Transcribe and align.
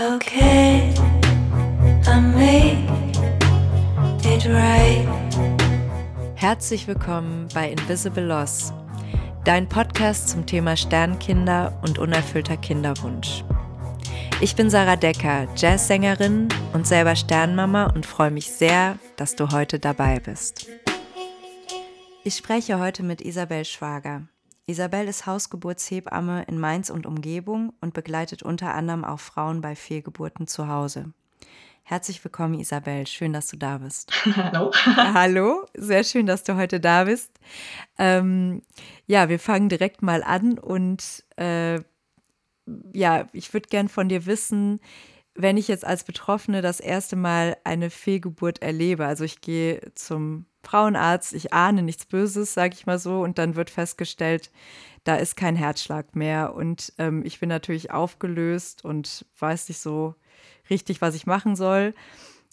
Okay, 0.00 0.94
I 2.06 2.20
made 2.20 2.88
it 4.24 4.46
right. 4.46 5.06
Herzlich 6.36 6.86
willkommen 6.86 7.48
bei 7.52 7.70
Invisible 7.70 8.24
Loss, 8.24 8.72
dein 9.44 9.68
Podcast 9.68 10.30
zum 10.30 10.46
Thema 10.46 10.78
Sternkinder 10.78 11.78
und 11.82 11.98
unerfüllter 11.98 12.56
Kinderwunsch. 12.56 13.44
Ich 14.40 14.56
bin 14.56 14.70
Sarah 14.70 14.96
Decker, 14.96 15.46
Jazzsängerin 15.54 16.48
und 16.72 16.86
selber 16.86 17.14
Sternmama 17.14 17.92
und 17.94 18.06
freue 18.06 18.30
mich 18.30 18.50
sehr, 18.50 18.98
dass 19.16 19.36
du 19.36 19.50
heute 19.50 19.78
dabei 19.78 20.18
bist. 20.18 20.66
Ich 22.24 22.36
spreche 22.36 22.78
heute 22.78 23.02
mit 23.02 23.20
Isabel 23.20 23.66
Schwager. 23.66 24.22
Isabel 24.66 25.08
ist 25.08 25.26
Hausgeburtshebamme 25.26 26.44
in 26.44 26.58
Mainz 26.58 26.90
und 26.90 27.06
Umgebung 27.06 27.72
und 27.80 27.94
begleitet 27.94 28.42
unter 28.42 28.74
anderem 28.74 29.04
auch 29.04 29.20
Frauen 29.20 29.60
bei 29.60 29.74
Fehlgeburten 29.74 30.46
zu 30.46 30.68
Hause. 30.68 31.12
Herzlich 31.82 32.22
willkommen, 32.22 32.54
Isabel. 32.54 33.06
Schön, 33.06 33.32
dass 33.32 33.48
du 33.48 33.56
da 33.56 33.78
bist. 33.78 34.12
Hallo. 34.36 34.70
Hallo, 34.86 35.66
sehr 35.74 36.04
schön, 36.04 36.26
dass 36.26 36.44
du 36.44 36.56
heute 36.56 36.78
da 36.78 37.04
bist. 37.04 37.32
Ähm, 37.98 38.62
ja, 39.06 39.28
wir 39.28 39.40
fangen 39.40 39.68
direkt 39.68 40.00
mal 40.00 40.22
an 40.22 40.58
und 40.58 41.24
äh, 41.36 41.80
ja, 42.94 43.26
ich 43.32 43.52
würde 43.52 43.68
gern 43.68 43.88
von 43.88 44.08
dir 44.08 44.26
wissen, 44.26 44.80
wenn 45.34 45.56
ich 45.56 45.68
jetzt 45.68 45.84
als 45.84 46.04
Betroffene 46.04 46.62
das 46.62 46.80
erste 46.80 47.16
Mal 47.16 47.56
eine 47.64 47.90
Fehlgeburt 47.90 48.62
erlebe. 48.62 49.06
Also 49.06 49.24
ich 49.24 49.40
gehe 49.40 49.80
zum 49.94 50.46
Frauenarzt, 50.62 51.32
ich 51.32 51.52
ahne 51.52 51.82
nichts 51.82 52.06
Böses, 52.06 52.54
sage 52.54 52.74
ich 52.74 52.86
mal 52.86 52.98
so, 52.98 53.22
und 53.22 53.38
dann 53.38 53.56
wird 53.56 53.70
festgestellt, 53.70 54.50
da 55.04 55.16
ist 55.16 55.36
kein 55.36 55.56
Herzschlag 55.56 56.14
mehr. 56.14 56.54
Und 56.54 56.92
ähm, 56.98 57.24
ich 57.24 57.40
bin 57.40 57.48
natürlich 57.48 57.90
aufgelöst 57.90 58.84
und 58.84 59.24
weiß 59.38 59.68
nicht 59.68 59.80
so 59.80 60.14
richtig, 60.68 61.00
was 61.00 61.14
ich 61.14 61.26
machen 61.26 61.56
soll. 61.56 61.94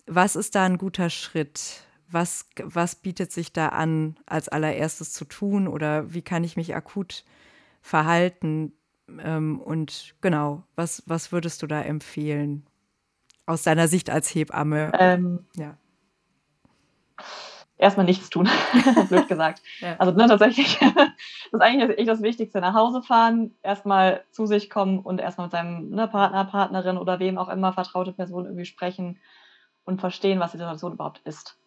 Was 0.05 0.35
ist 0.35 0.55
da 0.55 0.65
ein 0.65 0.77
guter 0.77 1.09
Schritt? 1.09 1.81
Was, 2.09 2.45
was 2.63 2.95
bietet 2.95 3.33
sich 3.33 3.51
da 3.51 3.69
an, 3.69 4.17
als 4.25 4.47
allererstes 4.47 5.11
zu 5.11 5.25
tun? 5.25 5.67
Oder 5.67 6.13
wie 6.13 6.21
kann 6.21 6.45
ich 6.45 6.55
mich 6.55 6.73
akut 6.73 7.25
verhalten? 7.81 8.71
Ähm, 9.19 9.59
und 9.59 10.15
genau, 10.21 10.63
was, 10.75 11.03
was 11.05 11.33
würdest 11.33 11.61
du 11.61 11.67
da 11.67 11.81
empfehlen? 11.81 12.65
Aus 13.45 13.63
deiner 13.63 13.89
Sicht 13.89 14.09
als 14.09 14.33
Hebamme? 14.33 14.91
Ähm, 14.97 15.45
ja 15.57 15.77
erstmal 17.77 18.05
nichts 18.05 18.29
tun, 18.29 18.49
blöd 19.09 19.27
gesagt. 19.29 19.61
Ja. 19.79 19.95
Also 19.97 20.11
ne, 20.13 20.27
tatsächlich, 20.27 20.79
das 20.95 21.07
ist 21.51 21.61
eigentlich 21.61 21.97
echt 21.97 22.09
das 22.09 22.21
Wichtigste. 22.21 22.59
Nach 22.59 22.73
Hause 22.73 23.01
fahren, 23.01 23.55
erstmal 23.63 24.23
zu 24.31 24.45
sich 24.45 24.69
kommen 24.69 24.99
und 24.99 25.19
erstmal 25.19 25.47
mit 25.47 25.51
seinem 25.51 25.89
ne, 25.89 26.07
Partner, 26.07 26.45
Partnerin 26.45 26.97
oder 26.97 27.19
wem 27.19 27.37
auch 27.37 27.49
immer 27.49 27.73
vertraute 27.73 28.11
Person 28.11 28.45
irgendwie 28.45 28.65
sprechen 28.65 29.19
und 29.85 30.01
verstehen, 30.01 30.39
was 30.39 30.51
die 30.51 30.57
Situation 30.57 30.93
überhaupt 30.93 31.21
ist. 31.23 31.57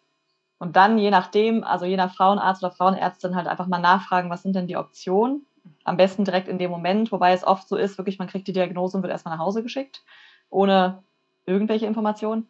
Und 0.59 0.75
dann 0.75 0.99
je 0.99 1.09
nachdem, 1.09 1.63
also 1.63 1.85
je 1.85 1.97
nach 1.97 2.13
Frauenarzt 2.13 2.63
oder 2.63 2.71
Frauenärztin 2.71 3.35
halt 3.35 3.47
einfach 3.47 3.67
mal 3.67 3.79
nachfragen, 3.79 4.29
was 4.29 4.43
sind 4.43 4.55
denn 4.55 4.67
die 4.67 4.77
Optionen? 4.77 5.45
Am 5.83 5.97
besten 5.97 6.23
direkt 6.23 6.47
in 6.47 6.59
dem 6.59 6.69
Moment, 6.69 7.11
wobei 7.11 7.33
es 7.33 7.43
oft 7.43 7.67
so 7.67 7.77
ist, 7.77 7.97
wirklich, 7.97 8.19
man 8.19 8.27
kriegt 8.27 8.47
die 8.47 8.53
Diagnose 8.53 8.97
und 8.97 9.03
wird 9.03 9.11
erstmal 9.11 9.35
nach 9.35 9.43
Hause 9.43 9.63
geschickt, 9.63 10.03
ohne 10.49 11.03
irgendwelche 11.45 11.87
Informationen. 11.87 12.47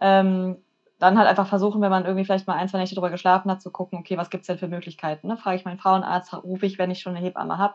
Ähm, 0.00 0.56
dann 0.98 1.18
halt 1.18 1.28
einfach 1.28 1.46
versuchen, 1.46 1.82
wenn 1.82 1.90
man 1.90 2.04
irgendwie 2.04 2.24
vielleicht 2.24 2.46
mal 2.46 2.54
ein, 2.54 2.68
zwei 2.68 2.78
Nächte 2.78 2.94
drüber 2.94 3.10
geschlafen 3.10 3.50
hat, 3.50 3.60
zu 3.60 3.70
gucken, 3.70 3.98
okay, 3.98 4.16
was 4.16 4.30
gibt 4.30 4.42
es 4.42 4.46
denn 4.46 4.58
für 4.58 4.68
Möglichkeiten? 4.68 5.28
Ne? 5.28 5.36
Frage 5.36 5.56
ich 5.56 5.64
meinen 5.64 5.78
Frauenarzt, 5.78 6.32
rufe 6.42 6.66
ich, 6.66 6.78
wenn 6.78 6.90
ich 6.90 7.00
schon 7.00 7.14
eine 7.14 7.24
Hebamme 7.24 7.58
habe, 7.58 7.74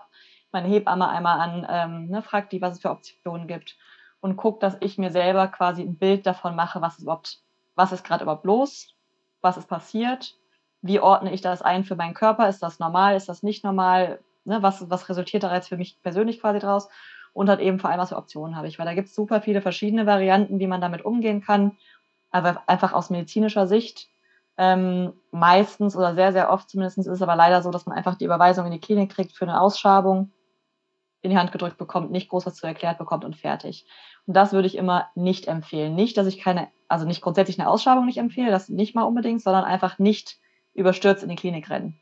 meine 0.52 0.67
Hebamme 0.67 1.08
einmal 1.08 1.39
an, 1.39 1.67
ähm, 1.69 2.08
ne, 2.08 2.23
fragt 2.23 2.52
die, 2.52 2.61
was 2.61 2.75
es 2.75 2.81
für 2.81 2.89
Optionen 2.89 3.47
gibt 3.47 3.77
und 4.22 4.38
guckt, 4.38 4.64
dass 4.64 4.77
ich 4.81 4.97
mir 4.97 5.11
selber 5.11 5.47
quasi 5.47 5.83
ein 5.83 5.97
Bild 5.97 6.25
davon 6.25 6.55
mache, 6.55 6.81
was 6.81 6.97
ist 6.97 7.03
überhaupt, 7.03 7.39
was 7.75 7.92
ist 7.92 8.03
gerade 8.03 8.23
überhaupt 8.23 8.45
los, 8.45 8.95
was 9.42 9.58
ist 9.58 9.69
passiert, 9.69 10.36
wie 10.81 10.99
ordne 10.99 11.31
ich 11.31 11.42
das 11.42 11.61
ein 11.61 11.83
für 11.83 11.95
meinen 11.95 12.16
Körper, 12.16 12.49
ist 12.49 12.64
das 12.64 12.80
normal, 12.80 13.15
ist 13.15 13.30
das 13.30 13.43
nicht 13.43 13.64
normal, 13.64 14.20
ne? 14.45 14.64
was, 14.64 14.89
was 14.89 15.09
resultiert 15.09 15.43
da 15.43 15.53
jetzt 15.53 15.70
für 15.70 15.77
mich 15.77 16.02
persönlich 16.02 16.42
quasi 16.42 16.59
draus 16.59 16.89
und 17.33 17.49
halt 17.49 17.59
eben 17.59 17.80
vor 17.80 17.89
allem, 17.89 17.99
was 17.99 18.09
für 18.09 18.17
Optionen 18.17 18.58
habe 18.58 18.67
ich, 18.67 18.80
weil 18.80 18.86
da 18.86 18.95
gibt 18.95 19.08
es 19.08 19.15
super 19.15 19.42
viele 19.42 19.61
verschiedene 19.61 20.05
Varianten, 20.05 20.59
wie 20.59 20.67
man 20.67 20.82
damit 20.82 21.05
umgehen 21.05 21.42
kann 21.42 21.77
aber 22.31 22.64
einfach 22.67 22.93
aus 22.93 23.09
medizinischer 23.09 23.67
Sicht 23.67 24.09
ähm, 24.58 25.14
meistens 25.31 25.95
oder 25.95 26.14
sehr, 26.14 26.33
sehr 26.33 26.52
oft 26.52 26.69
zumindest 26.69 26.97
ist 26.97 27.08
es 27.08 27.21
aber 27.21 27.36
leider 27.36 27.61
so, 27.61 27.71
dass 27.71 27.86
man 27.86 27.97
einfach 27.97 28.15
die 28.15 28.25
Überweisung 28.25 28.65
in 28.65 28.71
die 28.71 28.80
Klinik 28.80 29.11
kriegt 29.11 29.36
für 29.36 29.45
eine 29.45 29.59
Ausschabung, 29.59 30.31
in 31.21 31.31
die 31.31 31.37
Hand 31.37 31.52
gedrückt 31.52 31.77
bekommt, 31.77 32.11
nicht 32.11 32.30
groß 32.30 32.45
was 32.45 32.55
zu 32.55 32.67
erklärt 32.67 32.97
bekommt 32.97 33.23
und 33.23 33.36
fertig. 33.36 33.86
Und 34.25 34.36
das 34.36 34.53
würde 34.53 34.67
ich 34.67 34.77
immer 34.77 35.09
nicht 35.15 35.47
empfehlen. 35.47 35.95
Nicht, 35.95 36.17
dass 36.17 36.27
ich 36.27 36.39
keine, 36.39 36.70
also 36.87 37.05
nicht 37.05 37.21
grundsätzlich 37.21 37.59
eine 37.59 37.70
Ausschabung 37.70 38.05
nicht 38.05 38.17
empfehle, 38.17 38.52
das 38.52 38.70
nicht 38.70 38.95
mal 38.95 39.03
unbedingt, 39.03 39.41
sondern 39.41 39.64
einfach 39.64 39.99
nicht 39.99 40.37
überstürzt 40.73 41.23
in 41.23 41.30
die 41.30 41.36
Klinik 41.36 41.70
rennen. 41.70 41.99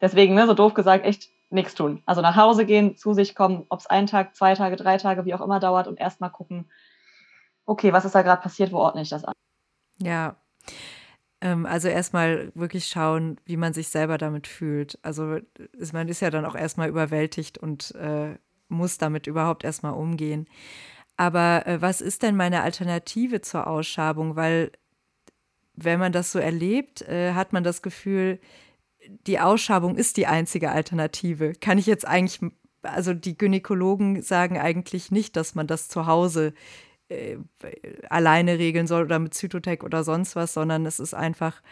Deswegen, 0.00 0.34
ne, 0.34 0.46
so 0.46 0.54
doof 0.54 0.74
gesagt, 0.74 1.04
echt 1.04 1.28
nichts 1.50 1.74
tun. 1.74 2.02
Also 2.06 2.20
nach 2.20 2.36
Hause 2.36 2.66
gehen, 2.66 2.96
zu 2.96 3.14
sich 3.14 3.34
kommen, 3.34 3.64
ob 3.68 3.80
es 3.80 3.86
ein 3.86 4.06
Tag, 4.06 4.36
zwei 4.36 4.54
Tage, 4.54 4.76
drei 4.76 4.98
Tage, 4.98 5.24
wie 5.24 5.34
auch 5.34 5.40
immer 5.40 5.60
dauert 5.60 5.88
und 5.88 5.98
erstmal 5.98 6.30
gucken, 6.30 6.70
okay, 7.64 7.92
was 7.92 8.04
ist 8.04 8.14
da 8.14 8.22
gerade 8.22 8.42
passiert, 8.42 8.72
wo 8.72 8.78
ordne 8.78 9.02
ich 9.02 9.08
das 9.08 9.24
an? 9.24 9.34
Ja. 10.02 10.36
Ähm, 11.40 11.66
also 11.66 11.88
erstmal 11.88 12.50
wirklich 12.54 12.86
schauen, 12.86 13.40
wie 13.44 13.56
man 13.56 13.72
sich 13.72 13.88
selber 13.88 14.18
damit 14.18 14.46
fühlt. 14.46 14.98
Also 15.02 15.38
ist, 15.72 15.92
man 15.92 16.08
ist 16.08 16.20
ja 16.20 16.30
dann 16.30 16.44
auch 16.44 16.56
erstmal 16.56 16.88
überwältigt 16.88 17.58
und 17.58 17.94
äh, 17.94 18.36
muss 18.68 18.98
damit 18.98 19.26
überhaupt 19.26 19.64
erstmal 19.64 19.94
umgehen. 19.94 20.48
Aber 21.16 21.66
äh, 21.66 21.80
was 21.82 22.00
ist 22.00 22.22
denn 22.22 22.36
meine 22.36 22.62
Alternative 22.62 23.40
zur 23.40 23.66
Ausschabung? 23.66 24.36
Weil 24.36 24.72
wenn 25.74 25.98
man 25.98 26.12
das 26.12 26.32
so 26.32 26.38
erlebt, 26.38 27.02
äh, 27.02 27.34
hat 27.34 27.52
man 27.52 27.64
das 27.64 27.82
Gefühl, 27.82 28.40
die 29.26 29.40
Ausschabung 29.40 29.96
ist 29.96 30.16
die 30.16 30.26
einzige 30.26 30.70
Alternative. 30.70 31.52
Kann 31.54 31.78
ich 31.78 31.86
jetzt 31.86 32.06
eigentlich, 32.06 32.40
also 32.82 33.14
die 33.14 33.38
Gynäkologen 33.38 34.22
sagen 34.22 34.58
eigentlich 34.58 35.10
nicht, 35.10 35.36
dass 35.36 35.54
man 35.54 35.66
das 35.66 35.88
zu 35.88 36.06
Hause 36.06 36.52
äh, 37.08 37.38
alleine 38.10 38.58
regeln 38.58 38.86
soll 38.86 39.04
oder 39.04 39.18
mit 39.18 39.34
Zytotec 39.34 39.82
oder 39.84 40.04
sonst 40.04 40.36
was, 40.36 40.54
sondern 40.54 40.86
es 40.86 41.00
ist 41.00 41.14
einfach 41.14 41.62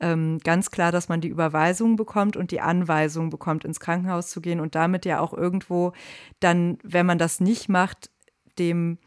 ähm, 0.00 0.38
ganz 0.42 0.70
klar, 0.70 0.92
dass 0.92 1.08
man 1.08 1.20
die 1.20 1.28
Überweisung 1.28 1.96
bekommt 1.96 2.36
und 2.36 2.50
die 2.50 2.60
Anweisung 2.60 3.30
bekommt, 3.30 3.64
ins 3.64 3.80
Krankenhaus 3.80 4.30
zu 4.30 4.40
gehen 4.40 4.60
und 4.60 4.74
damit 4.74 5.04
ja 5.04 5.20
auch 5.20 5.32
irgendwo 5.32 5.92
dann, 6.40 6.78
wenn 6.82 7.06
man 7.06 7.18
das 7.18 7.40
nicht 7.40 7.68
macht, 7.68 8.10
dem 8.58 8.98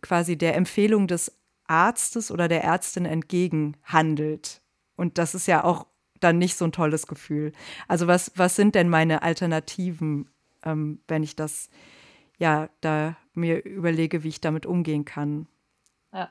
quasi 0.00 0.38
der 0.38 0.56
Empfehlung 0.56 1.06
des 1.06 1.38
Arztes 1.66 2.30
oder 2.30 2.48
der 2.48 2.64
Ärztin 2.64 3.04
entgegen 3.04 3.76
handelt. 3.84 4.62
Und 4.96 5.18
das 5.18 5.34
ist 5.34 5.46
ja 5.46 5.64
auch 5.64 5.86
dann 6.20 6.38
nicht 6.38 6.56
so 6.56 6.64
ein 6.64 6.72
tolles 6.72 7.06
Gefühl. 7.06 7.52
Also 7.88 8.06
was, 8.06 8.32
was 8.36 8.56
sind 8.56 8.74
denn 8.74 8.88
meine 8.88 9.22
Alternativen, 9.22 10.30
ähm, 10.64 11.00
wenn 11.08 11.22
ich 11.22 11.34
das 11.34 11.68
ja 12.42 12.68
da 12.80 13.16
mir 13.34 13.64
überlege, 13.64 14.24
wie 14.24 14.28
ich 14.28 14.40
damit 14.40 14.66
umgehen 14.66 15.04
kann. 15.04 15.46
Ja. 16.12 16.28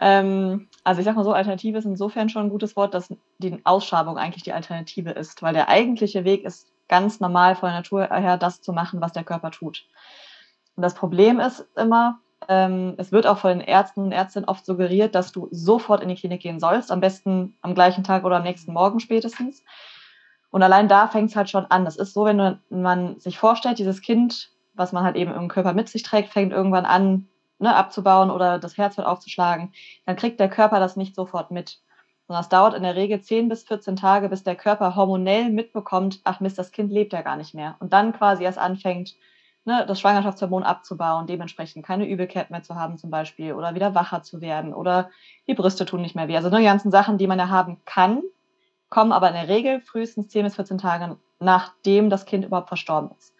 Ähm, 0.00 0.68
also 0.84 1.00
ich 1.00 1.04
sag 1.04 1.16
mal 1.16 1.24
so, 1.24 1.32
Alternative 1.32 1.76
ist 1.76 1.84
insofern 1.84 2.28
schon 2.28 2.44
ein 2.44 2.50
gutes 2.50 2.76
Wort, 2.76 2.94
dass 2.94 3.12
die 3.38 3.60
Ausschabung 3.64 4.16
eigentlich 4.16 4.44
die 4.44 4.52
Alternative 4.52 5.10
ist, 5.10 5.42
weil 5.42 5.52
der 5.52 5.68
eigentliche 5.68 6.24
Weg 6.24 6.44
ist 6.44 6.68
ganz 6.88 7.20
normal 7.20 7.56
von 7.56 7.68
der 7.68 7.78
Natur 7.78 8.08
her, 8.08 8.38
das 8.38 8.62
zu 8.62 8.72
machen, 8.72 9.00
was 9.00 9.12
der 9.12 9.24
Körper 9.24 9.50
tut. 9.50 9.84
Und 10.76 10.82
das 10.82 10.94
Problem 10.94 11.40
ist 11.40 11.66
immer, 11.76 12.20
ähm, 12.48 12.94
es 12.96 13.12
wird 13.12 13.26
auch 13.26 13.38
von 13.38 13.50
den 13.50 13.60
Ärzten 13.60 14.04
und 14.04 14.12
Ärztinnen 14.12 14.48
oft 14.48 14.64
suggeriert, 14.64 15.14
dass 15.14 15.32
du 15.32 15.48
sofort 15.50 16.02
in 16.02 16.08
die 16.08 16.14
Klinik 16.14 16.40
gehen 16.40 16.60
sollst, 16.60 16.90
am 16.90 17.00
besten 17.00 17.56
am 17.62 17.74
gleichen 17.74 18.04
Tag 18.04 18.24
oder 18.24 18.36
am 18.36 18.42
nächsten 18.44 18.72
Morgen 18.72 19.00
spätestens. 19.00 19.62
Und 20.50 20.62
allein 20.62 20.86
da 20.86 21.08
fängt 21.08 21.30
es 21.30 21.36
halt 21.36 21.50
schon 21.50 21.66
an. 21.66 21.84
Das 21.84 21.96
ist 21.96 22.12
so, 22.12 22.24
wenn 22.24 22.58
man 22.68 23.18
sich 23.18 23.38
vorstellt, 23.38 23.78
dieses 23.78 24.02
Kind 24.02 24.51
was 24.74 24.92
man 24.92 25.04
halt 25.04 25.16
eben 25.16 25.32
im 25.32 25.48
Körper 25.48 25.72
mit 25.72 25.88
sich 25.88 26.02
trägt, 26.02 26.32
fängt 26.32 26.52
irgendwann 26.52 26.84
an 26.84 27.28
ne, 27.58 27.74
abzubauen 27.74 28.30
oder 28.30 28.58
das 28.58 28.76
Herz 28.76 28.96
wird 28.96 29.06
aufzuschlagen, 29.06 29.72
dann 30.04 30.16
kriegt 30.16 30.40
der 30.40 30.50
Körper 30.50 30.80
das 30.80 30.96
nicht 30.96 31.14
sofort 31.14 31.50
mit. 31.50 31.80
Sondern 32.26 32.42
es 32.42 32.48
dauert 32.48 32.74
in 32.74 32.82
der 32.82 32.96
Regel 32.96 33.20
10 33.20 33.48
bis 33.48 33.64
14 33.64 33.96
Tage, 33.96 34.28
bis 34.28 34.42
der 34.44 34.54
Körper 34.54 34.96
hormonell 34.96 35.50
mitbekommt, 35.50 36.20
ach 36.24 36.40
Mist, 36.40 36.58
das 36.58 36.72
Kind 36.72 36.90
lebt 36.90 37.12
ja 37.12 37.22
gar 37.22 37.36
nicht 37.36 37.54
mehr. 37.54 37.76
Und 37.80 37.92
dann 37.92 38.12
quasi 38.12 38.44
erst 38.44 38.58
anfängt, 38.58 39.14
ne, 39.64 39.84
das 39.86 40.00
Schwangerschaftshormon 40.00 40.62
abzubauen, 40.62 41.26
dementsprechend 41.26 41.84
keine 41.84 42.06
Übelkeit 42.06 42.50
mehr 42.50 42.62
zu 42.62 42.74
haben 42.74 42.96
zum 42.96 43.10
Beispiel 43.10 43.54
oder 43.54 43.74
wieder 43.74 43.94
wacher 43.94 44.22
zu 44.22 44.40
werden 44.40 44.74
oder 44.74 45.10
die 45.46 45.54
Brüste 45.54 45.84
tun 45.84 46.02
nicht 46.02 46.16
mehr 46.16 46.28
weh. 46.28 46.36
Also 46.36 46.50
die 46.50 46.64
ganzen 46.64 46.90
Sachen, 46.90 47.18
die 47.18 47.26
man 47.26 47.38
ja 47.38 47.48
haben 47.48 47.80
kann, 47.84 48.22
kommen 48.88 49.12
aber 49.12 49.28
in 49.28 49.34
der 49.34 49.48
Regel 49.48 49.80
frühestens 49.80 50.28
10 50.28 50.44
bis 50.44 50.56
14 50.56 50.78
Tage 50.78 51.16
nachdem 51.42 52.08
das 52.08 52.24
Kind 52.24 52.44
überhaupt 52.44 52.68
verstorben 52.68 53.10
ist. 53.18 53.34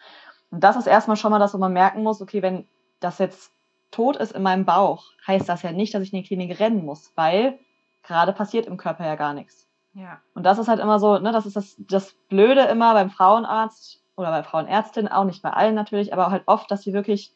Und 0.52 0.62
das 0.62 0.76
ist 0.76 0.86
erstmal 0.86 1.16
schon 1.16 1.32
mal 1.32 1.38
das, 1.38 1.54
wo 1.54 1.58
man 1.58 1.72
merken 1.72 2.02
muss, 2.02 2.20
okay, 2.20 2.42
wenn 2.42 2.68
das 3.00 3.18
jetzt 3.18 3.52
tot 3.90 4.16
ist 4.16 4.32
in 4.32 4.42
meinem 4.42 4.66
Bauch, 4.66 5.06
heißt 5.26 5.48
das 5.48 5.62
ja 5.62 5.72
nicht, 5.72 5.94
dass 5.94 6.02
ich 6.02 6.12
in 6.12 6.20
die 6.20 6.26
Klinik 6.28 6.60
rennen 6.60 6.84
muss, 6.84 7.10
weil 7.16 7.58
gerade 8.02 8.32
passiert 8.32 8.66
im 8.66 8.76
Körper 8.76 9.06
ja 9.06 9.16
gar 9.16 9.32
nichts. 9.32 9.66
Ja. 9.94 10.20
Und 10.34 10.44
das 10.44 10.58
ist 10.58 10.68
halt 10.68 10.80
immer 10.80 10.98
so, 10.98 11.18
ne, 11.18 11.32
das 11.32 11.46
ist 11.46 11.56
das, 11.56 11.76
das 11.78 12.14
Blöde 12.28 12.62
immer 12.62 12.92
beim 12.92 13.10
Frauenarzt 13.10 14.02
oder 14.14 14.30
bei 14.30 14.42
Frauenärztinnen, 14.42 15.10
auch 15.10 15.24
nicht 15.24 15.42
bei 15.42 15.50
allen 15.50 15.74
natürlich, 15.74 16.12
aber 16.12 16.30
halt 16.30 16.42
oft, 16.46 16.70
dass 16.70 16.82
sie 16.82 16.92
wirklich 16.92 17.34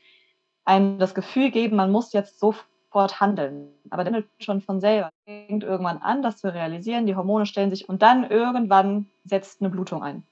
einem 0.67 0.99
das 0.99 1.15
Gefühl 1.15 1.51
geben, 1.51 1.77
man 1.77 1.91
muss 1.91 2.13
jetzt 2.13 2.39
sofort 2.39 3.19
handeln. 3.19 3.69
Aber 3.89 4.05
dann 4.05 4.25
schon 4.41 4.61
von 4.61 4.81
selber 4.81 5.09
fängt 5.25 5.65
irgendwann 5.65 5.99
an, 5.99 6.23
das 6.23 6.37
zu 6.37 6.53
realisieren, 6.53 7.07
die 7.07 7.17
Hormone 7.17 7.47
stellen 7.47 7.71
sich 7.71 7.89
und 7.89 8.03
dann 8.03 8.29
irgendwann 8.29 9.07
setzt 9.25 9.63
eine 9.63 9.71
Blutung 9.71 10.03
ein. 10.03 10.23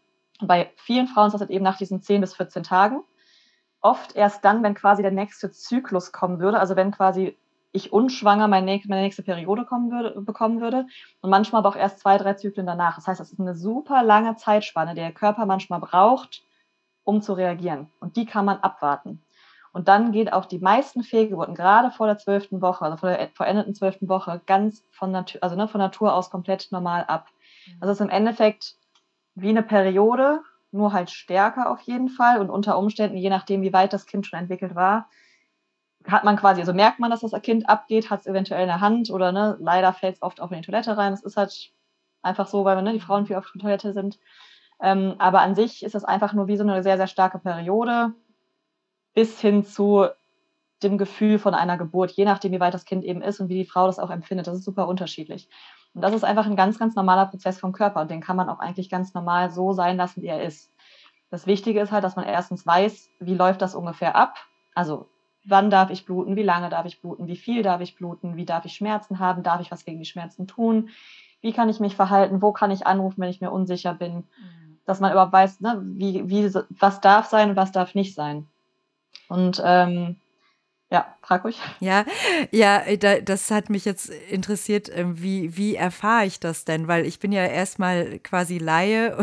Bei 0.40 0.72
vielen 0.76 1.06
Frauen 1.06 1.28
ist 1.28 1.32
das 1.34 1.40
halt 1.40 1.50
eben 1.50 1.64
nach 1.64 1.78
diesen 1.78 2.02
10 2.02 2.20
bis 2.20 2.34
14 2.34 2.62
Tagen. 2.62 3.02
Oft 3.80 4.16
erst 4.16 4.44
dann, 4.44 4.62
wenn 4.62 4.74
quasi 4.74 5.02
der 5.02 5.10
nächste 5.10 5.50
Zyklus 5.50 6.12
kommen 6.12 6.40
würde, 6.40 6.58
also 6.58 6.74
wenn 6.76 6.90
quasi 6.90 7.36
ich 7.74 7.92
unschwanger 7.92 8.46
meine, 8.46 8.80
nächste 8.86 9.22
Periode 9.24 9.66
würde, 9.68 10.20
bekommen 10.20 10.60
würde 10.60 10.86
und 11.20 11.30
manchmal 11.30 11.58
aber 11.58 11.70
auch 11.70 11.76
erst 11.76 11.98
zwei, 11.98 12.18
drei 12.18 12.34
Zyklen 12.34 12.66
danach. 12.66 12.94
Das 12.94 13.08
heißt, 13.08 13.18
das 13.18 13.32
ist 13.32 13.40
eine 13.40 13.56
super 13.56 14.04
lange 14.04 14.36
Zeitspanne, 14.36 14.94
die 14.94 15.00
der 15.00 15.12
Körper 15.12 15.44
manchmal 15.44 15.80
braucht, 15.80 16.44
um 17.02 17.20
zu 17.20 17.32
reagieren. 17.32 17.90
Und 17.98 18.16
die 18.16 18.26
kann 18.26 18.44
man 18.44 18.58
abwarten. 18.58 19.24
Und 19.72 19.88
dann 19.88 20.12
geht 20.12 20.32
auch 20.32 20.44
die 20.44 20.60
meisten 20.60 21.02
Fehlgeburten, 21.02 21.56
gerade 21.56 21.90
vor 21.90 22.06
der 22.06 22.16
zwölften 22.16 22.62
Woche, 22.62 22.84
also 22.84 22.96
vor 22.96 23.10
der 23.10 23.28
verendeten 23.34 23.74
zwölften 23.74 24.08
Woche, 24.08 24.40
ganz 24.46 24.84
von 24.92 25.10
Natur, 25.10 25.42
also 25.42 25.56
ne, 25.56 25.66
von 25.66 25.80
Natur 25.80 26.14
aus 26.14 26.30
komplett 26.30 26.68
normal 26.70 27.04
ab. 27.08 27.26
Mhm. 27.66 27.72
Also 27.80 27.90
es 27.90 27.98
ist 27.98 28.04
im 28.04 28.10
Endeffekt 28.10 28.76
wie 29.34 29.50
eine 29.50 29.62
Periode, 29.62 30.40
nur 30.70 30.92
halt 30.92 31.10
stärker 31.10 31.70
auf 31.70 31.80
jeden 31.82 32.08
Fall 32.08 32.40
und 32.40 32.50
unter 32.50 32.78
Umständen, 32.78 33.16
je 33.16 33.30
nachdem, 33.30 33.62
wie 33.62 33.72
weit 33.72 33.92
das 33.92 34.06
Kind 34.06 34.26
schon 34.26 34.38
entwickelt 34.38 34.74
war, 34.74 35.08
hat 36.06 36.24
man 36.24 36.36
quasi, 36.36 36.60
also 36.60 36.74
merkt 36.74 36.98
man, 36.98 37.10
dass 37.10 37.20
das 37.20 37.32
Kind 37.42 37.68
abgeht, 37.68 38.10
hat 38.10 38.20
es 38.20 38.26
eventuell 38.26 38.62
in 38.62 38.68
der 38.68 38.80
Hand 38.80 39.10
oder 39.10 39.32
ne, 39.32 39.56
leider 39.60 39.92
fällt 39.92 40.16
es 40.16 40.22
oft 40.22 40.40
auch 40.40 40.50
in 40.50 40.58
die 40.58 40.64
Toilette 40.64 40.96
rein. 40.96 41.12
Das 41.12 41.22
ist 41.22 41.36
halt 41.36 41.72
einfach 42.22 42.46
so, 42.46 42.64
weil 42.64 42.80
ne, 42.82 42.92
die 42.92 43.00
Frauen 43.00 43.26
viel 43.26 43.36
auf 43.36 43.50
der 43.52 43.62
Toilette 43.62 43.92
sind. 43.92 44.18
Ähm, 44.82 45.14
aber 45.18 45.40
an 45.40 45.54
sich 45.54 45.82
ist 45.82 45.94
das 45.94 46.04
einfach 46.04 46.32
nur 46.32 46.46
wie 46.48 46.56
so 46.56 46.64
eine 46.64 46.82
sehr, 46.82 46.96
sehr 46.96 47.06
starke 47.06 47.38
Periode 47.38 48.12
bis 49.14 49.40
hin 49.40 49.64
zu 49.64 50.08
dem 50.82 50.98
Gefühl 50.98 51.38
von 51.38 51.54
einer 51.54 51.78
Geburt, 51.78 52.10
je 52.10 52.24
nachdem, 52.24 52.52
wie 52.52 52.60
weit 52.60 52.74
das 52.74 52.84
Kind 52.84 53.04
eben 53.04 53.22
ist 53.22 53.40
und 53.40 53.48
wie 53.48 53.54
die 53.54 53.64
Frau 53.64 53.86
das 53.86 53.98
auch 53.98 54.10
empfindet. 54.10 54.46
Das 54.46 54.58
ist 54.58 54.64
super 54.64 54.88
unterschiedlich. 54.88 55.48
Und 55.94 56.02
das 56.02 56.12
ist 56.12 56.24
einfach 56.24 56.46
ein 56.46 56.56
ganz, 56.56 56.78
ganz 56.78 56.96
normaler 56.96 57.26
Prozess 57.26 57.58
vom 57.58 57.72
Körper 57.72 58.00
und 58.00 58.10
den 58.10 58.20
kann 58.20 58.36
man 58.36 58.48
auch 58.48 58.58
eigentlich 58.58 58.90
ganz 58.90 59.14
normal 59.14 59.50
so 59.50 59.72
sein 59.72 59.96
lassen, 59.96 60.22
wie 60.22 60.26
er 60.26 60.42
ist. 60.42 60.72
Das 61.30 61.46
Wichtige 61.46 61.80
ist 61.80 61.92
halt, 61.92 62.04
dass 62.04 62.16
man 62.16 62.26
erstens 62.26 62.66
weiß, 62.66 63.10
wie 63.20 63.34
läuft 63.34 63.62
das 63.62 63.74
ungefähr 63.74 64.16
ab. 64.16 64.36
Also 64.74 65.08
wann 65.44 65.70
darf 65.70 65.90
ich 65.90 66.04
bluten, 66.04 66.36
wie 66.36 66.42
lange 66.42 66.68
darf 66.68 66.86
ich 66.86 67.00
bluten, 67.00 67.26
wie 67.26 67.36
viel 67.36 67.62
darf 67.62 67.80
ich 67.80 67.96
bluten, 67.96 68.36
wie 68.36 68.44
darf 68.44 68.64
ich 68.64 68.74
Schmerzen 68.74 69.18
haben, 69.18 69.42
darf 69.42 69.60
ich 69.60 69.70
was 69.70 69.84
gegen 69.84 69.98
die 69.98 70.04
Schmerzen 70.04 70.46
tun, 70.46 70.90
wie 71.40 71.52
kann 71.52 71.68
ich 71.68 71.80
mich 71.80 71.94
verhalten, 71.94 72.42
wo 72.42 72.52
kann 72.52 72.70
ich 72.70 72.86
anrufen, 72.86 73.20
wenn 73.20 73.30
ich 73.30 73.40
mir 73.40 73.50
unsicher 73.50 73.94
bin, 73.94 74.16
mhm. 74.16 74.78
dass 74.86 75.00
man 75.00 75.12
überhaupt 75.12 75.32
weiß, 75.32 75.60
ne, 75.60 75.80
wie, 75.82 76.28
wie, 76.28 76.52
was 76.70 77.00
darf 77.00 77.26
sein 77.26 77.50
und 77.50 77.56
was 77.56 77.72
darf 77.72 77.94
nicht 77.94 78.14
sein. 78.14 78.46
Und 79.28 79.62
ähm, 79.64 80.16
ja, 80.90 81.16
frag 81.22 81.44
ruhig. 81.44 81.60
Ja, 81.80 82.04
ja, 82.50 82.82
das 83.20 83.50
hat 83.50 83.70
mich 83.70 83.84
jetzt 83.84 84.10
interessiert, 84.10 84.90
ähm, 84.94 85.20
wie, 85.20 85.56
wie 85.56 85.74
erfahre 85.74 86.26
ich 86.26 86.40
das 86.40 86.64
denn? 86.64 86.88
Weil 86.88 87.06
ich 87.06 87.18
bin 87.18 87.32
ja 87.32 87.44
erstmal 87.46 88.18
quasi 88.20 88.58
Laie. 88.58 89.16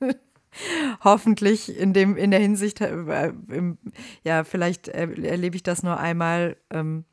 Hoffentlich 1.04 1.78
in 1.78 1.94
dem, 1.94 2.16
in 2.16 2.30
der 2.30 2.40
Hinsicht, 2.40 2.80
äh, 2.80 3.32
im, 3.48 3.78
ja, 4.22 4.44
vielleicht 4.44 4.88
erlebe 4.88 5.56
ich 5.56 5.62
das 5.62 5.82
nur 5.82 5.98
einmal, 5.98 6.56
ähm, 6.70 7.04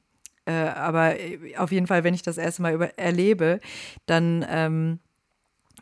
äh, 0.45 0.51
aber 0.51 1.15
auf 1.57 1.71
jeden 1.71 1.87
Fall, 1.87 2.03
wenn 2.03 2.13
ich 2.13 2.21
das 2.21 2.37
erste 2.37 2.61
Mal 2.63 2.73
über, 2.73 2.97
erlebe, 2.97 3.59
dann 4.07 4.45
ähm, 4.49 4.99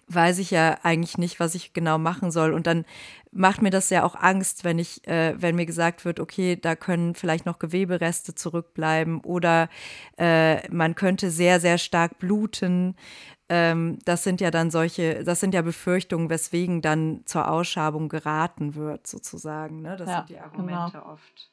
weiß 0.08 0.40
ich 0.40 0.52
ja 0.52 0.78
eigentlich 0.84 1.18
nicht, 1.18 1.40
was 1.40 1.56
ich 1.56 1.74
genau 1.74 1.98
machen 1.98 2.32
soll. 2.32 2.54
Und 2.54 2.68
dann 2.68 2.86
macht 3.32 3.62
mir 3.62 3.70
das 3.70 3.90
ja 3.90 4.04
auch 4.04 4.16
Angst, 4.16 4.64
wenn 4.64 4.80
ich, 4.80 5.06
äh, 5.08 5.36
wenn 5.40 5.56
mir 5.56 5.66
gesagt 5.66 6.06
wird, 6.06 6.20
okay, 6.20 6.56
da 6.56 6.76
können 6.76 7.14
vielleicht 7.14 7.46
noch 7.46 7.60
Gewebereste 7.60 8.34
zurückbleiben 8.34 9.22
oder 9.22 9.70
äh, 10.18 10.68
man 10.72 10.96
könnte 10.96 11.30
sehr, 11.30 11.60
sehr 11.60 11.78
stark 11.78 12.20
bluten. 12.20 12.96
Ähm, 13.50 14.00
das 14.06 14.24
sind 14.24 14.42
ja 14.42 14.52
dann 14.52 14.72
solche, 14.72 15.24
das 15.24 15.40
sind 15.40 15.54
ja 15.54 15.62
Befürchtungen, 15.62 16.30
weswegen 16.30 16.82
dann 16.82 17.22
zur 17.26 17.50
Ausschabung 17.50 18.10
geraten 18.10 18.76
wird, 18.76 19.08
sozusagen. 19.08 19.82
Ne? 19.82 19.98
Das 19.98 20.10
ja, 20.10 20.18
sind 20.18 20.30
die 20.30 20.40
Argumente 20.40 21.00
genau. 21.00 21.14
oft. 21.14 21.50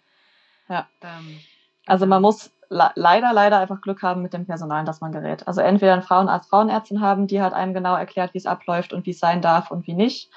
Ja. 0.69 0.89
Ähm, 1.03 1.39
also 1.87 2.07
man 2.07 2.23
muss 2.23 2.51
leider, 2.69 3.33
leider 3.33 3.59
einfach 3.59 3.81
Glück 3.81 4.03
haben 4.03 4.23
mit 4.23 4.33
dem 4.33 4.47
Personal, 4.47 4.85
das 4.85 5.01
man 5.01 5.13
gerät. 5.13 5.47
Also 5.47 5.61
entweder 5.61 5.93
einen 5.93 6.03
Frauenarzt, 6.03 6.49
Frauenärztin 6.51 7.01
haben, 7.01 7.27
die 7.27 7.41
halt 7.41 7.55
einem 7.55 7.75
genau 7.75 7.95
erklärt, 7.97 8.35
wie 8.35 8.39
es 8.39 8.47
abläuft 8.47 8.93
und 8.93 9.07
wie 9.07 9.11
es 9.11 9.19
sein 9.19 9.43
darf 9.43 9.71
und 9.71 9.87
wie 9.87 9.95
nicht. 9.95 10.31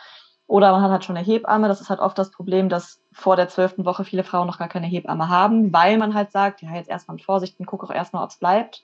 Oder 0.47 0.71
man 0.71 0.81
hat 0.81 0.91
halt 0.91 1.05
schon 1.05 1.17
eine 1.17 1.25
Hebamme. 1.25 1.67
Das 1.67 1.81
ist 1.81 1.89
halt 1.89 1.99
oft 1.99 2.17
das 2.17 2.31
Problem, 2.31 2.69
dass 2.69 3.01
vor 3.11 3.35
der 3.35 3.49
zwölften 3.49 3.85
Woche 3.85 4.05
viele 4.05 4.23
Frauen 4.23 4.47
noch 4.47 4.59
gar 4.59 4.69
keine 4.69 4.87
Hebamme 4.87 5.27
haben, 5.29 5.73
weil 5.73 5.97
man 5.97 6.13
halt 6.13 6.31
sagt, 6.31 6.61
ja, 6.61 6.73
jetzt 6.73 6.89
erstmal 6.89 7.15
mit 7.15 7.25
Vorsicht 7.25 7.59
und 7.59 7.65
guck 7.65 7.83
auch 7.83 7.91
erstmal, 7.91 8.23
ob 8.23 8.29
es 8.29 8.37
bleibt. 8.37 8.83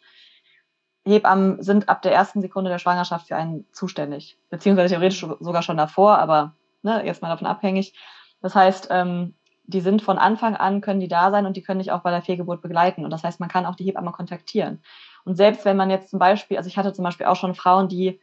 Hebammen 1.06 1.62
sind 1.62 1.90
ab 1.90 2.02
der 2.02 2.14
ersten 2.14 2.42
Sekunde 2.42 2.70
der 2.70 2.80
Schwangerschaft 2.80 3.28
für 3.28 3.36
einen 3.36 3.66
zuständig, 3.74 4.38
beziehungsweise 4.50 4.96
theoretisch 4.96 5.26
sogar 5.40 5.62
schon 5.62 5.78
davor, 5.78 6.18
aber 6.18 6.54
ne, 6.82 7.06
jetzt 7.06 7.22
mal 7.22 7.30
davon 7.30 7.48
abhängig. 7.48 7.94
Das 8.42 8.56
heißt, 8.56 8.88
ähm, 8.90 9.36
die 9.66 9.82
sind 9.82 10.02
von 10.02 10.18
Anfang 10.18 10.56
an, 10.56 10.82
können 10.82 11.00
die 11.00 11.08
da 11.08 11.32
sein 11.32 11.46
und 11.46 11.56
die 11.56 11.62
können 11.62 11.80
dich 11.80 11.92
auch 11.92 12.02
bei 12.02 12.12
der 12.12 12.22
Fehlgeburt 12.22 12.62
begleiten. 12.62 13.04
Und 13.04 13.12
das 13.12 13.24
heißt, 13.24 13.40
man 13.40 13.50
kann 13.50 13.66
auch 13.66 13.76
die 13.76 13.86
Hebamme 13.86 14.12
kontaktieren. 14.12 14.82
Und 15.26 15.36
selbst 15.36 15.64
wenn 15.66 15.78
man 15.78 15.90
jetzt 15.90 16.10
zum 16.10 16.20
Beispiel, 16.20 16.58
also 16.58 16.68
ich 16.68 16.78
hatte 16.78 16.94
zum 16.94 17.04
Beispiel 17.04 17.26
auch 17.26 17.36
schon 17.36 17.56
Frauen, 17.56 17.88
die 17.88 18.20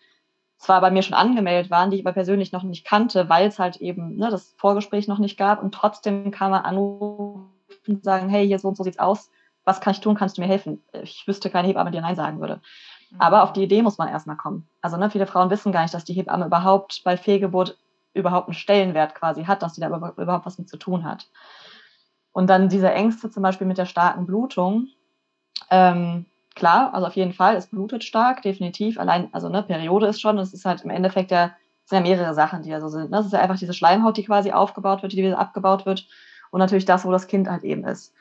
zwar 0.59 0.83
bei 0.83 0.91
mir 0.91 1.03
schon 1.03 1.15
angemeldet 1.15 1.71
waren, 1.71 1.91
die 1.91 1.97
ich 1.97 2.07
aber 2.07 2.13
persönlich 2.13 2.53
noch 2.53 2.63
nicht 2.63 2.85
kannte, 2.85 3.31
weil 3.31 3.49
es 3.49 3.59
halt 3.59 3.77
eben 3.77 4.17
ne, 4.17 4.29
das 4.29 4.55
Vorgespräch 4.59 5.09
noch 5.09 5.19
nicht 5.19 5.39
gab 5.39 5.63
und 5.63 5.75
trotzdem 5.75 6.31
kann 6.31 6.51
man 6.51 6.63
anrufen 6.63 7.49
und 7.89 8.05
sagen, 8.05 8.29
hey, 8.29 8.47
hier 8.47 8.59
so 8.59 8.69
und 8.69 8.77
so 8.77 8.85
sieht's 8.85 8.99
aus, 8.99 9.31
was 9.65 9.81
kann 9.81 9.95
ich 9.95 10.01
tun, 10.01 10.15
kannst 10.15 10.37
du 10.37 10.43
mir 10.43 10.49
helfen? 10.49 10.83
Ich 11.03 11.27
wüsste 11.27 11.49
keine 11.49 11.69
Hebamme, 11.69 11.91
die 11.91 12.01
Nein 12.01 12.17
sagen 12.17 12.41
würde. 12.41 12.61
Mhm. 13.11 13.21
Aber 13.21 13.43
auf 13.43 13.55
die 13.55 13.63
Idee 13.63 13.81
muss 13.81 13.97
man 13.97 14.09
erstmal 14.09 14.37
kommen. 14.37 14.69
Also 14.83 14.99
ne, 14.99 15.11
viele 15.11 15.27
Frauen 15.27 15.49
wissen 15.49 15.73
gar 15.73 15.83
nicht, 15.83 15.95
dass 15.95 16.05
die 16.05 16.13
Hebamme 16.13 16.47
überhaupt 16.47 17.03
bei 17.05 17.17
Fehlgeburt 17.17 17.79
überhaupt 18.15 18.49
einen 18.49 18.55
Stellenwert 18.55 19.15
quasi 19.15 19.45
hat, 19.45 19.63
dass 19.63 19.75
sie 19.75 19.81
da 19.81 19.89
überhaupt 19.89 20.47
was 20.47 20.59
mit 20.59 20.69
zu 20.69 20.77
tun 20.77 21.05
hat. 21.05 21.29
Und 22.33 22.49
dann 22.49 22.69
diese 22.69 22.93
Ängste 22.93 23.31
zum 23.31 23.43
Beispiel 23.43 23.67
mit 23.67 23.79
der 23.79 23.87
starken 23.87 24.27
Blutung. 24.27 24.89
Ähm, 25.71 26.27
klar, 26.55 26.95
also 26.95 27.07
auf 27.07 27.17
jeden 27.17 27.33
Fall, 27.33 27.57
es 27.57 27.67
blutet 27.67 28.05
stark, 28.05 28.43
definitiv. 28.43 28.99
Allein, 28.99 29.29
also 29.33 29.49
ne, 29.49 29.63
Periode 29.63 30.07
ist 30.07 30.21
schon, 30.21 30.39
es 30.39 30.53
ist 30.53 30.65
halt 30.65 30.83
im 30.83 30.91
Endeffekt 30.91 31.31
ja, 31.31 31.53
sind 31.85 31.99
ja 31.99 32.03
mehrere 32.03 32.35
Sachen, 32.35 32.63
die 32.63 32.71
ja 32.71 32.81
so 32.81 32.89
sind. 32.89 33.11
Ne? 33.11 33.19
Es 33.19 33.27
ist 33.27 33.33
ja 33.33 33.41
einfach 33.41 33.59
diese 33.59 33.75
Schleimhaut, 33.75 34.17
die 34.17 34.25
quasi 34.25 34.53
aufgebaut 34.53 35.03
wird, 35.03 35.13
die 35.13 35.19
wieder 35.19 35.39
abgebaut 35.39 35.87
wird. 35.87 36.07
Und 36.51 36.61
natürlich 36.61 36.85
das, 36.85 37.05
wo 37.05 37.11
das 37.11 37.27
Kind 37.27 37.49
halt 37.49 37.65
eben 37.65 37.85
ist. 37.85 38.15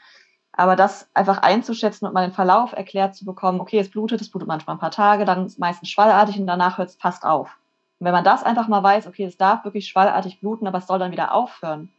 Aber 0.51 0.75
das 0.75 1.07
einfach 1.13 1.39
einzuschätzen 1.39 2.05
und 2.05 2.13
mal 2.13 2.27
den 2.27 2.33
Verlauf 2.33 2.73
erklärt 2.73 3.15
zu 3.15 3.25
bekommen, 3.25 3.61
okay, 3.61 3.79
es 3.79 3.89
blutet, 3.89 4.21
es 4.21 4.29
blutet 4.29 4.47
manchmal 4.47 4.75
ein 4.75 4.79
paar 4.79 4.91
Tage, 4.91 5.23
dann 5.25 5.45
ist 5.45 5.53
es 5.53 5.57
meistens 5.57 5.89
schwallartig 5.89 6.39
und 6.39 6.47
danach 6.47 6.77
hört 6.77 6.89
es 6.89 6.95
fast 6.95 7.23
auf. 7.23 7.57
Und 7.99 8.05
wenn 8.05 8.13
man 8.13 8.23
das 8.23 8.43
einfach 8.43 8.67
mal 8.67 8.81
weiß, 8.83 9.07
okay, 9.07 9.25
es 9.25 9.37
darf 9.37 9.65
wirklich 9.65 9.87
schwallartig 9.87 10.39
bluten, 10.39 10.67
aber 10.67 10.77
es 10.77 10.87
soll 10.87 10.99
dann 10.99 11.11
wieder 11.11 11.33
aufhören, 11.33 11.91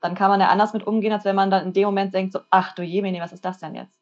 dann 0.00 0.14
kann 0.14 0.30
man 0.30 0.40
ja 0.40 0.48
anders 0.48 0.72
mit 0.72 0.86
umgehen, 0.86 1.12
als 1.12 1.24
wenn 1.24 1.36
man 1.36 1.50
dann 1.50 1.66
in 1.66 1.72
dem 1.72 1.84
Moment 1.84 2.14
denkt, 2.14 2.32
so, 2.32 2.40
ach 2.50 2.74
du 2.74 2.82
Jemini, 2.82 3.20
was 3.20 3.32
ist 3.32 3.44
das 3.44 3.58
denn 3.58 3.74
jetzt? 3.74 3.98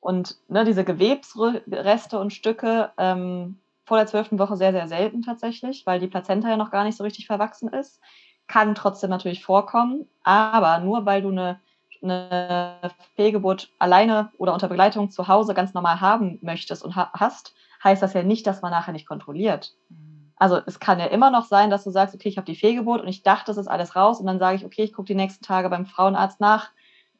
Und 0.00 0.36
ne, 0.48 0.64
diese 0.64 0.84
Gewebsreste 0.84 2.18
und 2.18 2.32
Stücke 2.32 2.92
ähm, 2.98 3.58
vor 3.84 3.96
der 3.96 4.06
zwölften 4.06 4.38
Woche 4.38 4.56
sehr, 4.56 4.72
sehr 4.72 4.88
selten 4.88 5.22
tatsächlich, 5.22 5.86
weil 5.86 5.98
die 5.98 6.08
Plazenta 6.08 6.48
ja 6.48 6.56
noch 6.56 6.70
gar 6.70 6.84
nicht 6.84 6.96
so 6.96 7.04
richtig 7.04 7.26
verwachsen 7.26 7.68
ist. 7.68 8.00
Kann 8.46 8.74
trotzdem 8.74 9.10
natürlich 9.10 9.44
vorkommen, 9.44 10.06
aber 10.22 10.78
nur 10.78 11.04
weil 11.04 11.22
du 11.22 11.30
eine, 11.30 11.60
eine 12.02 12.80
Fehlgeburt 13.16 13.70
alleine 13.78 14.30
oder 14.38 14.54
unter 14.54 14.68
Begleitung 14.68 15.10
zu 15.10 15.26
Hause 15.28 15.52
ganz 15.54 15.74
normal 15.74 16.00
haben 16.00 16.38
möchtest 16.42 16.84
und 16.84 16.96
ha 16.96 17.10
hast, 17.14 17.54
heißt 17.82 18.02
das 18.02 18.14
ja 18.14 18.22
nicht, 18.22 18.46
dass 18.46 18.62
man 18.62 18.70
nachher 18.70 18.92
nicht 18.92 19.06
kontrolliert. 19.06 19.74
Mhm. 19.88 20.07
Also 20.38 20.60
es 20.66 20.78
kann 20.78 21.00
ja 21.00 21.06
immer 21.06 21.30
noch 21.30 21.44
sein, 21.44 21.70
dass 21.70 21.84
du 21.84 21.90
sagst, 21.90 22.14
okay, 22.14 22.28
ich 22.28 22.36
habe 22.36 22.46
die 22.46 22.54
Fehlgeburt 22.54 23.02
und 23.02 23.08
ich 23.08 23.22
dachte, 23.22 23.46
das 23.46 23.56
ist 23.56 23.68
alles 23.68 23.96
raus 23.96 24.20
und 24.20 24.26
dann 24.26 24.38
sage 24.38 24.56
ich, 24.56 24.64
okay, 24.64 24.82
ich 24.82 24.92
gucke 24.92 25.06
die 25.06 25.14
nächsten 25.14 25.44
Tage 25.44 25.68
beim 25.68 25.86
Frauenarzt 25.86 26.40
nach, 26.40 26.70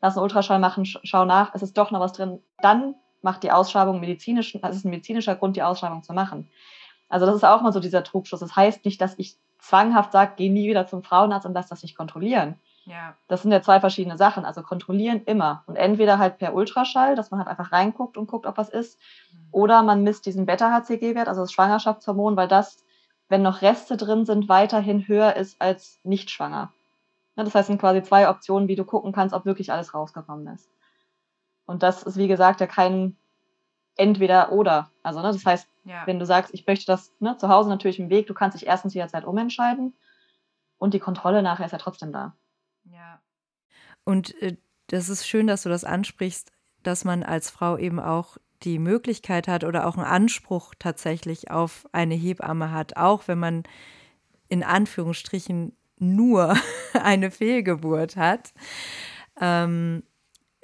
lass 0.00 0.16
einen 0.16 0.22
Ultraschall 0.22 0.60
machen, 0.60 0.84
schau 0.84 1.24
nach, 1.24 1.54
es 1.54 1.62
ist 1.62 1.76
doch 1.76 1.90
noch 1.90 2.00
was 2.00 2.12
drin. 2.12 2.40
Dann 2.62 2.94
macht 3.22 3.42
die 3.42 3.50
Ausschreibung 3.50 4.00
medizinisch, 4.00 4.56
das 4.62 4.76
ist 4.76 4.84
ein 4.84 4.90
medizinischer 4.90 5.34
Grund, 5.34 5.56
die 5.56 5.62
Ausschreibung 5.62 6.02
zu 6.02 6.12
machen. 6.12 6.48
Also 7.08 7.26
das 7.26 7.36
ist 7.36 7.44
auch 7.44 7.62
mal 7.62 7.72
so 7.72 7.80
dieser 7.80 8.04
Trugschluss. 8.04 8.40
Das 8.40 8.54
heißt 8.54 8.84
nicht, 8.84 9.00
dass 9.00 9.18
ich 9.18 9.36
zwanghaft 9.58 10.12
sage, 10.12 10.34
geh 10.36 10.48
nie 10.48 10.68
wieder 10.68 10.86
zum 10.86 11.02
Frauenarzt 11.02 11.46
und 11.46 11.54
lass 11.54 11.68
das 11.68 11.82
nicht 11.82 11.96
kontrollieren. 11.96 12.56
Ja. 12.84 13.14
Das 13.26 13.42
sind 13.42 13.52
ja 13.52 13.60
zwei 13.60 13.80
verschiedene 13.80 14.16
Sachen. 14.16 14.44
Also 14.44 14.62
kontrollieren 14.62 15.22
immer. 15.24 15.62
Und 15.66 15.76
entweder 15.76 16.18
halt 16.18 16.38
per 16.38 16.54
Ultraschall, 16.54 17.16
dass 17.16 17.30
man 17.30 17.40
halt 17.40 17.48
einfach 17.48 17.72
reinguckt 17.72 18.16
und 18.16 18.26
guckt, 18.26 18.46
ob 18.46 18.56
was 18.56 18.68
ist. 18.68 18.98
Mhm. 19.32 19.38
Oder 19.50 19.82
man 19.82 20.02
misst 20.02 20.26
diesen 20.26 20.46
Beta-HCG-Wert, 20.46 21.28
also 21.28 21.42
das 21.42 21.52
Schwangerschaftshormon, 21.52 22.36
weil 22.36 22.48
das 22.48 22.84
wenn 23.28 23.42
noch 23.42 23.62
Reste 23.62 23.96
drin 23.96 24.24
sind, 24.24 24.48
weiterhin 24.48 25.06
höher 25.06 25.36
ist 25.36 25.60
als 25.60 26.00
nicht 26.02 26.30
schwanger. 26.30 26.72
Das 27.36 27.54
heißt, 27.54 27.56
es 27.56 27.66
sind 27.68 27.80
quasi 27.80 28.02
zwei 28.02 28.28
Optionen, 28.28 28.68
wie 28.68 28.74
du 28.74 28.84
gucken 28.84 29.12
kannst, 29.12 29.34
ob 29.34 29.44
wirklich 29.44 29.70
alles 29.70 29.94
rausgekommen 29.94 30.46
ist. 30.48 30.68
Und 31.66 31.82
das 31.82 32.02
ist, 32.02 32.16
wie 32.16 32.28
gesagt, 32.28 32.60
ja 32.60 32.66
kein 32.66 33.16
entweder 33.96 34.52
oder. 34.52 34.90
Also, 35.02 35.20
ne, 35.20 35.32
das 35.32 35.44
heißt, 35.44 35.68
ja. 35.84 36.06
wenn 36.06 36.18
du 36.18 36.26
sagst, 36.26 36.52
ich 36.54 36.66
möchte 36.66 36.86
das 36.86 37.12
ne, 37.20 37.36
zu 37.36 37.48
Hause 37.48 37.68
natürlich 37.68 37.98
im 37.98 38.10
Weg, 38.10 38.26
du 38.26 38.34
kannst 38.34 38.58
dich 38.58 38.66
erstens 38.66 38.94
jederzeit 38.94 39.24
umentscheiden 39.24 39.94
und 40.78 40.94
die 40.94 40.98
Kontrolle 40.98 41.42
nachher 41.42 41.66
ist 41.66 41.72
ja 41.72 41.78
trotzdem 41.78 42.12
da. 42.12 42.34
Ja. 42.84 43.20
Und 44.04 44.40
äh, 44.42 44.56
das 44.86 45.08
ist 45.08 45.26
schön, 45.26 45.46
dass 45.46 45.62
du 45.62 45.68
das 45.68 45.84
ansprichst, 45.84 46.50
dass 46.82 47.04
man 47.04 47.22
als 47.22 47.50
Frau 47.50 47.76
eben 47.76 48.00
auch 48.00 48.38
die 48.62 48.78
Möglichkeit 48.78 49.48
hat 49.48 49.64
oder 49.64 49.86
auch 49.86 49.96
einen 49.96 50.06
Anspruch 50.06 50.74
tatsächlich 50.78 51.50
auf 51.50 51.86
eine 51.92 52.14
Hebamme 52.14 52.72
hat, 52.72 52.96
auch 52.96 53.28
wenn 53.28 53.38
man 53.38 53.62
in 54.48 54.62
Anführungsstrichen 54.62 55.72
nur 55.98 56.56
eine 56.92 57.30
Fehlgeburt 57.30 58.16
hat. 58.16 58.52
Ähm, 59.40 60.02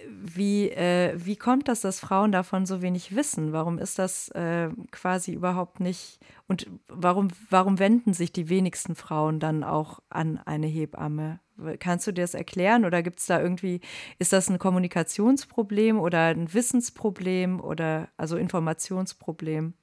wie, 0.07 0.71
äh, 0.71 1.15
wie 1.17 1.37
kommt 1.37 1.69
das, 1.69 1.81
dass 1.81 2.01
Frauen 2.01 2.33
davon 2.33 2.67
so 2.67 2.83
wenig 2.83 3.15
wissen? 3.15 3.53
Warum 3.53 3.79
ist 3.79 3.99
das 3.99 4.29
äh, 4.31 4.69
quasi 4.91 5.33
überhaupt 5.33 5.81
nicht 5.81 6.19
und 6.47 6.69
warum, 6.89 7.29
warum 7.49 7.79
wenden 7.79 8.13
sich 8.13 8.33
die 8.33 8.49
wenigsten 8.49 8.97
Frauen 8.97 9.41
dann 9.41 9.65
auch 9.65 10.01
an 10.11 10.39
eine 10.39 10.67
Hebamme? 10.67 11.41
Kannst 11.79 12.07
du 12.07 12.13
dir 12.13 12.23
das 12.23 12.35
erklären 12.35 12.85
oder 12.85 13.03
gibt 13.03 13.21
es 13.21 13.27
da 13.27 13.41
irgendwie, 13.41 13.81
ist 14.19 14.33
das 14.33 14.51
ein 14.51 14.59
Kommunikationsproblem 14.59 16.01
oder 16.01 16.27
ein 16.27 16.53
Wissensproblem 16.53 17.61
oder 17.61 18.09
also 18.17 18.37
Informationsproblem? 18.37 19.75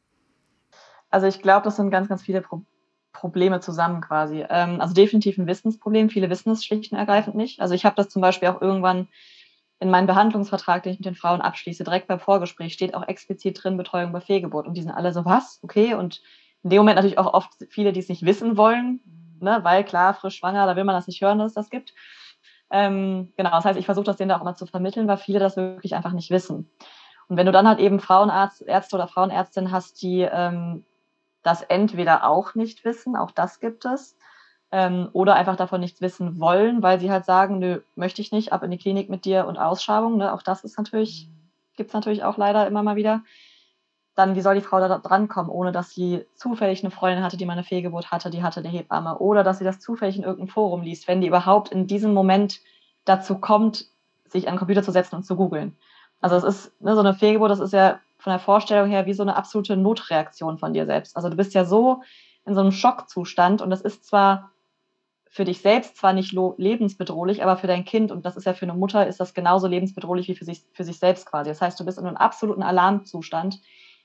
Also 1.09 1.27
ich 1.27 1.41
glaube, 1.41 1.63
das 1.63 1.77
sind 1.77 1.89
ganz, 1.89 2.09
ganz 2.09 2.21
viele 2.21 2.41
Pro 2.41 2.61
Probleme 3.13 3.59
zusammen 3.59 3.99
quasi. 3.99 4.45
Ähm, 4.49 4.79
also 4.79 4.93
definitiv 4.93 5.37
ein 5.37 5.45
Wissensproblem. 5.45 6.09
Viele 6.09 6.29
wissen 6.29 6.51
es 6.51 6.63
schlicht 6.63 6.93
und 6.93 6.97
ergreifend 6.97 7.35
nicht. 7.35 7.59
Also 7.59 7.73
ich 7.73 7.83
habe 7.83 7.95
das 7.97 8.07
zum 8.07 8.21
Beispiel 8.21 8.47
auch 8.47 8.61
irgendwann 8.61 9.09
in 9.81 9.89
meinem 9.89 10.07
Behandlungsvertrag, 10.07 10.83
den 10.83 10.93
ich 10.93 10.99
mit 10.99 11.05
den 11.05 11.15
Frauen 11.15 11.41
abschließe, 11.41 11.83
direkt 11.83 12.07
beim 12.07 12.21
Vorgespräch 12.21 12.71
steht 12.71 12.93
auch 12.93 13.05
explizit 13.05 13.61
drin 13.61 13.75
Betreuung 13.75 14.13
bei 14.13 14.21
Fehlgeburt. 14.21 14.65
Und 14.65 14.75
die 14.75 14.81
sind 14.81 14.91
alle 14.91 15.11
so, 15.11 15.25
was? 15.25 15.59
Okay. 15.61 15.93
Und 15.93 16.21
in 16.63 16.69
dem 16.69 16.77
Moment 16.77 16.95
natürlich 16.95 17.17
auch 17.17 17.33
oft 17.33 17.51
viele, 17.69 17.91
die 17.91 17.99
es 17.99 18.07
nicht 18.07 18.25
wissen 18.25 18.55
wollen, 18.55 19.01
ne? 19.41 19.59
weil 19.63 19.83
klar, 19.83 20.13
frisch 20.13 20.37
schwanger, 20.37 20.65
da 20.65 20.75
will 20.75 20.83
man 20.83 20.95
das 20.95 21.07
nicht 21.07 21.21
hören, 21.21 21.39
dass 21.39 21.51
es 21.51 21.55
das 21.55 21.69
gibt. 21.69 21.93
Ähm, 22.69 23.33
genau, 23.35 23.51
das 23.51 23.65
heißt, 23.65 23.79
ich 23.79 23.85
versuche 23.85 24.05
das 24.05 24.17
denen 24.17 24.29
da 24.29 24.37
auch 24.37 24.41
immer 24.41 24.55
zu 24.55 24.65
vermitteln, 24.65 25.07
weil 25.07 25.17
viele 25.17 25.39
das 25.39 25.57
wirklich 25.57 25.95
einfach 25.95 26.13
nicht 26.13 26.31
wissen. 26.31 26.69
Und 27.27 27.37
wenn 27.37 27.45
du 27.45 27.51
dann 27.51 27.67
halt 27.67 27.79
eben 27.79 27.99
Frauenarzt, 27.99 28.61
Ärzte 28.61 28.95
oder 28.95 29.07
Frauenärztin 29.07 29.71
hast, 29.71 30.01
die 30.01 30.21
ähm, 30.21 30.85
das 31.43 31.61
entweder 31.61 32.27
auch 32.27 32.55
nicht 32.55 32.85
wissen, 32.85 33.15
auch 33.15 33.31
das 33.31 33.59
gibt 33.59 33.85
es, 33.85 34.17
ähm, 34.71 35.09
oder 35.13 35.35
einfach 35.35 35.57
davon 35.57 35.81
nichts 35.81 36.01
wissen 36.01 36.39
wollen, 36.39 36.81
weil 36.81 36.99
sie 36.99 37.11
halt 37.11 37.25
sagen, 37.25 37.59
nö, 37.59 37.81
möchte 37.95 38.21
ich 38.21 38.31
nicht, 38.31 38.53
ab 38.53 38.63
in 38.63 38.71
die 38.71 38.77
Klinik 38.77 39.09
mit 39.09 39.25
dir 39.25 39.45
und 39.47 39.57
Ausschabung. 39.57 40.17
Ne? 40.17 40.33
Auch 40.33 40.41
das 40.41 40.63
ist 40.63 40.77
natürlich, 40.77 41.27
mhm. 41.27 41.49
gibt 41.75 41.89
es 41.89 41.93
natürlich 41.93 42.23
auch 42.23 42.37
leider 42.37 42.67
immer 42.67 42.83
mal 42.83 42.95
wieder. 42.95 43.23
Dann, 44.21 44.35
wie 44.35 44.41
soll 44.41 44.53
die 44.53 44.61
Frau 44.61 44.79
da 44.79 44.99
drankommen, 44.99 45.49
ohne 45.49 45.71
dass 45.71 45.89
sie 45.89 46.25
zufällig 46.35 46.83
eine 46.83 46.91
Freundin 46.91 47.23
hatte, 47.23 47.37
die 47.37 47.45
mal 47.47 47.53
eine 47.53 47.63
Fehlgeburt 47.63 48.11
hatte, 48.11 48.29
die 48.29 48.43
hatte 48.43 48.59
eine 48.59 48.69
Hebamme, 48.69 49.17
oder 49.17 49.43
dass 49.43 49.57
sie 49.57 49.63
das 49.63 49.79
zufällig 49.79 50.15
in 50.15 50.21
irgendeinem 50.21 50.49
Forum 50.49 50.83
liest, 50.83 51.07
wenn 51.07 51.21
die 51.21 51.27
überhaupt 51.27 51.71
in 51.71 51.87
diesem 51.87 52.13
Moment 52.13 52.59
dazu 53.03 53.39
kommt, 53.39 53.87
sich 54.27 54.47
an 54.47 54.53
den 54.53 54.59
Computer 54.59 54.83
zu 54.83 54.91
setzen 54.91 55.15
und 55.15 55.23
zu 55.23 55.35
googeln. 55.35 55.75
Also 56.19 56.35
es 56.35 56.43
ist 56.43 56.81
ne, 56.81 56.93
so 56.93 56.99
eine 56.99 57.15
Fehlgeburt, 57.15 57.49
das 57.49 57.59
ist 57.59 57.73
ja 57.73 57.99
von 58.19 58.29
der 58.29 58.39
Vorstellung 58.39 58.87
her 58.87 59.07
wie 59.07 59.13
so 59.13 59.23
eine 59.23 59.35
absolute 59.35 59.75
Notreaktion 59.75 60.59
von 60.59 60.71
dir 60.73 60.85
selbst. 60.85 61.15
Also 61.17 61.29
du 61.29 61.35
bist 61.35 61.55
ja 61.55 61.65
so 61.65 62.03
in 62.45 62.53
so 62.53 62.61
einem 62.61 62.71
Schockzustand 62.71 63.63
und 63.63 63.71
das 63.71 63.81
ist 63.81 64.05
zwar 64.05 64.51
für 65.31 65.45
dich 65.45 65.61
selbst 65.61 65.97
zwar 65.97 66.13
nicht 66.13 66.31
lebensbedrohlich, 66.57 67.41
aber 67.41 67.57
für 67.57 67.65
dein 67.65 67.85
Kind, 67.85 68.11
und 68.11 68.25
das 68.25 68.35
ist 68.35 68.45
ja 68.45 68.53
für 68.53 68.67
eine 68.67 68.73
Mutter, 68.75 69.07
ist 69.07 69.19
das 69.19 69.33
genauso 69.33 69.65
lebensbedrohlich 69.65 70.27
wie 70.27 70.35
für 70.35 70.45
sich, 70.45 70.61
für 70.73 70.83
sich 70.83 70.99
selbst 70.99 71.25
quasi. 71.25 71.49
Das 71.49 71.61
heißt, 71.61 71.79
du 71.79 71.85
bist 71.85 71.97
in 71.97 72.05
einem 72.05 72.17
absoluten 72.17 72.61
Alarmzustand, 72.61 73.59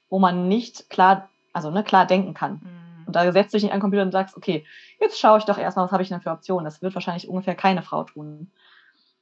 wo 0.09 0.19
man 0.19 0.49
nicht 0.49 0.91
klar, 0.91 1.29
also 1.53 1.71
ne, 1.71 1.85
klar 1.85 2.07
denken 2.07 2.35
kann. 2.35 2.61
Mhm. 2.63 3.07
Und 3.07 3.17
da 3.17 3.31
setzt 3.33 3.53
du 3.53 3.57
dich 3.57 3.65
nicht 3.65 3.73
an 3.73 3.79
den 3.79 3.83
Computer 3.83 4.03
und 4.03 4.13
sagst, 4.13 4.37
okay, 4.37 4.67
jetzt 5.01 5.19
schaue 5.19 5.39
ich 5.39 5.45
doch 5.45 5.59
erstmal, 5.59 5.85
was 5.85 5.93
habe 5.93 6.03
ich 6.03 6.09
denn 6.09 6.21
für 6.21 6.31
Optionen. 6.31 6.65
Das 6.65 6.83
wird 6.83 6.95
wahrscheinlich 6.95 7.29
ungefähr 7.29 7.55
keine 7.55 7.83
Frau 7.83 8.05
tun. 8.05 8.51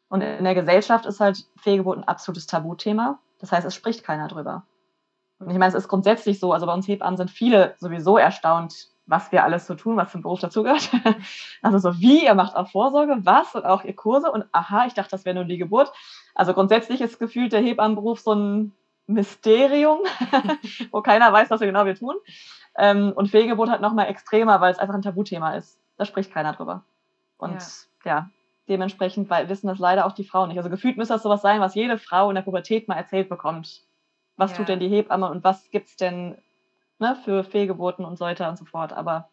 Und 0.08 0.20
in 0.20 0.44
der 0.44 0.54
Gesellschaft 0.54 1.06
ist 1.06 1.20
halt 1.20 1.44
Fehlgeburt 1.56 1.98
ein 1.98 2.04
absolutes 2.04 2.46
Tabuthema. 2.46 3.18
Das 3.40 3.52
heißt, 3.52 3.66
es 3.66 3.74
spricht 3.74 4.04
keiner 4.04 4.28
drüber. 4.28 4.64
Und 5.38 5.50
ich 5.50 5.58
meine, 5.58 5.68
es 5.68 5.74
ist 5.74 5.88
grundsätzlich 5.88 6.38
so, 6.38 6.52
also 6.52 6.66
bei 6.66 6.72
uns 6.72 6.88
Hebammen 6.88 7.16
sind 7.16 7.30
viele 7.30 7.74
sowieso 7.78 8.16
erstaunt, 8.16 8.88
was 9.06 9.32
wir 9.32 9.44
alles 9.44 9.66
so 9.66 9.74
tun, 9.74 9.96
was 9.96 10.12
zum 10.12 10.22
Beruf 10.22 10.40
dazugehört. 10.40 10.90
Also 11.62 11.78
so 11.78 11.98
wie, 11.98 12.24
ihr 12.24 12.34
macht 12.34 12.56
auch 12.56 12.68
Vorsorge, 12.68 13.16
was 13.20 13.54
und 13.54 13.64
auch 13.64 13.84
ihr 13.84 13.96
Kurse 13.96 14.30
und 14.30 14.44
aha, 14.52 14.86
ich 14.86 14.94
dachte, 14.94 15.10
das 15.10 15.24
wäre 15.24 15.34
nur 15.34 15.44
die 15.44 15.58
Geburt. 15.58 15.92
Also 16.34 16.52
grundsätzlich 16.52 17.00
ist 17.00 17.18
gefühlt 17.18 17.52
der 17.52 17.60
Hebammenberuf 17.60 18.20
so 18.20 18.34
ein 18.34 18.72
Mysterium, 19.06 20.00
wo 20.90 21.02
keiner 21.02 21.32
weiß, 21.32 21.50
was 21.50 21.60
wir 21.60 21.66
genau 21.66 21.84
wir 21.84 21.94
tun. 21.94 22.16
Ähm, 22.76 23.12
und 23.14 23.28
Fehlgeburt 23.28 23.70
halt 23.70 23.80
nochmal 23.80 24.08
extremer, 24.08 24.60
weil 24.60 24.72
es 24.72 24.78
einfach 24.78 24.94
ein 24.94 25.02
Tabuthema 25.02 25.56
ist. 25.56 25.78
Da 25.96 26.04
spricht 26.04 26.32
keiner 26.32 26.52
drüber. 26.52 26.84
Und 27.36 27.62
ja, 28.04 28.10
ja 28.10 28.30
dementsprechend 28.68 29.30
wissen 29.30 29.66
das 29.66 29.78
leider 29.78 30.06
auch 30.06 30.12
die 30.12 30.24
Frauen 30.24 30.48
nicht. 30.48 30.58
Also 30.58 30.70
gefühlt 30.70 30.96
müsste 30.96 31.14
das 31.14 31.22
sowas 31.22 31.42
sein, 31.42 31.60
was 31.60 31.74
jede 31.74 31.98
Frau 31.98 32.30
in 32.30 32.34
der 32.34 32.42
Pubertät 32.42 32.88
mal 32.88 32.96
erzählt 32.96 33.28
bekommt. 33.28 33.82
Was 34.36 34.52
ja. 34.52 34.56
tut 34.56 34.68
denn 34.68 34.80
die 34.80 34.88
Hebamme 34.88 35.30
und 35.30 35.44
was 35.44 35.70
gibt 35.70 35.88
es 35.88 35.96
denn 35.96 36.38
ne, 36.98 37.16
für 37.24 37.44
Fehlgeburten 37.44 38.04
und 38.04 38.18
so 38.18 38.24
weiter 38.24 38.48
und 38.48 38.56
so 38.56 38.64
fort. 38.64 38.92
Aber 38.92 39.28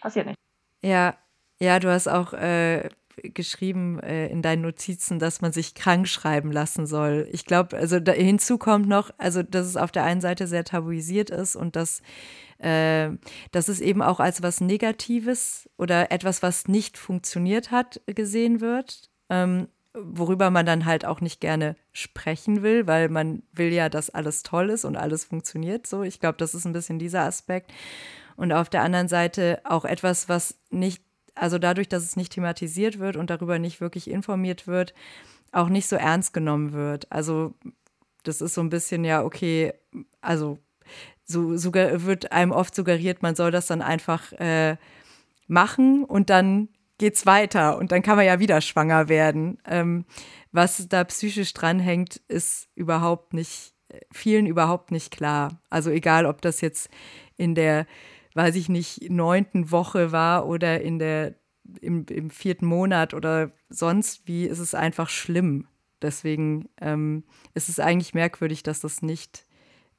passiert 0.00 0.26
nicht. 0.26 0.38
Ja, 0.82 1.14
ja, 1.60 1.78
du 1.78 1.90
hast 1.90 2.08
auch 2.08 2.32
äh, 2.32 2.88
geschrieben 3.22 4.00
äh, 4.00 4.28
in 4.28 4.42
deinen 4.42 4.62
Notizen, 4.62 5.18
dass 5.18 5.40
man 5.40 5.52
sich 5.52 5.74
krank 5.74 6.08
schreiben 6.08 6.52
lassen 6.52 6.86
soll. 6.86 7.28
Ich 7.32 7.44
glaube, 7.44 7.76
also 7.76 8.00
da, 8.00 8.12
hinzu 8.12 8.58
kommt 8.58 8.88
noch, 8.88 9.10
also 9.18 9.42
dass 9.42 9.66
es 9.66 9.76
auf 9.76 9.92
der 9.92 10.04
einen 10.04 10.20
Seite 10.20 10.46
sehr 10.46 10.64
tabuisiert 10.64 11.30
ist 11.30 11.56
und 11.56 11.76
dass, 11.76 12.02
äh, 12.58 13.10
dass 13.52 13.68
es 13.68 13.80
eben 13.80 14.02
auch 14.02 14.20
als 14.20 14.42
was 14.42 14.60
Negatives 14.60 15.68
oder 15.76 16.10
etwas, 16.10 16.42
was 16.42 16.68
nicht 16.68 16.98
funktioniert 16.98 17.70
hat, 17.70 18.00
gesehen 18.06 18.60
wird. 18.60 19.10
Ähm, 19.30 19.68
worüber 19.94 20.50
man 20.50 20.66
dann 20.66 20.84
halt 20.84 21.04
auch 21.04 21.20
nicht 21.20 21.40
gerne 21.40 21.76
sprechen 21.92 22.62
will, 22.62 22.86
weil 22.86 23.08
man 23.08 23.42
will 23.52 23.72
ja, 23.72 23.88
dass 23.88 24.10
alles 24.10 24.42
toll 24.42 24.70
ist 24.70 24.84
und 24.84 24.96
alles 24.96 25.24
funktioniert 25.24 25.86
so. 25.86 26.02
Ich 26.02 26.20
glaube, 26.20 26.38
das 26.38 26.54
ist 26.54 26.64
ein 26.64 26.72
bisschen 26.72 26.98
dieser 26.98 27.22
Aspekt. 27.22 27.72
Und 28.36 28.52
auf 28.52 28.68
der 28.68 28.82
anderen 28.82 29.08
Seite 29.08 29.60
auch 29.64 29.84
etwas, 29.84 30.28
was 30.28 30.58
nicht, 30.70 31.02
also 31.38 31.58
dadurch, 31.58 31.88
dass 31.88 32.02
es 32.02 32.16
nicht 32.16 32.32
thematisiert 32.32 32.98
wird 32.98 33.16
und 33.16 33.30
darüber 33.30 33.58
nicht 33.58 33.80
wirklich 33.80 34.10
informiert 34.10 34.66
wird, 34.66 34.94
auch 35.52 35.68
nicht 35.68 35.88
so 35.88 35.96
ernst 35.96 36.32
genommen 36.32 36.72
wird. 36.72 37.10
Also 37.10 37.54
das 38.22 38.40
ist 38.40 38.54
so 38.54 38.60
ein 38.60 38.70
bisschen 38.70 39.04
ja, 39.04 39.24
okay, 39.24 39.72
also 40.20 40.58
so 41.24 41.56
sogar 41.56 42.04
wird 42.04 42.32
einem 42.32 42.52
oft 42.52 42.74
suggeriert, 42.74 43.22
man 43.22 43.34
soll 43.34 43.50
das 43.50 43.66
dann 43.66 43.82
einfach 43.82 44.32
äh, 44.32 44.76
machen 45.46 46.04
und 46.04 46.30
dann 46.30 46.68
geht's 46.98 47.26
weiter 47.26 47.78
und 47.78 47.92
dann 47.92 48.02
kann 48.02 48.16
man 48.16 48.26
ja 48.26 48.40
wieder 48.40 48.60
schwanger 48.60 49.08
werden. 49.08 49.58
Ähm, 49.64 50.04
was 50.52 50.88
da 50.88 51.04
psychisch 51.04 51.52
dranhängt, 51.54 52.16
ist 52.28 52.68
überhaupt 52.74 53.34
nicht, 53.34 53.74
vielen 54.10 54.46
überhaupt 54.46 54.90
nicht 54.90 55.10
klar. 55.10 55.60
Also 55.70 55.90
egal, 55.90 56.26
ob 56.26 56.42
das 56.42 56.60
jetzt 56.60 56.88
in 57.36 57.54
der, 57.54 57.86
weiß 58.38 58.54
ich 58.54 58.68
nicht, 58.68 59.10
neunten 59.10 59.72
Woche 59.72 60.12
war 60.12 60.46
oder 60.46 60.80
in 60.80 61.00
der, 61.00 61.34
im, 61.80 62.06
im 62.08 62.30
vierten 62.30 62.66
Monat 62.66 63.12
oder 63.12 63.50
sonst 63.68 64.28
wie, 64.28 64.44
ist 64.44 64.60
es 64.60 64.76
einfach 64.76 65.08
schlimm. 65.08 65.66
Deswegen 66.00 66.68
ähm, 66.80 67.24
ist 67.54 67.68
es 67.68 67.80
eigentlich 67.80 68.14
merkwürdig, 68.14 68.62
dass 68.62 68.78
das 68.78 69.02
nicht 69.02 69.44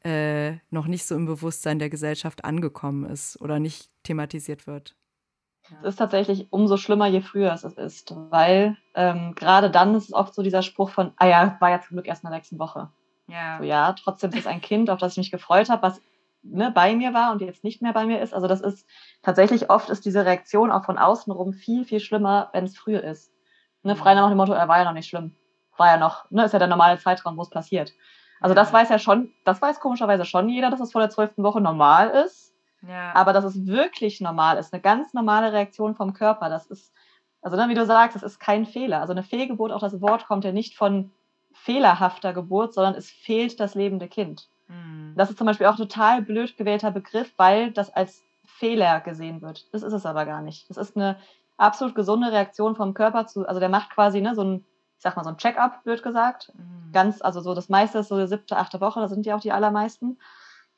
äh, 0.06 0.54
noch 0.70 0.88
nicht 0.88 1.06
so 1.06 1.16
im 1.16 1.26
Bewusstsein 1.26 1.80
der 1.80 1.90
Gesellschaft 1.90 2.46
angekommen 2.46 3.04
ist 3.04 3.42
oder 3.42 3.60
nicht 3.60 3.90
thematisiert 4.04 4.68
wird. 4.68 4.96
Es 5.82 5.90
ist 5.90 5.96
tatsächlich 5.98 6.48
umso 6.50 6.78
schlimmer, 6.78 7.08
je 7.08 7.20
früher 7.20 7.52
es 7.52 7.66
ist, 7.66 8.16
weil 8.30 8.78
ähm, 8.96 9.36
gerade 9.36 9.70
dann 9.70 9.94
ist 9.96 10.06
es 10.06 10.14
oft 10.14 10.34
so 10.34 10.44
dieser 10.44 10.62
Spruch 10.62 10.92
von, 10.92 11.12
ah 11.18 11.28
ja, 11.28 11.58
war 11.60 11.72
ja 11.72 11.82
zum 11.82 11.96
Glück 11.96 12.08
erst 12.08 12.24
in 12.24 12.30
der 12.30 12.38
nächsten 12.38 12.58
Woche. 12.58 12.90
Ja. 13.28 13.58
So, 13.58 13.66
ja, 13.66 13.92
trotzdem 13.94 14.32
ist 14.32 14.40
es 14.40 14.48
ein 14.48 14.62
Kind, 14.62 14.90
auf 14.90 15.00
das 15.00 15.12
ich 15.12 15.18
mich 15.18 15.32
gefreut 15.32 15.70
habe, 15.70 15.82
was 15.82 16.02
ne, 16.44 16.72
bei 16.72 16.96
mir 16.96 17.14
war 17.14 17.32
und 17.32 17.42
jetzt 17.42 17.64
nicht 17.64 17.82
mehr 17.82 17.94
bei 17.94 18.06
mir 18.06 18.22
ist. 18.22 18.34
Also 18.34 18.48
das 18.48 18.62
ist 18.62 18.88
tatsächlich 19.22 19.70
oft 19.70 19.90
ist 19.90 20.06
diese 20.06 20.26
Reaktion 20.26 20.72
auch 20.72 20.86
von 20.86 20.98
außen 20.98 21.32
rum 21.32 21.54
viel, 21.54 21.86
viel 21.86 22.00
schlimmer, 22.00 22.50
wenn 22.54 22.66
es 22.66 22.78
früher 22.78 23.04
ist. 23.04 23.32
Ne, 23.84 23.96
frei 23.96 24.14
nach 24.14 24.28
dem 24.30 24.38
Motto, 24.38 24.54
er 24.54 24.68
war 24.68 24.78
ja 24.78 24.84
noch 24.84 24.94
nicht 24.94 25.08
schlimm. 25.08 25.36
War 25.78 25.88
ja 25.88 25.98
noch, 25.98 26.30
ne, 26.32 26.46
ist 26.46 26.54
ja 26.54 26.60
der 26.60 26.68
normale 26.68 27.00
Zeitraum, 27.00 27.38
wo 27.38 27.42
es 27.42 27.50
passiert. 27.50 27.94
Also 28.42 28.56
das 28.56 28.72
weiß 28.72 28.90
ja 28.90 29.00
schon, 29.00 29.34
das 29.46 29.62
weiß 29.62 29.80
komischerweise 29.80 30.26
schon 30.26 30.50
jeder, 30.50 30.70
dass 30.70 30.80
es 30.80 30.92
vor 30.92 31.02
der 31.02 31.10
zwölften 31.10 31.44
Woche 31.44 31.62
normal 31.62 32.10
ist. 32.10 32.54
Ja. 32.88 33.14
Aber 33.14 33.34
dass 33.34 33.44
es 33.44 33.68
wirklich 33.68 34.22
normal 34.22 34.58
ist, 34.58 34.74
eine 34.74 34.82
ganz 34.82 35.14
normale 35.14 35.52
Reaktion 35.52 35.96
vom 35.96 36.14
Körper, 36.14 36.50
das 36.50 36.66
ist, 36.68 36.94
also 37.42 37.58
dann, 37.58 37.68
ne, 37.68 37.76
wie 37.76 37.80
du 37.80 37.86
sagst, 37.86 38.16
das 38.16 38.24
ist 38.24 38.40
kein 38.40 38.66
Fehler. 38.66 39.02
Also 39.02 39.12
eine 39.12 39.24
Fehlgeburt, 39.24 39.72
auch 39.72 39.82
das 39.82 40.02
Wort 40.02 40.28
kommt 40.28 40.46
ja 40.46 40.52
nicht 40.52 40.76
von 40.76 41.12
fehlerhafter 41.54 42.34
Geburt, 42.34 42.74
sondern 42.74 42.96
es 42.96 43.10
fehlt 43.10 43.60
das 43.60 43.76
lebende 43.76 44.08
Kind. 44.08 44.50
Mhm. 44.70 45.14
Das 45.16 45.30
ist 45.30 45.38
zum 45.38 45.48
Beispiel 45.48 45.68
auch 45.68 45.74
ein 45.74 45.78
total 45.78 46.22
blöd 46.22 46.56
gewählter 46.58 46.92
Begriff, 46.92 47.34
weil 47.38 47.72
das 47.72 47.94
als 47.94 48.24
Fehler 48.46 49.00
gesehen 49.02 49.42
wird. 49.42 49.74
Das 49.74 49.84
ist 49.84 49.94
es 49.94 50.06
aber 50.06 50.26
gar 50.26 50.42
nicht. 50.42 50.70
Das 50.70 50.78
ist 50.78 50.96
eine 50.96 51.18
absolut 51.58 51.96
gesunde 51.96 52.32
Reaktion 52.32 52.76
vom 52.76 52.94
Körper 52.94 53.28
zu, 53.28 53.48
also 53.48 53.60
der 53.60 53.70
macht 53.70 53.90
quasi 53.90 54.22
ne, 54.22 54.34
so 54.36 54.44
ein, 54.44 54.66
ich 54.98 55.04
sag 55.04 55.16
mal, 55.16 55.24
so 55.24 55.30
ein 55.30 55.38
Check-up, 55.38 55.84
blöd 55.84 56.04
gesagt. 56.04 56.54
Mhm. 56.56 56.92
Ganz, 56.92 57.22
also 57.22 57.42
so 57.42 57.54
das 57.54 57.70
meiste 57.70 58.00
ist 58.00 58.08
so 58.08 58.20
die 58.20 58.28
siebte, 58.28 58.58
achte 58.58 58.82
Woche, 58.82 59.00
da 59.02 59.08
sind 59.08 59.26
ja 59.26 59.36
auch 59.36 59.42
die 59.42 59.52
allermeisten 59.52 60.20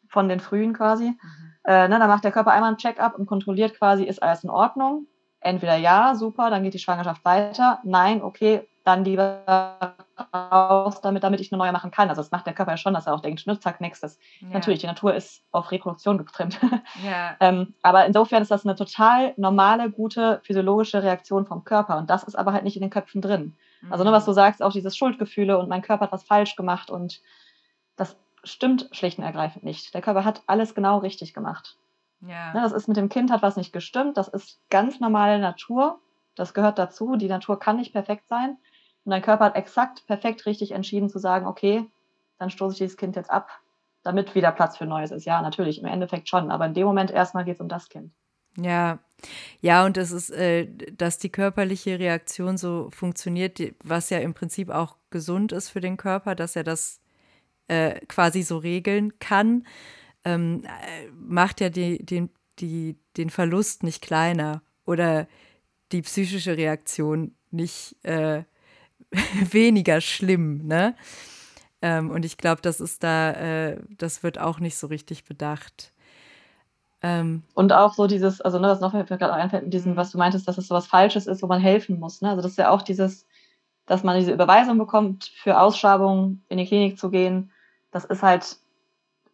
von 0.07 0.27
den 0.27 0.39
frühen 0.39 0.73
quasi. 0.73 1.09
Mhm. 1.09 1.53
Äh, 1.63 1.87
ne, 1.87 1.99
dann 1.99 2.09
macht 2.09 2.23
der 2.23 2.31
Körper 2.31 2.51
einmal 2.51 2.71
ein 2.71 2.77
Check-up 2.77 3.17
und 3.17 3.27
kontrolliert 3.27 3.77
quasi, 3.77 4.03
ist 4.03 4.23
alles 4.23 4.43
in 4.43 4.49
Ordnung. 4.49 5.07
Entweder 5.39 5.75
ja, 5.75 6.15
super, 6.15 6.49
dann 6.49 6.63
geht 6.63 6.73
die 6.73 6.79
Schwangerschaft 6.79 7.23
weiter. 7.25 7.79
Nein, 7.83 8.21
okay, 8.21 8.67
dann 8.83 9.03
lieber 9.03 9.95
raus, 10.33 11.01
damit, 11.01 11.23
damit 11.23 11.39
ich 11.39 11.51
eine 11.51 11.57
neue 11.57 11.71
machen 11.71 11.91
kann. 11.91 12.09
Also 12.09 12.21
das 12.21 12.31
macht 12.31 12.45
der 12.45 12.53
Körper 12.53 12.71
ja 12.71 12.77
schon, 12.77 12.93
dass 12.93 13.07
er 13.07 13.13
auch 13.13 13.21
denkt, 13.21 13.45
ne, 13.47 13.59
zack, 13.59 13.81
nächstes. 13.81 14.19
Ja. 14.39 14.49
Natürlich, 14.49 14.79
die 14.79 14.87
Natur 14.87 15.13
ist 15.13 15.43
auf 15.51 15.71
Reproduktion 15.71 16.17
getrimmt. 16.17 16.59
Ja. 17.03 17.35
ähm, 17.39 17.73
aber 17.81 18.05
insofern 18.05 18.41
ist 18.41 18.51
das 18.51 18.65
eine 18.65 18.75
total 18.75 19.33
normale, 19.37 19.89
gute 19.89 20.41
physiologische 20.43 21.01
Reaktion 21.01 21.45
vom 21.45 21.63
Körper. 21.63 21.97
Und 21.97 22.09
das 22.09 22.23
ist 22.23 22.35
aber 22.35 22.53
halt 22.53 22.63
nicht 22.63 22.75
in 22.75 22.81
den 22.81 22.89
Köpfen 22.89 23.21
drin. 23.21 23.55
Mhm. 23.81 23.91
Also 23.91 24.03
ne, 24.03 24.11
was 24.11 24.25
du 24.25 24.33
sagst, 24.33 24.61
auch 24.61 24.71
dieses 24.71 24.95
Schuldgefühle 24.97 25.57
und 25.57 25.69
mein 25.69 25.81
Körper 25.81 26.05
hat 26.05 26.11
was 26.11 26.23
falsch 26.23 26.55
gemacht 26.55 26.89
und 26.89 27.21
das 27.95 28.17
stimmt 28.43 28.89
schlicht 28.91 29.17
und 29.17 29.23
ergreifend 29.23 29.63
nicht. 29.63 29.93
Der 29.93 30.01
Körper 30.01 30.25
hat 30.25 30.43
alles 30.47 30.75
genau 30.75 30.99
richtig 30.99 31.33
gemacht. 31.33 31.77
Ja. 32.21 32.53
Ne, 32.53 32.61
das 32.61 32.71
ist 32.71 32.87
mit 32.87 32.97
dem 32.97 33.09
Kind 33.09 33.31
hat 33.31 33.41
was 33.41 33.57
nicht 33.57 33.73
gestimmt. 33.73 34.17
Das 34.17 34.27
ist 34.27 34.59
ganz 34.69 34.99
normale 34.99 35.39
Natur. 35.39 35.99
Das 36.35 36.53
gehört 36.53 36.79
dazu. 36.79 37.15
Die 37.15 37.27
Natur 37.27 37.59
kann 37.59 37.77
nicht 37.77 37.93
perfekt 37.93 38.27
sein. 38.27 38.57
Und 39.03 39.11
dein 39.11 39.21
Körper 39.21 39.45
hat 39.45 39.55
exakt 39.55 40.05
perfekt 40.07 40.45
richtig 40.45 40.71
entschieden 40.71 41.09
zu 41.09 41.19
sagen, 41.19 41.47
okay, 41.47 41.85
dann 42.37 42.49
stoße 42.49 42.73
ich 42.73 42.79
dieses 42.79 42.97
Kind 42.97 43.15
jetzt 43.15 43.29
ab, 43.29 43.49
damit 44.03 44.35
wieder 44.35 44.51
Platz 44.51 44.77
für 44.77 44.85
Neues 44.85 45.11
ist. 45.11 45.25
Ja, 45.25 45.41
natürlich, 45.41 45.79
im 45.79 45.85
Endeffekt 45.85 46.29
schon. 46.29 46.51
Aber 46.51 46.65
in 46.65 46.73
dem 46.73 46.85
Moment 46.85 47.11
erstmal 47.11 47.45
geht 47.45 47.55
es 47.55 47.61
um 47.61 47.69
das 47.69 47.89
Kind. 47.89 48.11
Ja, 48.57 48.99
ja, 49.61 49.85
und 49.85 49.97
es 49.97 50.11
ist, 50.11 50.31
äh, 50.31 50.67
dass 50.97 51.17
die 51.19 51.29
körperliche 51.29 51.99
Reaktion 51.99 52.57
so 52.57 52.89
funktioniert, 52.91 53.59
was 53.83 54.09
ja 54.09 54.19
im 54.19 54.33
Prinzip 54.33 54.69
auch 54.69 54.97
gesund 55.09 55.51
ist 55.51 55.69
für 55.69 55.79
den 55.79 55.97
Körper, 55.97 56.35
dass 56.35 56.55
er 56.55 56.63
das 56.63 56.99
äh, 57.67 57.99
quasi 58.07 58.41
so 58.41 58.57
regeln 58.57 59.19
kann, 59.19 59.65
ähm, 60.25 60.63
äh, 60.65 61.09
macht 61.13 61.61
ja 61.61 61.69
die, 61.69 62.03
den, 62.03 62.29
die, 62.59 62.97
den 63.17 63.29
Verlust 63.29 63.83
nicht 63.83 64.01
kleiner 64.01 64.61
oder 64.85 65.27
die 65.91 66.01
psychische 66.01 66.57
Reaktion 66.57 67.35
nicht 67.51 67.95
äh, 68.03 68.43
weniger 69.51 70.01
schlimm, 70.01 70.65
ne? 70.65 70.95
Ähm, 71.81 72.11
und 72.11 72.25
ich 72.25 72.37
glaube, 72.37 72.61
das 72.61 72.79
ist 72.79 73.03
da, 73.03 73.31
äh, 73.31 73.81
das 73.97 74.23
wird 74.23 74.39
auch 74.39 74.59
nicht 74.59 74.77
so 74.77 74.87
richtig 74.87 75.23
bedacht. 75.23 75.93
Ähm, 77.01 77.43
und 77.55 77.73
auch 77.73 77.93
so 77.93 78.05
dieses, 78.05 78.41
also 78.41 78.59
ne, 78.59 78.67
das 78.67 78.79
noch 78.79 78.93
mir 78.93 79.03
gerade 79.05 79.33
einfällt 79.33 79.63
mit 79.63 79.73
diesem, 79.73 79.95
was 79.95 80.11
du 80.11 80.19
meintest, 80.19 80.47
dass 80.47 80.59
es 80.59 80.67
so 80.67 80.75
was 80.75 80.85
Falsches 80.85 81.25
ist, 81.25 81.41
wo 81.41 81.47
man 81.47 81.59
helfen 81.59 81.99
muss. 81.99 82.21
Ne? 82.21 82.29
Also 82.29 82.43
das 82.43 82.51
ist 82.51 82.57
ja 82.57 82.69
auch 82.69 82.83
dieses, 82.83 83.25
dass 83.87 84.03
man 84.03 84.19
diese 84.19 84.31
Überweisung 84.31 84.77
bekommt, 84.77 85.31
für 85.35 85.59
Ausschabungen 85.59 86.45
in 86.49 86.59
die 86.59 86.67
Klinik 86.67 86.99
zu 86.99 87.09
gehen. 87.09 87.51
Das 87.89 88.05
ist 88.05 88.21
halt, 88.21 88.57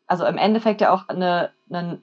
also 0.08 0.26
im 0.26 0.38
Endeffekt 0.38 0.80
ja 0.80 0.94
auch 0.94 1.10
eine, 1.10 1.52
eine 1.70 2.02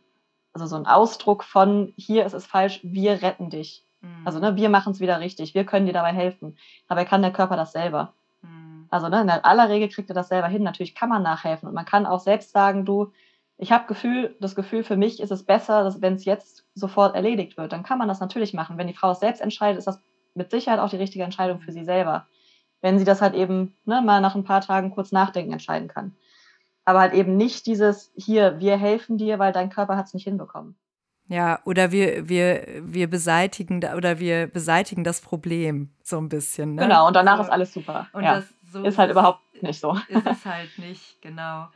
also 0.52 0.66
so 0.66 0.76
ein 0.76 0.86
Ausdruck 0.86 1.42
von, 1.42 1.92
hier 1.96 2.24
ist 2.24 2.32
es 2.32 2.46
falsch, 2.46 2.80
wir 2.84 3.22
retten 3.22 3.50
dich. 3.50 3.84
Mhm. 4.04 4.26
Also 4.26 4.38
ne, 4.38 4.56
wir 4.56 4.68
machen 4.68 4.92
es 4.92 5.00
wieder 5.00 5.20
richtig, 5.20 5.54
wir 5.54 5.64
können 5.64 5.87
dir 5.87 5.92
dabei 5.92 6.12
helfen. 6.12 6.56
Dabei 6.88 7.04
kann 7.04 7.23
der 7.23 7.32
Körper 7.32 7.56
das 7.56 7.73
selber. 7.73 8.14
Mhm. 8.42 8.87
Also 8.90 9.08
ne, 9.08 9.23
in 9.23 9.30
aller 9.30 9.68
Regel 9.68 9.88
kriegt 9.88 10.11
er 10.11 10.14
das 10.14 10.28
selber 10.28 10.49
hin. 10.49 10.62
Natürlich 10.62 10.94
kann 10.94 11.08
man 11.08 11.23
nachhelfen 11.23 11.68
und 11.68 11.75
man 11.75 11.87
kann 11.87 12.06
auch 12.06 12.20
selbst 12.20 12.52
sagen, 12.52 12.84
du, 12.84 13.12
ich 13.56 13.73
habe 13.73 13.87
Gefühl, 13.87 14.37
das 14.40 14.54
Gefühl 14.54 14.84
für 14.84 14.96
mich 14.96 15.20
ist 15.20 15.30
es 15.30 15.44
besser, 15.44 15.84
dass 15.84 16.02
wenn 16.02 16.14
es 16.14 16.25
jetzt 16.25 16.66
sofort 16.75 17.14
erledigt 17.14 17.56
wird, 17.56 17.73
dann 17.73 17.82
kann 17.82 17.99
man 17.99 18.08
das 18.08 18.20
natürlich 18.20 18.52
machen. 18.52 18.78
Wenn 18.78 18.88
die 18.88 18.94
Frau 18.94 19.12
es 19.12 19.20
selbst 19.20 19.40
entscheidet, 19.40 19.78
ist 19.78 19.87
das 19.87 20.02
mit 20.34 20.50
Sicherheit 20.50 20.80
auch 20.80 20.90
die 20.90 20.96
richtige 20.96 21.25
Entscheidung 21.25 21.61
für 21.61 21.73
sie 21.73 21.84
selber. 21.84 22.26
Wenn 22.80 22.99
sie 22.99 23.04
das 23.04 23.23
halt 23.23 23.34
eben 23.34 23.76
ne, 23.84 24.02
mal 24.02 24.20
nach 24.20 24.34
ein 24.34 24.44
paar 24.44 24.61
Tagen 24.61 24.90
kurz 24.90 25.12
nachdenken 25.12 25.52
entscheiden 25.52 25.88
kann. 25.88 26.14
Aber 26.84 27.00
halt 27.00 27.14
eben 27.14 27.37
nicht 27.37 27.66
dieses, 27.66 28.12
hier, 28.14 28.58
wir 28.58 28.76
helfen 28.76 29.16
dir, 29.16 29.38
weil 29.38 29.52
dein 29.52 29.70
Körper 29.70 29.96
hat 29.96 30.06
es 30.06 30.14
nicht 30.14 30.25
hinbekommen. 30.25 30.76
Ja, 31.26 31.60
oder 31.64 31.90
wir, 31.90 32.28
wir, 32.28 32.66
wir 32.82 33.08
beseitigen 33.08 33.82
oder 33.96 34.18
wir 34.18 34.46
beseitigen 34.46 35.04
das 35.04 35.20
Problem 35.20 35.90
so 36.02 36.18
ein 36.18 36.28
bisschen. 36.28 36.74
Ne? 36.74 36.82
Genau, 36.82 37.06
und 37.06 37.16
danach 37.16 37.38
so. 37.38 37.44
ist 37.44 37.48
alles 37.48 37.72
super. 37.72 38.08
Und 38.12 38.24
ja. 38.24 38.36
das 38.36 38.44
so 38.70 38.82
ist 38.82 38.98
halt 38.98 39.10
überhaupt 39.10 39.40
nicht 39.62 39.80
so. 39.80 39.96
Ist 40.08 40.26
es 40.26 40.44
halt 40.44 40.78
nicht, 40.78 41.22
genau. 41.22 41.68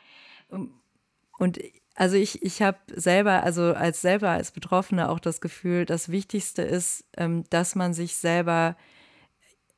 Und 1.39 1.59
also 1.95 2.17
ich, 2.17 2.43
ich 2.43 2.61
habe 2.63 2.79
selber, 2.95 3.43
also 3.43 3.75
als 3.75 4.01
selber 4.01 4.31
als 4.31 4.51
Betroffene 4.51 5.09
auch 5.09 5.19
das 5.19 5.41
Gefühl, 5.41 5.87
das 5.87 6.11
Wichtigste 6.11 6.63
ist, 6.63 7.05
ähm, 7.17 7.45
dass 7.51 7.75
man 7.75 7.95
sich 7.95 8.17
selber 8.17 8.77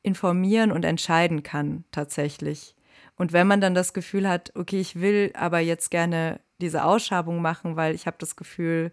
informieren 0.03 0.73
und 0.73 0.85
entscheiden 0.85 1.43
kann, 1.43 1.85
tatsächlich. 1.93 2.75
Und 3.17 3.33
wenn 3.33 3.47
man 3.47 3.61
dann 3.61 3.75
das 3.75 3.93
Gefühl 3.93 4.29
hat, 4.29 4.53
okay, 4.55 4.81
ich 4.81 5.01
will 5.01 5.31
aber 5.35 5.61
jetzt 5.61 5.91
gerne 5.91 6.41
diese 6.61 6.85
Ausschabung 6.85 7.43
machen, 7.43 7.77
weil 7.77 7.95
ich 7.95 8.07
habe 8.07 8.17
das 8.19 8.35
Gefühl, 8.35 8.93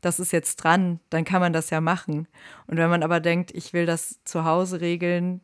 das 0.00 0.20
ist 0.20 0.32
jetzt 0.32 0.56
dran, 0.56 1.00
dann 1.10 1.24
kann 1.24 1.40
man 1.40 1.52
das 1.52 1.70
ja 1.70 1.80
machen. 1.80 2.28
Und 2.66 2.76
wenn 2.76 2.90
man 2.90 3.02
aber 3.02 3.20
denkt, 3.20 3.50
ich 3.52 3.72
will 3.72 3.86
das 3.86 4.20
zu 4.24 4.44
Hause 4.44 4.80
regeln, 4.80 5.40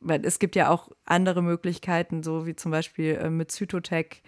weil 0.00 0.24
es 0.24 0.38
gibt 0.38 0.56
ja 0.56 0.68
auch 0.68 0.88
andere 1.04 1.42
Möglichkeiten, 1.42 2.22
so 2.22 2.46
wie 2.46 2.56
zum 2.56 2.70
Beispiel 2.70 3.16
äh, 3.16 3.30
mit 3.30 3.50
Zytotech 3.50 4.22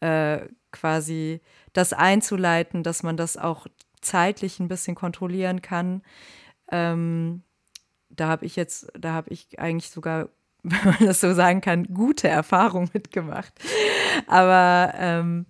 äh, 0.00 0.40
quasi 0.70 1.40
das 1.72 1.92
einzuleiten, 1.92 2.82
dass 2.82 3.02
man 3.02 3.16
das 3.16 3.36
auch 3.36 3.66
zeitlich 4.00 4.60
ein 4.60 4.68
bisschen 4.68 4.94
kontrollieren 4.94 5.62
kann. 5.62 6.02
Ähm, 6.70 7.42
da 8.08 8.28
habe 8.28 8.46
ich 8.46 8.56
jetzt, 8.56 8.88
da 8.98 9.12
habe 9.12 9.30
ich 9.30 9.58
eigentlich 9.58 9.90
sogar, 9.90 10.28
wenn 10.62 10.84
man 10.84 11.06
das 11.06 11.20
so 11.20 11.32
sagen 11.34 11.60
kann, 11.60 11.84
gute 11.92 12.28
Erfahrungen 12.28 12.90
mitgemacht. 12.94 13.52
Aber 14.26 14.92
ähm, 14.96 15.46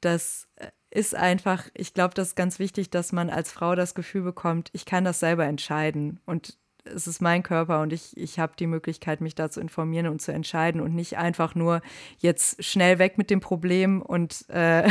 das 0.00 0.48
äh, 0.56 0.68
ist 0.98 1.14
einfach, 1.14 1.64
ich 1.74 1.94
glaube, 1.94 2.14
das 2.14 2.28
ist 2.28 2.36
ganz 2.36 2.58
wichtig, 2.58 2.90
dass 2.90 3.12
man 3.12 3.30
als 3.30 3.52
Frau 3.52 3.76
das 3.76 3.94
Gefühl 3.94 4.22
bekommt, 4.22 4.68
ich 4.72 4.84
kann 4.84 5.04
das 5.04 5.20
selber 5.20 5.44
entscheiden 5.44 6.18
und 6.26 6.58
es 6.84 7.06
ist 7.06 7.22
mein 7.22 7.44
Körper 7.44 7.82
und 7.82 7.92
ich, 7.92 8.16
ich 8.16 8.40
habe 8.40 8.54
die 8.58 8.66
Möglichkeit, 8.66 9.20
mich 9.20 9.36
da 9.36 9.48
zu 9.48 9.60
informieren 9.60 10.08
und 10.08 10.20
zu 10.20 10.32
entscheiden 10.32 10.80
und 10.80 10.94
nicht 10.94 11.16
einfach 11.16 11.54
nur 11.54 11.82
jetzt 12.18 12.64
schnell 12.64 12.98
weg 12.98 13.16
mit 13.16 13.30
dem 13.30 13.38
Problem 13.38 14.02
und 14.02 14.48
äh, 14.48 14.88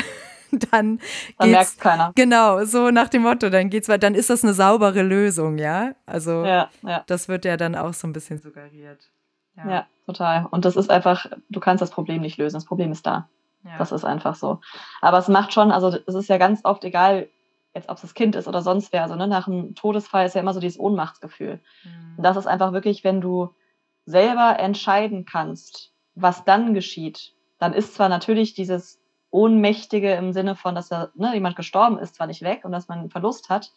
dann, 0.72 1.02
dann 1.38 1.52
merkt 1.52 1.78
keiner. 1.80 2.14
Genau, 2.16 2.64
so 2.64 2.90
nach 2.90 3.10
dem 3.10 3.24
Motto, 3.24 3.50
dann 3.50 3.70
geht's 3.70 3.90
weiter, 3.90 4.00
dann 4.00 4.16
ist 4.16 4.30
das 4.30 4.46
eine 4.46 4.54
saubere 4.54 5.02
Lösung, 5.02 5.58
ja? 5.58 5.94
Also 6.06 6.46
ja, 6.46 6.70
ja. 6.84 7.04
das 7.08 7.28
wird 7.28 7.44
ja 7.44 7.58
dann 7.58 7.76
auch 7.76 7.94
so 7.94 8.08
ein 8.08 8.14
bisschen 8.14 8.40
suggeriert. 8.40 9.12
Ja. 9.58 9.70
ja, 9.70 9.88
total. 10.06 10.46
Und 10.52 10.64
das 10.64 10.78
ist 10.78 10.90
einfach, 10.90 11.26
du 11.50 11.60
kannst 11.60 11.82
das 11.82 11.90
Problem 11.90 12.22
nicht 12.22 12.38
lösen, 12.38 12.56
das 12.56 12.66
Problem 12.66 12.92
ist 12.92 13.06
da. 13.06 13.28
Ja. 13.68 13.78
Das 13.78 13.92
ist 13.92 14.06
einfach 14.06 14.36
so. 14.36 14.60
Aber 15.02 15.18
es 15.18 15.28
macht 15.28 15.54
schon, 15.54 15.72
also 15.72 15.98
es 16.06 16.16
ist 16.16 16.30
ja 16.30 16.38
ganz 16.38 16.62
oft 16.64 16.84
egal, 16.84 17.30
jetzt 17.74 17.90
ob 17.90 17.96
es 17.96 18.02
das 18.02 18.14
Kind 18.14 18.36
ist 18.36 18.48
oder 18.48 18.62
sonst 18.62 18.94
wer, 18.94 19.04
also 19.04 19.16
ne, 19.16 19.28
nach 19.28 19.48
einem 19.48 19.76
Todesfall 19.76 20.26
ist 20.26 20.36
ja 20.36 20.42
immer 20.42 20.54
so 20.54 20.60
dieses 20.60 20.80
Ohnmachtsgefühl. 20.80 21.60
Mhm. 21.84 22.18
Und 22.18 22.24
das 22.24 22.38
ist 22.38 22.48
einfach 22.48 22.74
wirklich, 22.74 23.04
wenn 23.04 23.22
du 23.22 23.54
selber 24.06 24.58
entscheiden 24.60 25.26
kannst, 25.26 25.92
was 26.16 26.46
dann 26.46 26.74
geschieht, 26.74 27.34
dann 27.60 27.74
ist 27.74 27.96
zwar 27.96 28.10
natürlich 28.10 28.54
dieses 28.54 29.00
Ohnmächtige 29.30 30.14
im 30.14 30.32
Sinne 30.32 30.56
von, 30.56 30.74
dass 30.74 30.90
da 30.90 31.10
ne, 31.16 31.34
jemand 31.34 31.56
gestorben 31.56 32.00
ist, 32.00 32.16
zwar 32.16 32.28
nicht 32.28 32.42
weg 32.42 32.64
und 32.64 32.72
dass 32.72 32.88
man 32.88 33.00
einen 33.00 33.10
Verlust 33.10 33.50
hat, 33.50 33.72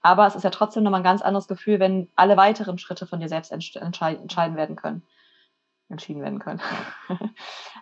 aber 0.00 0.26
es 0.26 0.34
ist 0.34 0.44
ja 0.44 0.50
trotzdem 0.50 0.82
nochmal 0.82 1.00
ein 1.00 1.04
ganz 1.04 1.22
anderes 1.22 1.48
Gefühl, 1.48 1.80
wenn 1.80 2.08
alle 2.16 2.36
weiteren 2.36 2.78
Schritte 2.78 3.06
von 3.06 3.20
dir 3.20 3.28
selbst 3.28 3.52
entscheiden 3.52 4.56
werden 4.56 4.76
können 4.76 5.02
entschieden 5.88 6.22
werden 6.22 6.38
können. 6.38 6.60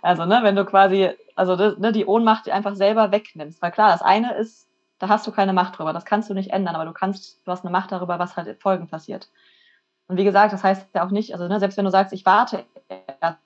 also, 0.02 0.24
ne, 0.24 0.40
wenn 0.42 0.56
du 0.56 0.64
quasi, 0.64 1.10
also 1.34 1.56
ne, 1.56 1.92
die 1.92 2.06
Ohnmacht 2.06 2.48
einfach 2.48 2.74
selber 2.74 3.12
wegnimmst. 3.12 3.62
Weil 3.62 3.72
klar, 3.72 3.90
das 3.90 4.02
eine 4.02 4.34
ist, 4.34 4.68
da 4.98 5.08
hast 5.08 5.26
du 5.26 5.32
keine 5.32 5.52
Macht 5.52 5.78
drüber, 5.78 5.92
das 5.92 6.04
kannst 6.04 6.30
du 6.30 6.34
nicht 6.34 6.50
ändern, 6.50 6.74
aber 6.74 6.84
du 6.84 6.92
kannst, 6.92 7.40
du 7.46 7.50
hast 7.50 7.64
eine 7.64 7.72
Macht 7.72 7.92
darüber, 7.92 8.18
was 8.18 8.36
halt 8.36 8.46
in 8.46 8.58
Folgen 8.58 8.88
passiert. 8.88 9.30
Und 10.06 10.18
wie 10.18 10.24
gesagt, 10.24 10.52
das 10.52 10.62
heißt 10.62 10.88
ja 10.94 11.06
auch 11.06 11.10
nicht, 11.10 11.32
also 11.32 11.48
ne, 11.48 11.58
selbst 11.58 11.76
wenn 11.78 11.84
du 11.84 11.90
sagst, 11.90 12.12
ich 12.12 12.26
warte 12.26 12.64
erst 13.20 13.38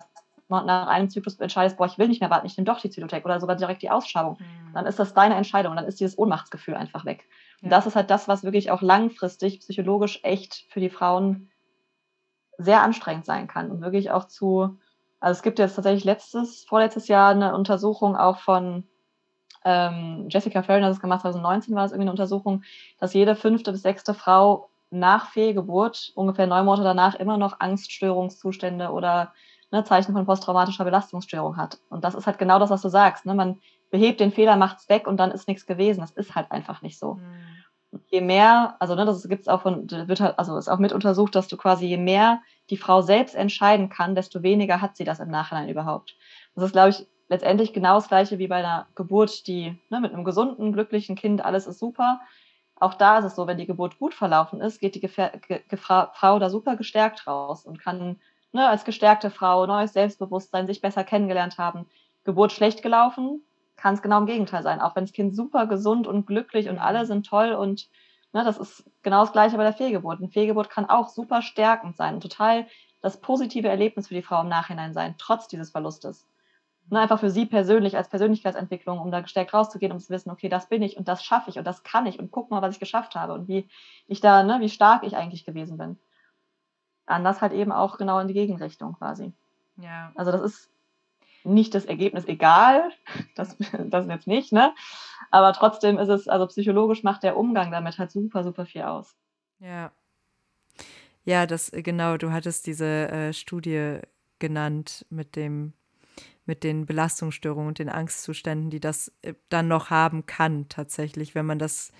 nach 0.48 0.86
einem 0.88 1.10
Zyklus 1.10 1.38
entscheidest, 1.38 1.76
boah, 1.76 1.86
ich 1.86 1.98
will 1.98 2.08
nicht 2.08 2.20
mehr 2.20 2.30
warten, 2.30 2.46
ich 2.46 2.56
nehme 2.56 2.64
doch 2.64 2.80
die 2.80 2.90
Zytotec 2.90 3.24
oder 3.24 3.38
sogar 3.38 3.56
direkt 3.56 3.82
die 3.82 3.90
Ausschabung, 3.90 4.38
mhm. 4.38 4.72
dann 4.74 4.86
ist 4.86 4.98
das 4.98 5.14
deine 5.14 5.34
Entscheidung, 5.34 5.76
dann 5.76 5.84
ist 5.84 6.00
dieses 6.00 6.18
Ohnmachtsgefühl 6.18 6.74
einfach 6.74 7.04
weg. 7.04 7.26
Ja. 7.60 7.64
Und 7.64 7.70
das 7.70 7.86
ist 7.86 7.96
halt 7.96 8.10
das, 8.10 8.28
was 8.28 8.44
wirklich 8.44 8.70
auch 8.70 8.82
langfristig 8.82 9.60
psychologisch 9.60 10.20
echt 10.22 10.64
für 10.70 10.80
die 10.80 10.90
Frauen 10.90 11.50
sehr 12.58 12.82
anstrengend 12.82 13.24
sein 13.24 13.46
kann 13.46 13.70
und 13.70 13.80
wirklich 13.80 14.10
auch 14.10 14.24
zu, 14.26 14.78
also 15.20 15.38
es 15.38 15.42
gibt 15.42 15.58
jetzt 15.58 15.76
tatsächlich 15.76 16.04
letztes, 16.04 16.64
vorletztes 16.64 17.08
Jahr 17.08 17.30
eine 17.30 17.54
Untersuchung 17.54 18.16
auch 18.16 18.38
von 18.38 18.84
ähm, 19.64 20.26
Jessica 20.28 20.62
Farron 20.62 20.84
hat 20.84 20.92
es 20.92 21.00
gemacht, 21.00 21.22
2019 21.22 21.74
war 21.74 21.84
es 21.84 21.92
irgendwie 21.92 22.04
eine 22.04 22.10
Untersuchung, 22.12 22.62
dass 22.98 23.14
jede 23.14 23.34
fünfte 23.34 23.72
bis 23.72 23.82
sechste 23.82 24.14
Frau 24.14 24.70
nach 24.90 25.28
Fehlgeburt, 25.28 26.12
ungefähr 26.14 26.46
neun 26.46 26.64
Monate 26.64 26.84
danach, 26.84 27.14
immer 27.14 27.36
noch 27.36 27.60
Angststörungszustände 27.60 28.90
oder 28.90 29.32
ne, 29.70 29.84
Zeichen 29.84 30.14
von 30.14 30.24
posttraumatischer 30.24 30.84
Belastungsstörung 30.84 31.56
hat. 31.56 31.78
Und 31.90 32.04
das 32.04 32.14
ist 32.14 32.26
halt 32.26 32.38
genau 32.38 32.58
das, 32.58 32.70
was 32.70 32.82
du 32.82 32.88
sagst. 32.88 33.26
Ne? 33.26 33.34
Man 33.34 33.60
behebt 33.90 34.20
den 34.20 34.32
Fehler, 34.32 34.56
macht 34.56 34.78
es 34.78 34.88
weg 34.88 35.06
und 35.06 35.18
dann 35.18 35.30
ist 35.30 35.48
nichts 35.48 35.66
gewesen. 35.66 36.00
Das 36.00 36.12
ist 36.12 36.34
halt 36.34 36.50
einfach 36.50 36.80
nicht 36.80 36.98
so. 36.98 37.14
Mhm 37.14 37.57
je 38.10 38.20
mehr, 38.20 38.76
also 38.80 38.94
ne, 38.94 39.04
das 39.04 39.28
gibt 39.28 39.42
es 39.42 39.48
auch 39.48 39.62
von, 39.62 39.90
wird 39.90 40.20
halt, 40.20 40.38
also 40.38 40.56
ist 40.56 40.68
auch 40.68 40.78
mit 40.78 40.92
untersucht, 40.92 41.34
dass 41.34 41.48
du 41.48 41.56
quasi 41.56 41.86
je 41.86 41.96
mehr 41.96 42.42
die 42.70 42.76
Frau 42.76 43.00
selbst 43.00 43.34
entscheiden 43.34 43.88
kann, 43.88 44.14
desto 44.14 44.42
weniger 44.42 44.80
hat 44.80 44.96
sie 44.96 45.04
das 45.04 45.20
im 45.20 45.30
Nachhinein 45.30 45.68
überhaupt. 45.68 46.16
Das 46.54 46.64
ist, 46.64 46.72
glaube 46.72 46.90
ich, 46.90 47.06
letztendlich 47.28 47.72
genau 47.72 47.94
das 47.94 48.08
gleiche 48.08 48.38
wie 48.38 48.48
bei 48.48 48.56
einer 48.56 48.86
Geburt, 48.94 49.46
die 49.46 49.78
ne, 49.90 50.00
mit 50.00 50.12
einem 50.12 50.24
gesunden, 50.24 50.72
glücklichen 50.72 51.16
Kind, 51.16 51.44
alles 51.44 51.66
ist 51.66 51.78
super. 51.78 52.20
Auch 52.76 52.94
da 52.94 53.18
ist 53.18 53.24
es 53.24 53.34
so, 53.34 53.46
wenn 53.46 53.58
die 53.58 53.66
Geburt 53.66 53.98
gut 53.98 54.14
verlaufen 54.14 54.60
ist, 54.60 54.80
geht 54.80 54.94
die 54.94 55.00
Gefä 55.00 55.32
Ge 55.48 55.62
Frau 55.76 56.38
da 56.38 56.48
super 56.48 56.76
gestärkt 56.76 57.26
raus 57.26 57.66
und 57.66 57.80
kann 57.80 58.20
ne, 58.52 58.68
als 58.68 58.84
gestärkte 58.84 59.30
Frau, 59.30 59.66
neues 59.66 59.92
Selbstbewusstsein, 59.92 60.66
sich 60.66 60.80
besser 60.80 61.04
kennengelernt 61.04 61.58
haben. 61.58 61.86
Geburt 62.24 62.52
schlecht 62.52 62.82
gelaufen, 62.82 63.42
kann 63.78 63.94
es 63.94 64.02
genau 64.02 64.18
im 64.18 64.26
Gegenteil 64.26 64.62
sein. 64.62 64.80
Auch 64.80 64.94
wenn 64.94 65.04
das 65.04 65.12
Kind 65.12 65.34
super 65.34 65.66
gesund 65.66 66.06
und 66.06 66.26
glücklich 66.26 66.68
und 66.68 66.78
alle 66.78 67.06
sind 67.06 67.26
toll 67.26 67.52
und 67.52 67.88
ne, 68.32 68.44
das 68.44 68.58
ist 68.58 68.84
genau 69.02 69.20
das 69.20 69.32
Gleiche 69.32 69.56
bei 69.56 69.62
der 69.62 69.72
Fehlgeburt. 69.72 70.18
Eine 70.18 70.28
Fehlgeburt 70.28 70.68
kann 70.68 70.90
auch 70.90 71.08
super 71.08 71.40
stärkend 71.40 71.96
sein 71.96 72.14
und 72.14 72.20
total 72.20 72.66
das 73.00 73.20
positive 73.20 73.68
Erlebnis 73.68 74.08
für 74.08 74.14
die 74.14 74.22
Frau 74.22 74.42
im 74.42 74.48
Nachhinein 74.48 74.92
sein, 74.92 75.14
trotz 75.18 75.48
dieses 75.48 75.70
Verlustes. 75.70 76.26
Ne, 76.90 77.00
einfach 77.00 77.20
für 77.20 77.30
sie 77.30 77.44
persönlich 77.44 77.96
als 77.96 78.08
Persönlichkeitsentwicklung, 78.08 78.98
um 78.98 79.10
da 79.10 79.20
gestärkt 79.20 79.52
rauszugehen, 79.52 79.92
um 79.92 79.98
zu 79.98 80.10
wissen, 80.10 80.30
okay, 80.30 80.48
das 80.48 80.68
bin 80.68 80.82
ich 80.82 80.96
und 80.96 81.06
das 81.06 81.22
schaffe 81.22 81.50
ich 81.50 81.58
und 81.58 81.66
das 81.66 81.82
kann 81.82 82.06
ich 82.06 82.18
und 82.18 82.30
guck 82.30 82.50
mal, 82.50 82.62
was 82.62 82.74
ich 82.74 82.80
geschafft 82.80 83.14
habe 83.14 83.34
und 83.34 83.46
wie 83.46 83.68
ich 84.06 84.20
da, 84.20 84.42
ne, 84.42 84.58
wie 84.60 84.70
stark 84.70 85.02
ich 85.04 85.16
eigentlich 85.16 85.44
gewesen 85.44 85.76
bin. 85.76 85.98
Anders 87.04 87.42
halt 87.42 87.52
eben 87.52 87.72
auch 87.72 87.98
genau 87.98 88.18
in 88.20 88.28
die 88.28 88.34
Gegenrichtung 88.34 88.94
quasi. 88.94 89.32
Ja. 89.76 90.12
Also 90.14 90.32
das 90.32 90.40
ist 90.40 90.70
nicht 91.44 91.74
das 91.74 91.84
Ergebnis 91.84 92.24
egal, 92.26 92.90
das, 93.34 93.56
das 93.86 94.06
jetzt 94.06 94.26
nicht, 94.26 94.52
ne? 94.52 94.74
Aber 95.30 95.52
trotzdem 95.52 95.98
ist 95.98 96.08
es, 96.08 96.28
also 96.28 96.46
psychologisch 96.46 97.02
macht 97.02 97.22
der 97.22 97.36
Umgang 97.36 97.70
damit 97.70 97.98
halt 97.98 98.10
super, 98.10 98.44
super 98.44 98.66
viel 98.66 98.82
aus. 98.82 99.14
Ja. 99.58 99.92
Ja, 101.24 101.46
das, 101.46 101.70
genau, 101.74 102.16
du 102.16 102.32
hattest 102.32 102.66
diese 102.66 103.10
äh, 103.10 103.32
Studie 103.32 103.98
genannt 104.38 105.04
mit 105.10 105.36
dem 105.36 105.74
mit 106.48 106.64
den 106.64 106.86
Belastungsstörungen 106.86 107.68
und 107.68 107.78
den 107.78 107.90
Angstzuständen, 107.90 108.70
die 108.70 108.80
das 108.80 109.12
äh, 109.20 109.34
dann 109.50 109.68
noch 109.68 109.90
haben 109.90 110.24
kann, 110.24 110.66
tatsächlich, 110.70 111.34
wenn 111.34 111.44
man 111.44 111.58
das 111.58 111.92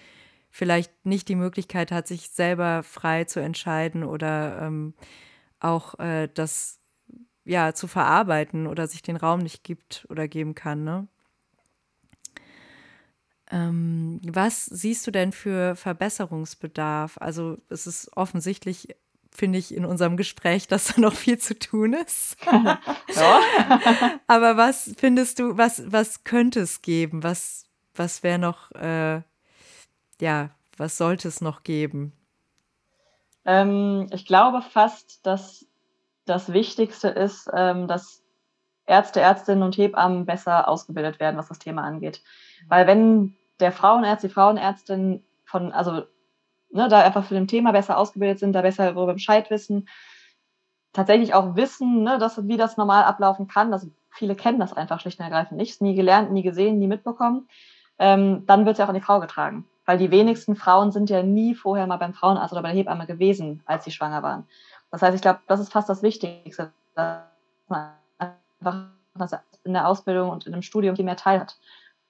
vielleicht 0.51 1.05
nicht 1.05 1.29
die 1.29 1.35
Möglichkeit 1.35 1.92
hat, 1.92 2.09
sich 2.09 2.31
selber 2.31 2.83
frei 2.83 3.24
zu 3.24 3.40
entscheiden 3.40 4.05
oder 4.05 4.62
ähm, 4.62 4.94
auch 5.61 5.98
äh, 5.98 6.29
das 6.33 6.78
ja 7.49 7.75
zu 7.75 7.87
verarbeiten 7.87 8.67
oder 8.67 8.87
sich 8.87 9.03
den 9.03 9.17
Raum 9.17 9.41
nicht 9.41 9.65
gibt 9.65 10.07
oder 10.09 10.29
geben 10.29 10.55
kann. 10.55 10.85
Ne? 10.85 11.09
Ähm, 13.51 14.21
was 14.25 14.67
siehst 14.67 15.07
du 15.07 15.11
denn 15.11 15.33
für 15.33 15.75
Verbesserungsbedarf? 15.75 17.19
Also 17.19 17.59
es 17.69 17.87
ist 17.87 18.11
offensichtlich 18.17 18.95
finde 19.39 19.59
ich, 19.59 19.73
in 19.73 19.85
unserem 19.85 20.17
Gespräch, 20.17 20.67
dass 20.67 20.87
da 20.87 21.01
noch 21.01 21.15
viel 21.15 21.39
zu 21.39 21.57
tun 21.57 21.93
ist. 21.93 22.37
ja. 22.47 22.79
Aber 24.27 24.57
was 24.57 24.93
findest 24.99 25.39
du, 25.39 25.57
was, 25.57 25.91
was 25.91 26.25
könnte 26.25 26.61
es 26.61 26.83
geben? 26.83 27.23
Was, 27.23 27.67
was 27.95 28.23
wäre 28.25 28.41
noch, 28.41 28.73
äh, 28.73 29.23
ja, 30.21 30.51
was 30.77 30.99
sollte 30.99 31.29
es 31.29 31.41
noch 31.41 31.63
geben? 31.63 32.13
Ähm, 33.45 34.09
ich 34.13 34.27
glaube 34.27 34.61
fast, 34.61 35.25
dass 35.25 35.68
das 36.29 36.53
Wichtigste 36.53 37.09
ist, 37.09 37.51
ähm, 37.55 37.88
dass 37.88 38.23
Ärzte, 38.87 39.21
Ärztinnen 39.21 39.62
und 39.62 39.77
Hebammen 39.77 40.27
besser 40.27 40.69
ausgebildet 40.69 41.21
werden, 41.21 41.37
was 41.37 41.49
das 41.49 41.59
Thema 41.59 41.83
angeht. 41.83 42.23
Weil 42.69 42.87
wenn 42.87 43.37
der 43.61 43.73
Frauenärzt, 43.73 44.25
die 44.25 44.29
Frauenärztin 44.29 45.23
von, 45.45 45.73
also 45.73 46.05
ne, 46.71 46.88
da 46.88 47.01
einfach 47.03 47.25
für 47.25 47.35
dem 47.35 47.47
Thema 47.47 47.73
besser 47.73 47.99
ausgebildet 47.99 48.38
sind, 48.38 48.53
da 48.53 48.62
besser 48.62 48.93
darüber 48.93 49.12
Bescheid 49.12 49.51
wissen, 49.51 49.88
tatsächlich 50.93 51.35
auch 51.35 51.57
wissen, 51.57 52.03
ne, 52.03 52.19
dass, 52.19 52.47
wie 52.49 52.57
das 52.57 52.77
normal 52.77 53.05
ablaufen 53.05 53.47
kann. 53.47 53.73
Also 53.73 53.88
viele 54.11 54.35
kennen 54.35 54.59
das 54.59 54.73
einfach 54.73 55.01
schlicht 55.01 55.19
und 55.19 55.25
ergreifend 55.25 55.59
nicht, 55.59 55.81
nie 55.83 55.95
gelernt, 55.95 56.33
nie 56.33 56.43
gesehen, 56.43 56.79
nie 56.79 56.88
mitbekommen. 56.88 57.49
Ähm, 57.99 58.45
dann 58.47 58.64
wird 58.64 58.75
es 58.75 58.79
ja 58.79 58.85
auch 58.85 58.91
an 58.91 58.95
die 58.95 59.01
Frau 59.01 59.21
getragen. 59.21 59.67
Weil 59.85 59.99
die 59.99 60.11
wenigsten 60.11 60.55
Frauen 60.55 60.93
sind 60.93 61.09
ja 61.09 61.23
nie 61.23 61.55
vorher 61.55 61.87
mal 61.87 61.97
beim 61.97 62.12
Frauenarzt 62.12 62.53
oder 62.53 62.62
bei 62.62 62.69
der 62.69 62.79
Hebamme 62.79 63.07
gewesen, 63.07 63.62
als 63.64 63.85
sie 63.85 63.91
schwanger 63.91 64.23
waren. 64.23 64.47
Das 64.90 65.03
heißt, 65.03 65.14
ich 65.14 65.22
glaube, 65.22 65.40
das 65.46 65.61
ist 65.61 65.72
fast 65.72 65.88
das 65.88 66.03
Wichtigste, 66.03 66.72
dass 66.94 67.22
man 67.68 67.92
einfach 68.59 68.88
in 69.64 69.72
der 69.72 69.87
Ausbildung 69.88 70.31
und 70.31 70.46
in 70.46 70.53
dem 70.53 70.62
Studium 70.62 70.96
viel 70.96 71.05
mehr 71.05 71.16
Teil 71.16 71.40
hat. 71.40 71.59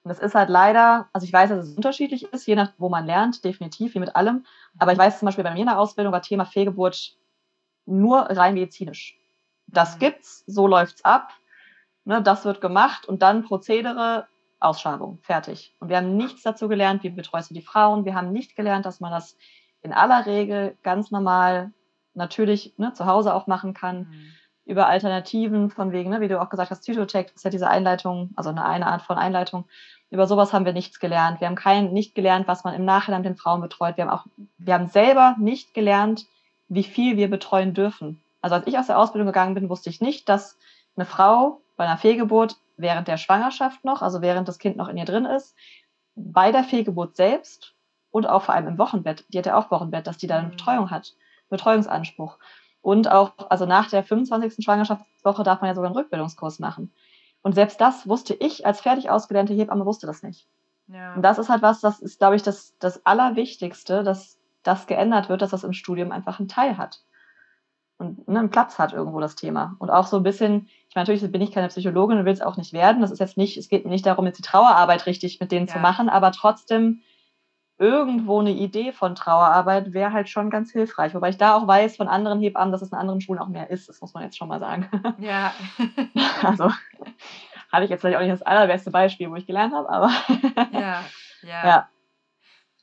Und 0.03 0.11
es 0.11 0.19
ist 0.19 0.35
halt 0.35 0.49
leider, 0.49 1.09
also 1.11 1.25
ich 1.25 1.33
weiß, 1.33 1.49
dass 1.49 1.67
es 1.67 1.75
unterschiedlich 1.75 2.31
ist, 2.31 2.47
je 2.47 2.55
nach 2.55 2.71
wo 2.77 2.87
man 2.89 3.05
lernt, 3.05 3.43
definitiv, 3.43 3.95
wie 3.95 3.99
mit 3.99 4.15
allem. 4.15 4.45
Aber 4.77 4.93
ich 4.93 4.97
weiß 4.97 5.19
zum 5.19 5.25
Beispiel 5.25 5.43
bei 5.43 5.53
mir 5.53 5.59
in 5.59 5.67
der 5.67 5.79
Ausbildung 5.79 6.13
war 6.13 6.21
Thema 6.21 6.45
Fehlgeburt 6.45 7.17
nur 7.85 8.21
rein 8.21 8.53
medizinisch. 8.53 9.19
Das 9.67 9.95
mhm. 9.95 9.99
gibt's, 9.99 10.43
so 10.47 10.67
läuft's 10.67 11.03
ab, 11.03 11.31
ne, 12.05 12.21
das 12.21 12.45
wird 12.45 12.61
gemacht 12.61 13.05
und 13.05 13.21
dann 13.21 13.43
Prozedere, 13.43 14.27
Ausschabung, 14.59 15.19
fertig. 15.21 15.75
Und 15.79 15.89
wir 15.89 15.97
haben 15.97 16.17
nichts 16.17 16.43
dazu 16.43 16.67
gelernt, 16.67 17.03
wie 17.03 17.09
betreust 17.09 17.49
du 17.49 17.53
die 17.53 17.61
Frauen. 17.61 18.05
Wir 18.05 18.15
haben 18.15 18.31
nicht 18.31 18.55
gelernt, 18.55 18.85
dass 18.85 18.99
man 18.99 19.11
das 19.11 19.37
in 19.81 19.93
aller 19.93 20.25
Regel 20.25 20.77
ganz 20.83 21.11
normal, 21.11 21.71
natürlich 22.19 22.75
ne, 22.77 22.93
zu 22.93 23.07
Hause 23.07 23.33
auch 23.33 23.47
machen 23.47 23.73
kann. 23.73 24.01
Mhm 24.01 24.33
über 24.69 24.85
Alternativen 24.85 25.71
von 25.71 25.91
wegen, 25.91 26.11
ne, 26.11 26.21
wie 26.21 26.27
du 26.27 26.39
auch 26.39 26.49
gesagt 26.49 26.69
hast, 26.69 26.81
Psychotech 26.81 27.31
ist 27.33 27.43
ja 27.43 27.49
diese 27.49 27.67
Einleitung, 27.67 28.29
also 28.35 28.51
eine, 28.51 28.63
eine 28.63 28.85
Art 28.85 29.01
von 29.01 29.17
Einleitung. 29.17 29.65
Über 30.11 30.27
sowas 30.27 30.53
haben 30.53 30.63
wir 30.63 30.73
nichts 30.73 30.99
gelernt. 30.99 31.41
Wir 31.41 31.47
haben 31.47 31.55
kein, 31.55 31.91
nicht 31.91 32.13
gelernt, 32.13 32.47
was 32.47 32.63
man 32.63 32.75
im 32.75 32.85
Nachhinein 32.85 33.23
den 33.23 33.35
Frauen 33.35 33.61
betreut. 33.61 33.97
Wir 33.97 34.05
haben 34.05 34.11
auch, 34.11 34.27
wir 34.59 34.75
haben 34.75 34.87
selber 34.87 35.35
nicht 35.39 35.73
gelernt, 35.73 36.27
wie 36.67 36.83
viel 36.83 37.17
wir 37.17 37.31
betreuen 37.31 37.73
dürfen. 37.73 38.21
Also 38.41 38.57
als 38.57 38.67
ich 38.67 38.77
aus 38.77 38.85
der 38.85 38.99
Ausbildung 38.99 39.25
gegangen 39.25 39.55
bin, 39.55 39.69
wusste 39.69 39.89
ich 39.89 40.01
nicht, 40.01 40.29
dass 40.29 40.59
eine 40.95 41.07
Frau 41.07 41.61
bei 41.75 41.85
einer 41.85 41.97
Fehlgeburt 41.97 42.57
während 42.77 43.07
der 43.07 43.17
Schwangerschaft 43.17 43.83
noch, 43.83 44.03
also 44.03 44.21
während 44.21 44.47
das 44.47 44.59
Kind 44.59 44.77
noch 44.77 44.87
in 44.87 44.97
ihr 44.97 45.05
drin 45.05 45.25
ist, 45.25 45.55
bei 46.15 46.51
der 46.51 46.63
Fehlgeburt 46.63 47.15
selbst 47.15 47.73
und 48.11 48.29
auch 48.29 48.43
vor 48.43 48.53
allem 48.53 48.67
im 48.67 48.77
Wochenbett, 48.77 49.25
die 49.29 49.39
hat 49.39 49.47
ja 49.47 49.57
auch 49.57 49.71
Wochenbett, 49.71 50.05
dass 50.05 50.17
die 50.17 50.27
da 50.27 50.37
eine 50.37 50.47
mhm. 50.47 50.51
Betreuung 50.51 50.91
hat, 50.91 51.15
Betreuungsanspruch. 51.49 52.37
Und 52.81 53.11
auch, 53.11 53.33
also 53.49 53.65
nach 53.65 53.89
der 53.89 54.03
25. 54.03 54.63
Schwangerschaftswoche 54.63 55.43
darf 55.43 55.61
man 55.61 55.69
ja 55.69 55.75
sogar 55.75 55.89
einen 55.89 55.97
Rückbildungskurs 55.97 56.59
machen. 56.59 56.93
Und 57.41 57.55
selbst 57.55 57.79
das 57.81 58.07
wusste 58.07 58.33
ich 58.33 58.65
als 58.65 58.81
fertig 58.81 59.09
ausgelernte 59.09 59.53
Hebamme 59.53 59.85
wusste 59.85 60.07
das 60.07 60.23
nicht. 60.23 60.47
Ja. 60.87 61.13
Und 61.13 61.21
das 61.21 61.37
ist 61.37 61.49
halt 61.49 61.61
was, 61.61 61.81
das 61.81 61.99
ist, 61.99 62.19
glaube 62.19 62.35
ich, 62.35 62.43
das, 62.43 62.75
das 62.79 63.05
Allerwichtigste, 63.05 64.03
dass 64.03 64.37
das 64.63 64.87
geändert 64.87 65.29
wird, 65.29 65.41
dass 65.41 65.51
das 65.51 65.63
im 65.63 65.73
Studium 65.73 66.11
einfach 66.11 66.39
einen 66.39 66.47
Teil 66.47 66.77
hat. 66.77 67.03
Und 67.97 68.27
ne, 68.27 68.39
einen 68.39 68.49
Platz 68.49 68.79
hat 68.79 68.93
irgendwo 68.93 69.19
das 69.19 69.35
Thema. 69.35 69.75
Und 69.79 69.89
auch 69.89 70.07
so 70.07 70.17
ein 70.17 70.23
bisschen, 70.23 70.67
ich 70.87 70.95
meine, 70.95 71.03
natürlich 71.03 71.31
bin 71.31 71.41
ich 71.41 71.51
keine 71.51 71.67
Psychologin 71.67 72.17
und 72.17 72.25
will 72.25 72.33
es 72.33 72.41
auch 72.41 72.57
nicht 72.57 72.73
werden. 72.73 73.01
Das 73.01 73.11
ist 73.11 73.19
jetzt 73.19 73.37
nicht, 73.37 73.57
es 73.57 73.67
geht 73.67 73.85
nicht 73.85 74.05
darum, 74.05 74.25
jetzt 74.25 74.39
die 74.39 74.43
Trauerarbeit 74.43 75.05
richtig 75.05 75.39
mit 75.39 75.51
denen 75.51 75.67
ja. 75.67 75.73
zu 75.73 75.79
machen, 75.79 76.09
aber 76.09 76.31
trotzdem 76.31 77.01
irgendwo 77.79 78.39
eine 78.41 78.51
Idee 78.51 78.91
von 78.91 79.15
Trauerarbeit 79.15 79.93
wäre 79.93 80.11
halt 80.11 80.27
schon 80.27 80.49
ganz 80.49 80.71
hilfreich. 80.71 81.15
Wobei 81.15 81.29
ich 81.29 81.37
da 81.37 81.55
auch 81.55 81.65
weiß 81.65 81.95
von 81.95 82.09
anderen 82.09 82.41
Hebammen, 82.41 82.73
dass 82.73 82.81
es 82.81 82.91
in 82.91 82.97
anderen 82.97 83.21
Schulen 83.21 83.39
auch 83.39 83.47
mehr 83.47 83.69
ist. 83.69 83.87
Das 83.87 84.01
muss 84.01 84.13
man 84.13 84.23
jetzt 84.23 84.37
schon 84.37 84.49
mal 84.49 84.59
sagen. 84.59 84.89
Ja. 85.19 85.53
also 86.43 86.71
habe 87.71 87.83
ich 87.83 87.89
jetzt 87.89 88.01
vielleicht 88.01 88.17
auch 88.17 88.21
nicht 88.21 88.33
das 88.33 88.41
allerbeste 88.41 88.91
Beispiel, 88.91 89.29
wo 89.29 89.35
ich 89.35 89.47
gelernt 89.47 89.73
habe, 89.73 89.89
aber 89.89 90.11
ja, 90.71 91.03
ja. 91.41 91.67
ja. 91.67 91.89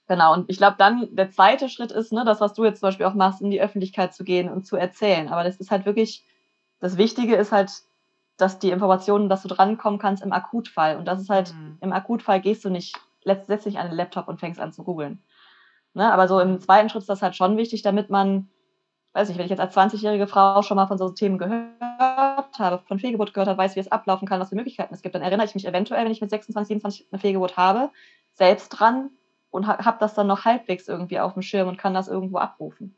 Genau, 0.09 0.33
und 0.33 0.49
ich 0.49 0.57
glaube 0.57 0.77
dann, 0.79 1.09
der 1.15 1.31
zweite 1.31 1.69
Schritt 1.69 1.93
ist, 1.93 2.13
ne, 2.13 2.25
das, 2.25 2.41
was 2.41 2.55
du 2.55 2.65
jetzt 2.65 2.81
zum 2.81 2.89
Beispiel 2.89 3.07
auch 3.07 3.15
machst, 3.15 3.43
in 3.43 3.51
die 3.51 3.61
Öffentlichkeit 3.61 4.15
zu 4.15 4.25
gehen 4.25 4.49
und 4.49 4.65
zu 4.65 4.77
erzählen. 4.77 5.29
Aber 5.29 5.43
das 5.43 5.57
ist 5.57 5.71
halt 5.71 5.85
wirklich, 5.85 6.25
das 6.79 6.97
Wichtige 6.97 7.35
ist 7.35 7.53
halt, 7.53 7.71
dass 8.37 8.59
die 8.59 8.71
Informationen, 8.71 9.29
dass 9.29 9.43
du 9.43 9.49
drankommen 9.49 9.99
kannst 9.99 10.23
im 10.23 10.33
Akutfall. 10.33 10.97
Und 10.97 11.07
das 11.07 11.21
ist 11.21 11.29
halt, 11.29 11.53
mhm. 11.55 11.79
im 11.81 11.93
Akutfall 11.93 12.41
gehst 12.41 12.65
du 12.65 12.71
nicht 12.71 12.97
setzt 13.27 13.67
dich 13.67 13.79
an 13.79 13.89
den 13.89 13.97
Laptop 13.97 14.29
und 14.29 14.41
fängst 14.41 14.61
an 14.61 14.73
zu 14.73 14.85
googeln. 14.85 15.23
Ne? 15.95 16.13
Aber 16.13 16.29
so 16.29 16.41
im 16.41 16.61
zweiten 16.61 16.89
Schritt 16.89 17.03
ist 17.03 17.09
das 17.09 17.23
halt 17.23 17.37
schon 17.37 17.57
wichtig, 17.57 17.83
damit 17.83 18.11
man, 18.11 18.49
weiß 19.15 19.29
nicht, 19.29 19.39
wenn 19.39 19.47
ich 19.47 19.51
jetzt 19.51 19.61
als 19.61 19.77
20-jährige 19.77 20.27
Frau 20.27 20.63
schon 20.63 20.77
mal 20.77 20.87
von 20.87 20.99
so 20.99 21.11
Themen 21.11 21.39
gehört 21.39 22.59
habe, 22.59 22.83
von 22.87 22.99
Fehlgeburt 22.99 23.35
gehört 23.35 23.49
habe, 23.49 23.59
weiß, 23.59 23.77
wie 23.77 23.81
es 23.81 23.93
ablaufen 23.93 24.29
kann, 24.29 24.41
was 24.41 24.51
für 24.51 24.57
Möglichkeiten 24.57 24.95
es 24.95 25.03
gibt, 25.03 25.15
dann 25.15 25.23
erinnere 25.23 25.47
ich 25.47 25.55
mich 25.55 25.67
eventuell, 25.67 26.05
wenn 26.05 26.13
ich 26.13 26.21
mit 26.21 26.31
26, 26.31 26.69
27 26.69 27.09
eine 27.11 27.21
Fehlgeburt 27.21 27.57
habe, 27.57 27.91
selbst 28.33 28.69
dran 28.69 29.11
und 29.51 29.67
ha 29.67 29.85
habe 29.85 29.99
das 30.01 30.15
dann 30.15 30.27
noch 30.27 30.45
halbwegs 30.45 30.87
irgendwie 30.87 31.19
auf 31.19 31.33
dem 31.33 31.43
Schirm 31.43 31.69
und 31.69 31.79
kann 31.79 31.95
das 31.95 32.09
irgendwo 32.09 32.39
abrufen. 32.39 32.97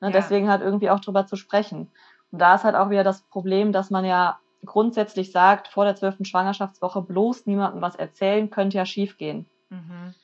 Ne? 0.00 0.08
Ja. 0.08 0.12
Deswegen 0.12 0.50
halt 0.50 0.62
irgendwie 0.62 0.90
auch 0.90 1.00
drüber 1.00 1.26
zu 1.26 1.36
sprechen. 1.36 1.90
Und 2.30 2.38
da 2.38 2.54
ist 2.54 2.64
halt 2.64 2.74
auch 2.74 2.90
wieder 2.90 3.04
das 3.04 3.22
Problem, 3.22 3.72
dass 3.72 3.90
man 3.90 4.04
ja 4.04 4.40
grundsätzlich 4.64 5.32
sagt, 5.32 5.68
vor 5.68 5.84
der 5.84 5.96
zwölften 5.96 6.24
Schwangerschaftswoche 6.24 7.02
bloß 7.02 7.46
niemandem 7.46 7.82
was 7.82 7.96
erzählen, 7.96 8.50
könnte 8.50 8.76
ja 8.76 8.86
schiefgehen. 8.86 9.46
Mhm. 9.70 10.14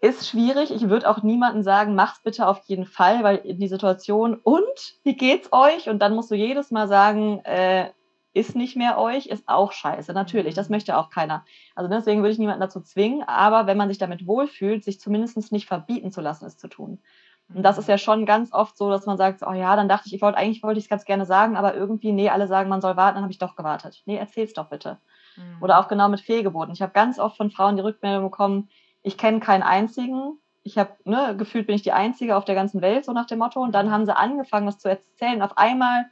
Ist 0.00 0.28
schwierig. 0.28 0.70
Ich 0.70 0.88
würde 0.88 1.08
auch 1.08 1.22
niemandem 1.22 1.62
sagen, 1.62 1.94
mach's 1.94 2.22
bitte 2.22 2.46
auf 2.46 2.60
jeden 2.66 2.86
Fall, 2.86 3.24
weil 3.24 3.38
in 3.38 3.58
die 3.58 3.68
Situation 3.68 4.34
und 4.34 4.94
wie 5.02 5.16
geht's 5.16 5.48
euch? 5.52 5.88
Und 5.88 6.00
dann 6.00 6.14
musst 6.14 6.30
du 6.30 6.36
jedes 6.36 6.70
Mal 6.70 6.86
sagen, 6.86 7.40
äh, 7.44 7.90
ist 8.32 8.54
nicht 8.54 8.76
mehr 8.76 8.98
euch, 8.98 9.26
ist 9.26 9.48
auch 9.48 9.72
scheiße. 9.72 10.12
Natürlich, 10.12 10.54
das 10.54 10.68
mhm. 10.68 10.76
möchte 10.76 10.96
auch 10.96 11.10
keiner. 11.10 11.44
Also 11.74 11.90
deswegen 11.90 12.20
würde 12.20 12.32
ich 12.32 12.38
niemanden 12.38 12.60
dazu 12.60 12.80
zwingen, 12.80 13.22
aber 13.26 13.66
wenn 13.66 13.76
man 13.76 13.88
sich 13.88 13.98
damit 13.98 14.26
wohlfühlt, 14.26 14.84
sich 14.84 15.00
zumindest 15.00 15.50
nicht 15.50 15.66
verbieten 15.66 16.12
zu 16.12 16.20
lassen, 16.20 16.46
es 16.46 16.56
zu 16.56 16.68
tun. 16.68 17.00
Und 17.54 17.62
das 17.62 17.78
ist 17.78 17.88
ja 17.88 17.96
schon 17.96 18.26
ganz 18.26 18.52
oft 18.52 18.76
so, 18.76 18.90
dass 18.90 19.06
man 19.06 19.16
sagt, 19.16 19.42
oh 19.46 19.52
ja, 19.52 19.74
dann 19.74 19.88
dachte 19.88 20.06
ich, 20.06 20.14
ich 20.14 20.22
wollte, 20.22 20.36
eigentlich 20.36 20.62
wollte 20.62 20.78
ich 20.78 20.84
es 20.84 20.90
ganz 20.90 21.04
gerne 21.06 21.24
sagen, 21.24 21.56
aber 21.56 21.74
irgendwie, 21.74 22.12
nee, 22.12 22.28
alle 22.28 22.46
sagen, 22.46 22.68
man 22.68 22.82
soll 22.82 22.96
warten, 22.96 23.14
dann 23.14 23.24
habe 23.24 23.32
ich 23.32 23.38
doch 23.38 23.56
gewartet. 23.56 24.02
Nee, 24.04 24.16
erzähl's 24.16 24.52
doch 24.52 24.68
bitte. 24.68 24.98
Mhm. 25.36 25.62
Oder 25.62 25.78
auch 25.78 25.88
genau 25.88 26.08
mit 26.08 26.20
Fehlgeburten. 26.20 26.74
Ich 26.74 26.82
habe 26.82 26.92
ganz 26.92 27.18
oft 27.18 27.38
von 27.38 27.50
Frauen 27.50 27.76
die 27.76 27.82
Rückmeldung 27.82 28.24
bekommen, 28.24 28.68
ich 29.02 29.16
kenne 29.16 29.40
keinen 29.40 29.62
einzigen, 29.62 30.38
ich 30.68 30.76
habe, 30.76 30.92
ne, 31.04 31.34
gefühlt 31.36 31.66
bin 31.66 31.76
ich 31.76 31.82
die 31.82 31.92
Einzige 31.92 32.36
auf 32.36 32.44
der 32.44 32.54
ganzen 32.54 32.82
Welt, 32.82 33.04
so 33.04 33.12
nach 33.12 33.26
dem 33.26 33.38
Motto. 33.38 33.60
Und 33.60 33.72
dann 33.72 33.90
haben 33.90 34.04
sie 34.04 34.14
angefangen, 34.14 34.66
das 34.66 34.78
zu 34.78 34.88
erzählen. 34.88 35.40
Auf 35.40 35.56
einmal, 35.56 36.06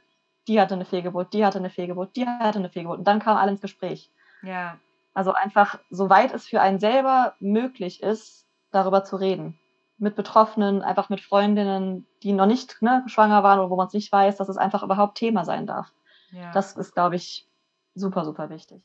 die 0.47 0.59
hatte 0.59 0.73
eine 0.73 0.85
Fehlgeburt, 0.85 1.33
die 1.33 1.45
hatte 1.45 1.59
eine 1.59 1.69
Fehlgeburt, 1.69 2.15
die 2.15 2.25
hatte 2.25 2.57
eine 2.57 2.69
Fehlgeburt. 2.69 2.99
Und 2.99 3.07
dann 3.07 3.19
kam 3.19 3.37
alle 3.37 3.51
ins 3.51 3.61
Gespräch. 3.61 4.11
Ja. 4.41 4.77
Also 5.13 5.33
einfach, 5.33 5.79
soweit 5.91 6.33
es 6.33 6.47
für 6.47 6.61
einen 6.61 6.79
selber 6.79 7.35
möglich 7.39 8.01
ist, 8.01 8.47
darüber 8.71 9.03
zu 9.03 9.17
reden. 9.17 9.59
Mit 9.99 10.15
Betroffenen, 10.15 10.81
einfach 10.81 11.09
mit 11.09 11.21
Freundinnen, 11.21 12.05
die 12.21 12.33
noch 12.33 12.45
nicht 12.45 12.81
ne, 12.81 13.03
schwanger 13.07 13.43
waren 13.43 13.59
oder 13.59 13.69
wo 13.69 13.75
man 13.75 13.87
es 13.87 13.93
nicht 13.93 14.11
weiß, 14.11 14.37
dass 14.37 14.49
es 14.49 14.57
einfach 14.57 14.83
überhaupt 14.83 15.17
Thema 15.17 15.43
sein 15.43 15.65
darf. 15.65 15.91
Ja. 16.31 16.51
Das 16.51 16.75
ist, 16.75 16.93
glaube 16.93 17.15
ich, 17.15 17.47
super, 17.95 18.25
super 18.25 18.49
wichtig. 18.49 18.81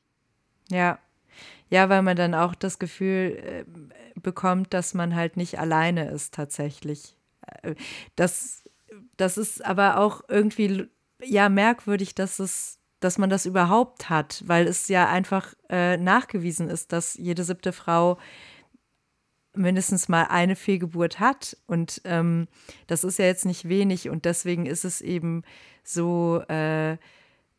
Ja, 0.71 0.99
ja, 1.69 1.89
weil 1.89 2.03
man 2.03 2.17
dann 2.17 2.35
auch 2.35 2.55
das 2.55 2.79
Gefühl 2.79 3.37
äh, 3.43 3.65
bekommt, 4.21 4.75
dass 4.75 4.95
man 4.95 5.15
halt 5.15 5.37
nicht 5.37 5.59
alleine 5.59 6.11
ist 6.11 6.35
tatsächlich. 6.35 7.17
Äh, 7.63 7.75
das, 8.17 8.69
das 9.17 9.39
ist 9.39 9.65
aber 9.65 9.99
auch 9.99 10.23
irgendwie 10.29 10.89
ja 11.25 11.49
merkwürdig, 11.49 12.15
dass 12.15 12.39
es, 12.39 12.79
dass 13.01 13.19
man 13.19 13.31
das 13.31 13.47
überhaupt 13.47 14.11
hat, 14.11 14.43
weil 14.47 14.67
es 14.67 14.89
ja 14.89 15.09
einfach 15.09 15.55
äh, 15.69 15.97
nachgewiesen 15.97 16.69
ist, 16.69 16.93
dass 16.93 17.15
jede 17.15 17.45
siebte 17.45 17.73
Frau 17.73 18.19
mindestens 19.55 20.09
mal 20.09 20.25
eine 20.25 20.57
Fehlgeburt 20.57 21.21
hat. 21.21 21.57
Und 21.67 22.01
ähm, 22.05 22.49
das 22.87 23.05
ist 23.05 23.19
ja 23.19 23.27
jetzt 23.27 23.45
nicht 23.45 23.69
wenig 23.69 24.09
und 24.09 24.25
deswegen 24.25 24.67
ist 24.67 24.85
es 24.85 25.01
eben 25.01 25.43
so, 25.85 26.43
äh, 26.49 26.97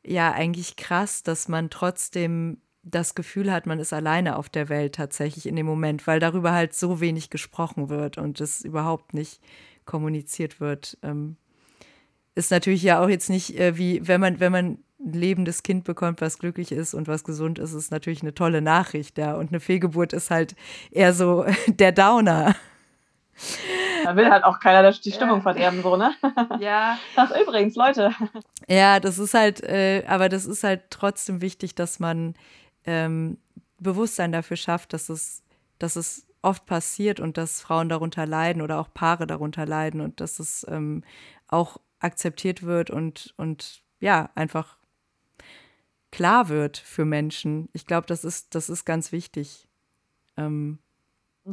ja, 0.05 0.31
eigentlich 0.31 0.75
krass, 0.75 1.23
dass 1.23 1.47
man 1.47 1.69
trotzdem 1.69 2.57
das 2.83 3.15
Gefühl 3.15 3.51
hat, 3.51 3.65
man 3.65 3.79
ist 3.79 3.93
alleine 3.93 4.35
auf 4.37 4.49
der 4.49 4.67
Welt 4.67 4.95
tatsächlich 4.95 5.45
in 5.45 5.55
dem 5.55 5.65
Moment, 5.65 6.05
weil 6.05 6.19
darüber 6.19 6.51
halt 6.51 6.73
so 6.73 6.99
wenig 6.99 7.29
gesprochen 7.29 7.87
wird 7.87 8.17
und 8.17 8.41
es 8.41 8.61
überhaupt 8.61 9.13
nicht 9.13 9.39
kommuniziert 9.85 10.59
wird. 10.59 10.97
Ähm, 11.01 11.37
ist 12.35 12.51
natürlich 12.51 12.83
ja 12.83 13.01
auch 13.01 13.07
jetzt 13.07 13.29
nicht 13.29 13.57
äh, 13.57 13.77
wie, 13.77 14.05
wenn 14.05 14.19
man, 14.19 14.39
wenn 14.39 14.51
man 14.51 14.77
ein 15.05 15.13
lebendes 15.13 15.63
Kind 15.63 15.83
bekommt, 15.83 16.21
was 16.21 16.39
glücklich 16.39 16.71
ist 16.71 16.93
und 16.93 17.07
was 17.07 17.23
gesund 17.23 17.59
ist, 17.59 17.73
ist 17.73 17.91
natürlich 17.91 18.21
eine 18.21 18.33
tolle 18.33 18.61
Nachricht, 18.61 19.17
ja. 19.17 19.35
Und 19.35 19.49
eine 19.49 19.59
Fehlgeburt 19.59 20.13
ist 20.13 20.31
halt 20.31 20.55
eher 20.91 21.13
so 21.13 21.45
der 21.67 21.91
Downer. 21.91 22.55
Da 24.03 24.15
will 24.15 24.29
halt 24.29 24.43
auch 24.43 24.59
keiner 24.59 24.91
die 24.91 25.11
Stimmung 25.11 25.37
ja. 25.37 25.41
verderben, 25.41 25.81
so, 25.81 25.97
ne? 25.97 26.13
Ja. 26.59 26.97
Das 27.15 27.31
übrigens, 27.39 27.75
Leute. 27.75 28.11
Ja, 28.67 28.99
das 28.99 29.17
ist 29.17 29.33
halt, 29.33 29.63
äh, 29.63 30.03
aber 30.07 30.29
das 30.29 30.45
ist 30.45 30.63
halt 30.63 30.83
trotzdem 30.89 31.41
wichtig, 31.41 31.75
dass 31.75 31.99
man 31.99 32.35
ähm, 32.85 33.37
Bewusstsein 33.79 34.31
dafür 34.31 34.57
schafft, 34.57 34.93
dass 34.93 35.09
es, 35.09 35.43
dass 35.79 35.95
es 35.95 36.27
oft 36.41 36.65
passiert 36.65 37.19
und 37.19 37.37
dass 37.37 37.61
Frauen 37.61 37.89
darunter 37.89 38.25
leiden 38.25 38.61
oder 38.61 38.79
auch 38.79 38.93
Paare 38.93 39.25
darunter 39.25 39.65
leiden 39.65 40.01
und 40.01 40.19
dass 40.19 40.39
es 40.39 40.65
ähm, 40.69 41.03
auch 41.47 41.77
akzeptiert 41.99 42.63
wird 42.63 42.89
und, 42.89 43.33
und 43.37 43.81
ja, 43.99 44.29
einfach 44.35 44.77
klar 46.13 46.47
wird 46.47 46.77
für 46.77 47.05
Menschen. 47.05 47.69
Ich 47.73 47.87
glaube, 47.87 48.05
das 48.05 48.23
ist, 48.23 48.53
das 48.53 48.69
ist 48.69 48.85
ganz 48.85 49.11
wichtig. 49.11 49.67
Ähm, 50.37 50.77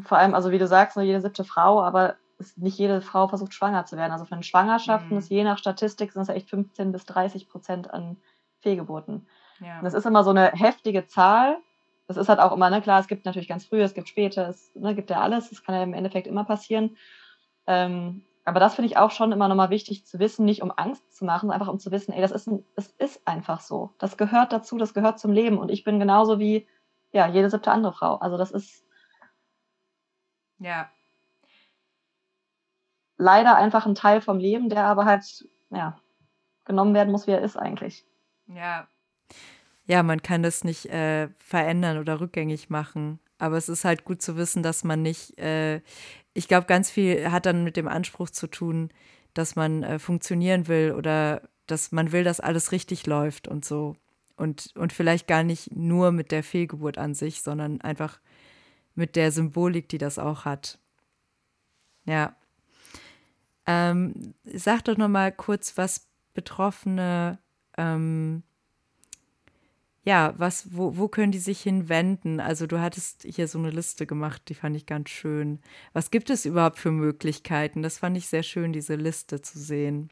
Vor 0.03 0.19
allem, 0.19 0.35
also 0.35 0.51
wie 0.51 0.59
du 0.59 0.67
sagst, 0.67 0.99
nur 0.99 1.05
jede 1.05 1.23
siebte 1.23 1.45
Frau, 1.45 1.83
aber 1.83 2.17
nicht 2.57 2.79
jede 2.79 3.01
Frau 3.01 3.27
versucht 3.27 3.55
schwanger 3.55 3.87
zu 3.87 3.97
werden. 3.97 4.13
Also 4.13 4.27
von 4.27 4.43
Schwangerschaften 4.43 5.13
mhm. 5.13 5.19
ist 5.19 5.31
je 5.31 5.45
nach 5.45 5.57
Statistik 5.57 6.13
sind 6.13 6.23
es 6.23 6.29
echt 6.29 6.51
15 6.51 6.93
bis 6.93 7.07
30 7.07 7.49
Prozent 7.49 7.91
an 7.91 8.19
Fehlgeburten. 8.61 9.27
Ja. 9.61 9.81
das 9.83 9.95
ist 9.95 10.07
immer 10.07 10.25
so 10.25 10.31
eine 10.31 10.53
heftige 10.53 11.07
Zahl. 11.07 11.59
Das 12.07 12.19
ist 12.19 12.29
halt 12.29 12.39
auch 12.41 12.53
immer, 12.53 12.69
ne, 12.69 12.83
klar, 12.83 13.01
es 13.01 13.09
gibt 13.09 13.25
natürlich 13.25 13.49
ganz 13.49 13.65
früh, 13.65 13.81
es 13.81 13.95
gibt 13.95 14.09
später, 14.09 14.49
es 14.49 14.75
ne, 14.75 14.95
gibt 14.95 15.09
ja 15.09 15.21
alles, 15.21 15.49
das 15.49 15.63
kann 15.63 15.75
ja 15.75 15.83
im 15.83 15.95
Endeffekt 15.95 16.27
immer 16.27 16.45
passieren. 16.45 16.97
Ähm, 17.67 18.25
aber 18.45 18.61
das 18.61 18.75
finde 18.75 18.87
ich 18.87 18.97
auch 18.97 19.11
schon 19.11 19.33
immer 19.33 19.49
nochmal 19.49 19.71
wichtig 19.71 20.07
zu 20.07 20.19
wissen, 20.19 20.45
nicht 20.45 20.63
um 20.63 20.73
Angst 20.75 21.15
zu 21.15 21.25
machen, 21.25 21.51
einfach 21.51 21.69
um 21.69 21.79
zu 21.79 21.91
wissen, 21.91 22.13
ey, 22.13 22.21
das 22.21 22.33
ist, 22.33 22.47
ein, 22.47 22.65
das 22.75 22.89
ist 22.99 23.27
einfach 23.27 23.61
so. 23.61 23.95
Das 23.99 24.17
gehört 24.17 24.53
dazu, 24.53 24.79
das 24.79 24.95
gehört 24.95 25.19
zum 25.19 25.33
Leben. 25.33 25.59
Und 25.59 25.71
ich 25.71 25.85
bin 25.85 25.99
genauso 25.99 26.39
wie, 26.39 26.67
ja, 27.13 27.27
jede 27.29 27.51
siebte 27.51 27.71
andere 27.71 27.93
Frau. 27.93 28.17
Also 28.17 28.37
das 28.37 28.51
ist. 28.51 28.85
Ja. 30.59 30.91
Leider 33.17 33.57
einfach 33.57 33.87
ein 33.87 33.95
Teil 33.95 34.21
vom 34.21 34.39
Leben, 34.39 34.71
der 34.71 34.85
aber 34.85 35.05
halt, 35.05 35.49
ja, 35.71 35.99
genommen 36.65 36.95
werden 36.95 37.13
muss, 37.13 37.27
wie 37.27 37.33
er 37.33 37.43
ist 37.43 37.57
eigentlich. 37.57 38.07
Ja, 38.47 38.89
ja, 39.91 40.05
man 40.05 40.23
kann 40.23 40.45
das 40.45 40.63
nicht 40.63 40.87
äh, 40.87 41.31
verändern 41.39 41.99
oder 41.99 42.21
rückgängig 42.21 42.71
machen. 42.71 43.19
Aber 43.39 43.57
es 43.57 43.69
ist 43.69 43.85
halt 43.85 44.05
gut 44.05 44.23
zu 44.23 44.37
wissen, 44.37 44.63
dass 44.63 44.85
man 44.85 45.03
nicht, 45.03 45.37
äh, 45.37 45.81
ich 46.35 46.49
glaube, 46.49 46.67
ganz 46.67 46.91
viel 46.91 47.31
hat 47.31 47.47
dann 47.47 47.65
mit 47.65 47.77
dem 47.77 47.89
Anspruch 47.89 48.31
zu 48.31 48.47
tun, 48.47 48.91
dass 49.35 49.57
man 49.57 49.83
äh, 49.83 49.99
funktionieren 49.99 50.69
will 50.69 50.93
oder 50.93 51.49
dass 51.67 51.93
man 51.93 52.13
will, 52.13 52.25
dass 52.25 52.41
alles 52.41 52.73
richtig 52.73 53.07
läuft 53.07 53.49
und 53.49 53.65
so. 53.65 53.97
Und, 54.37 54.73
und 54.77 54.93
vielleicht 54.93 55.27
gar 55.27 55.43
nicht 55.43 55.75
nur 55.77 56.13
mit 56.13 56.33
der 56.33 56.43
Fehlgeburt 56.43 56.99
an 56.99 57.15
sich, 57.15 57.43
sondern 57.43 57.81
einfach 57.81 58.21
mit 58.95 59.17
der 59.17 59.33
Symbolik, 59.33 59.89
die 59.89 59.99
das 59.99 60.19
auch 60.19 60.45
hat. 60.45 60.79
Ja. 62.07 62.35
Ähm, 63.67 64.35
sag 64.45 64.85
doch 64.85 64.97
noch 64.97 65.09
mal 65.09 65.31
kurz, 65.31 65.77
was 65.77 66.09
Betroffene 66.33 67.39
ähm, 67.77 68.43
ja, 70.05 70.33
was, 70.37 70.75
wo, 70.75 70.97
wo 70.97 71.09
können 71.09 71.33
die 71.33 71.39
sich 71.39 71.61
hinwenden? 71.61 72.41
Also 72.41 72.67
du 72.67 72.81
hattest 72.81 73.25
hier 73.25 73.49
so 73.49 73.59
eine 73.59 73.71
Liste 73.71 74.07
gemacht, 74.07 74.43
die 74.49 74.55
fand 74.55 74.77
ich 74.77 74.87
ganz 74.87 75.11
schön. 75.11 75.61
Was 75.93 76.11
gibt 76.11 76.31
es 76.31 76.47
überhaupt 76.47 76.79
für 76.79 76.91
Möglichkeiten? 76.91 77.83
Das 77.83 77.99
fand 77.99 78.17
ich 78.17 78.27
sehr 78.27 78.43
schön, 78.43 78.73
diese 78.73 78.95
Liste 78.95 79.43
zu 79.43 79.59
sehen. 79.59 80.11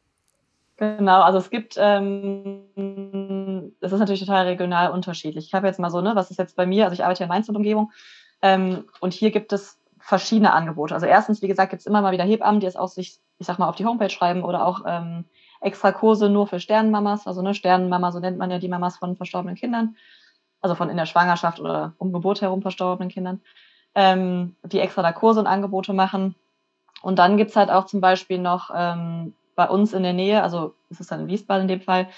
Genau, 0.77 1.23
also 1.23 1.39
es 1.39 1.51
gibt, 1.51 1.75
ähm, 1.77 2.61
ist 3.81 3.91
natürlich 3.91 4.21
total 4.21 4.47
regional 4.47 4.93
unterschiedlich. 4.93 5.47
Ich 5.47 5.55
habe 5.55 5.67
jetzt 5.67 5.81
mal 5.81 5.91
so, 5.91 6.01
ne, 6.01 6.15
was 6.15 6.31
ist 6.31 6.39
jetzt 6.39 6.55
bei 6.55 6.67
mir, 6.67 6.85
also 6.85 6.95
ich 6.95 7.03
arbeite 7.03 7.21
ja 7.21 7.25
in 7.25 7.31
Mainz 7.31 7.49
und 7.49 7.57
Umgebung 7.57 7.91
ähm, 8.43 8.85
und 9.01 9.13
hier 9.13 9.33
gibt 9.33 9.53
es 9.53 9.79
verschiedene 9.99 10.53
Angebote. 10.53 10.95
Also 10.95 11.07
erstens, 11.07 11.43
wie 11.43 11.49
gesagt, 11.49 11.71
gibt 11.71 11.81
es 11.81 11.87
immer 11.87 12.01
mal 12.01 12.13
wieder 12.13 12.25
Hebammen, 12.25 12.61
die 12.61 12.67
es 12.67 12.77
auch 12.77 12.89
sich, 12.89 13.19
ich 13.39 13.47
sag 13.47 13.59
mal, 13.59 13.69
auf 13.69 13.75
die 13.75 13.87
Homepage 13.87 14.09
schreiben 14.09 14.45
oder 14.45 14.65
auch 14.65 14.83
ähm, 14.87 15.25
extra 15.61 15.93
Kurse 15.93 16.29
nur 16.29 16.47
für 16.47 16.61
Sternenmamas, 16.61 17.27
also 17.27 17.43
ne, 17.43 17.55
Sternenmama, 17.55 18.13
so 18.13 18.21
nennt 18.21 18.39
man 18.39 18.51
ja 18.51 18.59
die 18.59 18.69
Mamas 18.69 18.97
von 18.97 19.17
verstorbenen 19.17 19.57
Kindern, 19.57 19.97
also 20.61 20.75
von 20.75 20.91
in 20.91 20.97
der 20.97 21.07
Schwangerschaft 21.07 21.61
oder 21.61 21.95
um 21.99 22.13
Geburt 22.13 22.41
herum 22.41 22.63
verstorbenen 22.63 23.11
Kindern, 23.11 23.41
ähm, 23.95 24.57
die 24.65 24.81
extra 24.81 25.03
da 25.03 25.13
Kurse 25.13 25.41
und 25.41 25.47
Angebote 25.47 25.93
machen. 25.93 26.35
Und 27.03 27.19
dann 27.19 27.37
gibt's 27.37 27.57
halt 27.57 27.71
auch 27.71 27.87
zum 27.87 28.01
Beispiel 28.01 28.39
noch 28.39 28.71
ähm, 28.75 29.35
bei 29.55 29.69
uns 29.69 29.93
in 29.93 30.03
der 30.03 30.13
Nähe, 30.13 30.43
also 30.43 30.75
es 30.91 31.01
ist 31.01 31.11
dann 31.11 31.21
in 31.21 31.29
Wiesbaden 31.29 31.63
in 31.63 31.69
dem 31.69 31.81
Fall, 31.81 32.09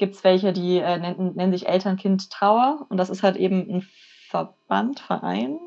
gibt's 0.00 0.24
welche, 0.24 0.52
die 0.52 0.78
äh, 0.78 0.98
nennen, 0.98 1.34
nennen 1.36 1.52
sich 1.52 1.68
Elternkind 1.68 2.30
Trauer. 2.30 2.86
Und 2.88 2.96
das 2.96 3.10
ist 3.10 3.22
halt 3.22 3.36
eben 3.36 3.60
ein 3.70 3.88
Verband, 4.28 5.00
Verein. 5.00 5.58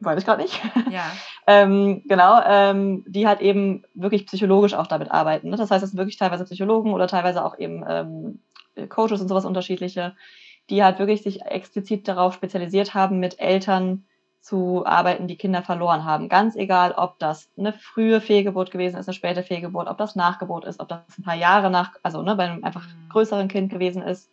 Weiß 0.00 0.18
ich 0.18 0.24
gerade 0.24 0.42
nicht. 0.42 0.60
Ja. 0.90 1.04
ähm, 1.46 2.02
genau, 2.06 2.40
ähm, 2.44 3.04
die 3.06 3.26
halt 3.26 3.40
eben 3.40 3.84
wirklich 3.94 4.26
psychologisch 4.26 4.74
auch 4.74 4.86
damit 4.86 5.10
arbeiten. 5.10 5.50
Ne? 5.50 5.56
Das 5.56 5.70
heißt, 5.70 5.84
es 5.84 5.90
sind 5.90 5.98
wirklich 5.98 6.16
teilweise 6.16 6.44
Psychologen 6.44 6.92
oder 6.92 7.06
teilweise 7.06 7.44
auch 7.44 7.58
eben 7.58 7.84
ähm, 7.86 8.40
Coaches 8.88 9.20
und 9.20 9.28
sowas 9.28 9.44
unterschiedliche, 9.44 10.16
die 10.70 10.82
halt 10.82 10.98
wirklich 10.98 11.22
sich 11.22 11.42
explizit 11.42 12.08
darauf 12.08 12.34
spezialisiert 12.34 12.94
haben, 12.94 13.20
mit 13.20 13.38
Eltern 13.40 14.04
zu 14.40 14.86
arbeiten, 14.86 15.26
die 15.26 15.36
Kinder 15.36 15.62
verloren 15.62 16.04
haben. 16.04 16.28
Ganz 16.28 16.56
egal, 16.56 16.92
ob 16.92 17.18
das 17.18 17.50
eine 17.58 17.74
frühe 17.74 18.20
Fehlgeburt 18.20 18.70
gewesen 18.70 18.96
ist, 18.96 19.06
eine 19.06 19.14
späte 19.14 19.42
Fehlgeburt, 19.42 19.86
ob 19.86 19.98
das 19.98 20.16
Nachgeburt 20.16 20.64
ist, 20.64 20.80
ob 20.80 20.88
das 20.88 21.00
ein 21.18 21.24
paar 21.24 21.34
Jahre 21.34 21.70
nach, 21.70 21.92
also 22.02 22.22
ne, 22.22 22.36
bei 22.36 22.44
einem 22.44 22.64
einfach 22.64 22.86
mhm. 22.86 23.10
größeren 23.10 23.48
Kind 23.48 23.70
gewesen 23.70 24.02
ist. 24.02 24.30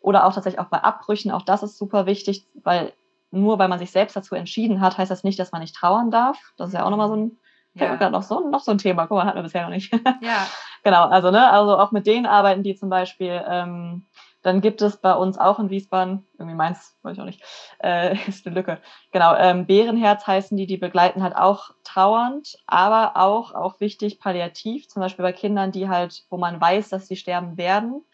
Oder 0.00 0.26
auch 0.26 0.34
tatsächlich 0.34 0.60
auch 0.60 0.66
bei 0.66 0.82
Abbrüchen, 0.82 1.30
auch 1.30 1.42
das 1.42 1.62
ist 1.62 1.78
super 1.78 2.06
wichtig, 2.06 2.44
weil 2.62 2.92
nur 3.32 3.58
weil 3.58 3.68
man 3.68 3.78
sich 3.78 3.90
selbst 3.90 4.14
dazu 4.14 4.34
entschieden 4.34 4.80
hat, 4.80 4.98
heißt 4.98 5.10
das 5.10 5.24
nicht, 5.24 5.38
dass 5.38 5.52
man 5.52 5.62
nicht 5.62 5.74
trauern 5.74 6.10
darf. 6.10 6.38
Das 6.56 6.68
ist 6.68 6.74
ja 6.74 6.84
auch 6.84 6.90
nochmal 6.90 7.08
so 7.08 7.16
ein, 7.16 7.38
ja. 7.74 8.10
noch 8.10 8.22
so, 8.22 8.48
noch 8.48 8.60
so 8.60 8.70
ein 8.70 8.78
Thema. 8.78 9.06
Guck 9.06 9.16
mal, 9.16 9.26
hatten 9.26 9.38
wir 9.38 9.42
bisher 9.42 9.62
noch 9.62 9.70
nicht. 9.70 9.92
Ja. 10.20 10.46
genau, 10.84 11.06
also, 11.06 11.30
ne, 11.30 11.50
also 11.50 11.76
auch 11.78 11.90
mit 11.92 12.06
denen 12.06 12.26
arbeiten 12.26 12.62
die 12.62 12.76
zum 12.76 12.90
Beispiel. 12.90 13.42
Ähm, 13.48 14.06
dann 14.42 14.60
gibt 14.60 14.82
es 14.82 14.96
bei 14.96 15.14
uns 15.14 15.38
auch 15.38 15.58
in 15.58 15.70
Wiesbaden, 15.70 16.26
irgendwie 16.38 16.56
meins, 16.56 16.98
weiß 17.02 17.14
ich 17.14 17.20
auch 17.20 17.26
nicht, 17.26 17.42
äh, 17.82 18.16
ist 18.28 18.46
eine 18.46 18.54
Lücke. 18.54 18.80
Genau, 19.12 19.34
ähm, 19.34 19.66
Bärenherz 19.66 20.26
heißen 20.26 20.56
die, 20.56 20.66
die 20.66 20.76
begleiten 20.76 21.22
halt 21.22 21.34
auch 21.36 21.70
trauernd, 21.84 22.58
aber 22.66 23.16
auch, 23.16 23.54
auch 23.54 23.80
wichtig, 23.80 24.18
palliativ, 24.18 24.88
zum 24.88 25.00
Beispiel 25.00 25.22
bei 25.22 25.32
Kindern, 25.32 25.72
die 25.72 25.88
halt, 25.88 26.24
wo 26.28 26.36
man 26.36 26.60
weiß, 26.60 26.90
dass 26.90 27.08
sie 27.08 27.16
sterben 27.16 27.56
werden, 27.56 28.04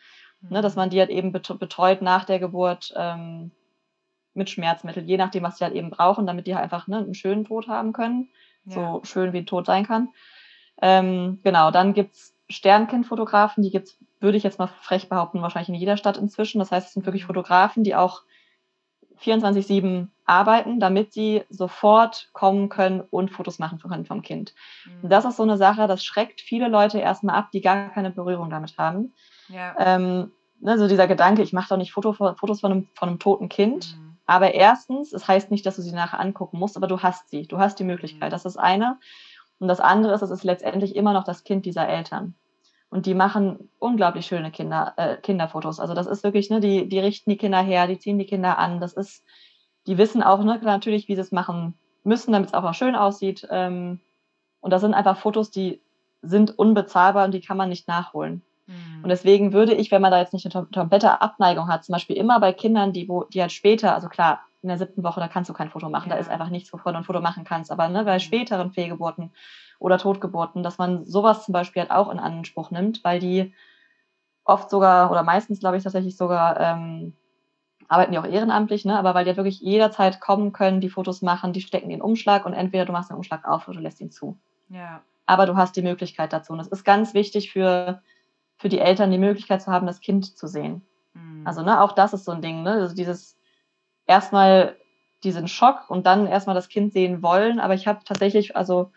mhm. 0.42 0.50
ne, 0.50 0.62
dass 0.62 0.76
mhm. 0.76 0.82
man 0.82 0.90
die 0.90 1.00
halt 1.00 1.10
eben 1.10 1.32
betreut 1.32 2.02
nach 2.02 2.24
der 2.24 2.38
Geburt, 2.38 2.92
ähm, 2.96 3.50
mit 4.38 4.50
Schmerzmitteln, 4.50 5.06
je 5.06 5.16
nachdem, 5.18 5.42
was 5.42 5.58
sie 5.58 5.64
halt 5.64 5.74
eben 5.74 5.90
brauchen, 5.90 6.26
damit 6.26 6.46
die 6.46 6.54
halt 6.54 6.64
einfach 6.64 6.86
ne, 6.86 6.98
einen 6.98 7.14
schönen 7.14 7.44
Tod 7.44 7.68
haben 7.68 7.92
können. 7.92 8.28
Ja. 8.64 8.74
So 8.74 9.00
schön 9.04 9.32
wie 9.32 9.38
ein 9.38 9.46
Tod 9.46 9.66
sein 9.66 9.86
kann. 9.86 10.08
Ähm, 10.80 11.40
genau, 11.42 11.70
dann 11.70 11.92
gibt 11.92 12.14
es 12.14 12.34
Sternkindfotografen, 12.48 13.62
die 13.62 13.70
gibt 13.70 13.88
es, 13.88 13.98
würde 14.20 14.38
ich 14.38 14.42
jetzt 14.42 14.58
mal 14.58 14.68
frech 14.80 15.08
behaupten, 15.08 15.42
wahrscheinlich 15.42 15.68
in 15.68 15.74
jeder 15.74 15.96
Stadt 15.96 16.16
inzwischen. 16.16 16.58
Das 16.58 16.72
heißt, 16.72 16.88
es 16.88 16.94
sind 16.94 17.06
wirklich 17.06 17.24
mhm. 17.24 17.28
Fotografen, 17.28 17.84
die 17.84 17.94
auch 17.94 18.22
24-7 19.22 20.08
arbeiten, 20.24 20.80
damit 20.80 21.12
sie 21.12 21.42
sofort 21.50 22.30
kommen 22.32 22.68
können 22.68 23.00
und 23.00 23.30
Fotos 23.30 23.58
machen 23.58 23.78
können 23.80 24.06
vom 24.06 24.22
Kind. 24.22 24.54
Mhm. 24.86 25.04
Und 25.04 25.10
das 25.10 25.24
ist 25.24 25.36
so 25.36 25.42
eine 25.42 25.56
Sache, 25.56 25.86
das 25.86 26.04
schreckt 26.04 26.40
viele 26.40 26.68
Leute 26.68 26.98
erstmal 26.98 27.36
ab, 27.36 27.50
die 27.52 27.60
gar 27.60 27.90
keine 27.90 28.10
Berührung 28.10 28.50
damit 28.50 28.78
haben. 28.78 29.12
Ja. 29.48 29.74
Ähm, 29.78 30.30
ne, 30.60 30.78
so 30.78 30.88
dieser 30.88 31.06
Gedanke, 31.06 31.42
ich 31.42 31.52
mache 31.52 31.70
doch 31.70 31.76
nicht 31.76 31.92
Foto, 31.92 32.12
Fotos 32.12 32.60
von 32.60 32.72
einem, 32.72 32.88
von 32.94 33.08
einem 33.08 33.18
toten 33.18 33.48
Kind. 33.48 33.96
Mhm. 33.96 34.07
Aber 34.28 34.52
erstens, 34.52 35.14
es 35.14 35.26
heißt 35.26 35.50
nicht, 35.50 35.64
dass 35.64 35.76
du 35.76 35.82
sie 35.82 35.90
nachher 35.90 36.20
angucken 36.20 36.58
musst, 36.58 36.76
aber 36.76 36.86
du 36.86 37.00
hast 37.00 37.30
sie. 37.30 37.46
Du 37.46 37.58
hast 37.58 37.78
die 37.78 37.84
Möglichkeit. 37.84 38.28
Mhm. 38.28 38.32
Das 38.32 38.44
ist 38.44 38.58
eine. 38.58 38.98
Und 39.58 39.68
das 39.68 39.80
andere 39.80 40.12
ist, 40.12 40.20
es 40.20 40.30
ist 40.30 40.44
letztendlich 40.44 40.94
immer 40.96 41.14
noch 41.14 41.24
das 41.24 41.44
Kind 41.44 41.64
dieser 41.64 41.88
Eltern. 41.88 42.34
Und 42.90 43.06
die 43.06 43.14
machen 43.14 43.70
unglaublich 43.78 44.26
schöne 44.26 44.50
Kinder, 44.50 44.92
äh, 44.98 45.16
Kinderfotos. 45.16 45.80
Also 45.80 45.94
das 45.94 46.06
ist 46.06 46.24
wirklich, 46.24 46.50
ne, 46.50 46.60
die, 46.60 46.90
die 46.90 46.98
richten 46.98 47.30
die 47.30 47.38
Kinder 47.38 47.62
her, 47.62 47.86
die 47.86 47.98
ziehen 47.98 48.18
die 48.18 48.26
Kinder 48.26 48.58
an. 48.58 48.80
Das 48.80 48.92
ist, 48.92 49.24
die 49.86 49.96
wissen 49.96 50.22
auch 50.22 50.44
ne, 50.44 50.60
natürlich, 50.62 51.08
wie 51.08 51.14
sie 51.14 51.22
es 51.22 51.32
machen 51.32 51.78
müssen, 52.04 52.32
damit 52.32 52.50
es 52.50 52.54
auch, 52.54 52.64
auch 52.64 52.74
schön 52.74 52.96
aussieht. 52.96 53.48
Ähm, 53.50 53.98
und 54.60 54.72
das 54.72 54.82
sind 54.82 54.92
einfach 54.92 55.16
Fotos, 55.16 55.50
die 55.50 55.80
sind 56.20 56.58
unbezahlbar 56.58 57.24
und 57.24 57.32
die 57.32 57.40
kann 57.40 57.56
man 57.56 57.70
nicht 57.70 57.88
nachholen. 57.88 58.42
Mhm. 58.68 59.02
Und 59.02 59.08
deswegen 59.08 59.52
würde 59.52 59.74
ich, 59.74 59.90
wenn 59.90 60.02
man 60.02 60.12
da 60.12 60.20
jetzt 60.20 60.32
nicht 60.32 60.46
eine 60.54 60.66
komplette 60.66 61.20
Abneigung 61.20 61.68
hat, 61.68 61.84
zum 61.84 61.94
Beispiel 61.94 62.16
immer 62.16 62.38
bei 62.38 62.52
Kindern, 62.52 62.92
die, 62.92 63.08
wo, 63.08 63.24
die 63.24 63.40
halt 63.40 63.52
später, 63.52 63.94
also 63.94 64.08
klar, 64.08 64.40
in 64.62 64.68
der 64.68 64.78
siebten 64.78 65.02
Woche, 65.02 65.20
da 65.20 65.28
kannst 65.28 65.48
du 65.50 65.54
kein 65.54 65.70
Foto 65.70 65.88
machen, 65.88 66.10
ja. 66.10 66.14
da 66.14 66.20
ist 66.20 66.30
einfach 66.30 66.50
nichts, 66.50 66.72
wovon 66.72 66.92
du 66.92 66.98
ein 66.98 67.04
Foto 67.04 67.20
machen 67.20 67.44
kannst. 67.44 67.72
Aber 67.72 67.88
ne, 67.88 68.04
bei 68.04 68.14
mhm. 68.14 68.20
späteren 68.20 68.70
Fehlgeburten 68.70 69.32
oder 69.78 69.98
Totgeburten, 69.98 70.62
dass 70.62 70.78
man 70.78 71.04
sowas 71.04 71.44
zum 71.44 71.52
Beispiel 71.52 71.82
halt 71.82 71.90
auch 71.90 72.10
in 72.10 72.18
Anspruch 72.18 72.70
nimmt, 72.70 73.02
weil 73.04 73.18
die 73.18 73.52
oft 74.44 74.70
sogar 74.70 75.10
oder 75.10 75.22
meistens, 75.22 75.60
glaube 75.60 75.76
ich, 75.76 75.82
tatsächlich 75.82 76.16
sogar 76.16 76.58
ähm, 76.60 77.14
arbeiten 77.88 78.12
die 78.12 78.18
auch 78.18 78.26
ehrenamtlich, 78.26 78.84
ne? 78.84 78.98
aber 78.98 79.14
weil 79.14 79.24
die 79.24 79.30
halt 79.30 79.38
wirklich 79.38 79.60
jederzeit 79.60 80.20
kommen 80.20 80.52
können, 80.52 80.80
die 80.80 80.90
Fotos 80.90 81.22
machen, 81.22 81.52
die 81.52 81.60
stecken 81.60 81.88
den 81.88 82.02
Umschlag 82.02 82.44
und 82.44 82.52
entweder 82.52 82.84
du 82.84 82.92
machst 82.92 83.10
den 83.10 83.16
Umschlag 83.16 83.46
auf 83.46 83.66
oder 83.66 83.78
du 83.78 83.82
lässt 83.82 84.00
ihn 84.00 84.10
zu. 84.10 84.38
Ja. 84.68 85.00
Aber 85.26 85.46
du 85.46 85.56
hast 85.56 85.76
die 85.76 85.82
Möglichkeit 85.82 86.32
dazu. 86.32 86.52
Und 86.52 86.60
es 86.60 86.68
ist 86.68 86.84
ganz 86.84 87.14
wichtig 87.14 87.50
für, 87.50 88.02
für 88.58 88.68
die 88.68 88.80
Eltern, 88.80 89.10
die 89.10 89.18
Möglichkeit 89.18 89.62
zu 89.62 89.70
haben, 89.70 89.86
das 89.86 90.00
Kind 90.00 90.36
zu 90.36 90.46
sehen. 90.46 90.82
Mhm. 91.14 91.46
Also 91.46 91.62
ne, 91.62 91.80
auch 91.80 91.92
das 91.92 92.12
ist 92.12 92.24
so 92.24 92.32
ein 92.32 92.42
Ding, 92.42 92.62
ne? 92.62 92.72
Also 92.72 92.94
dieses 92.94 93.38
erstmal 94.06 94.76
diesen 95.24 95.48
Schock 95.48 95.90
und 95.90 96.06
dann 96.06 96.26
erstmal 96.26 96.54
das 96.54 96.68
Kind 96.68 96.92
sehen 96.92 97.22
wollen. 97.22 97.60
Aber 97.60 97.74
ich 97.74 97.86
habe 97.86 98.00
tatsächlich, 98.04 98.56
also 98.56 98.92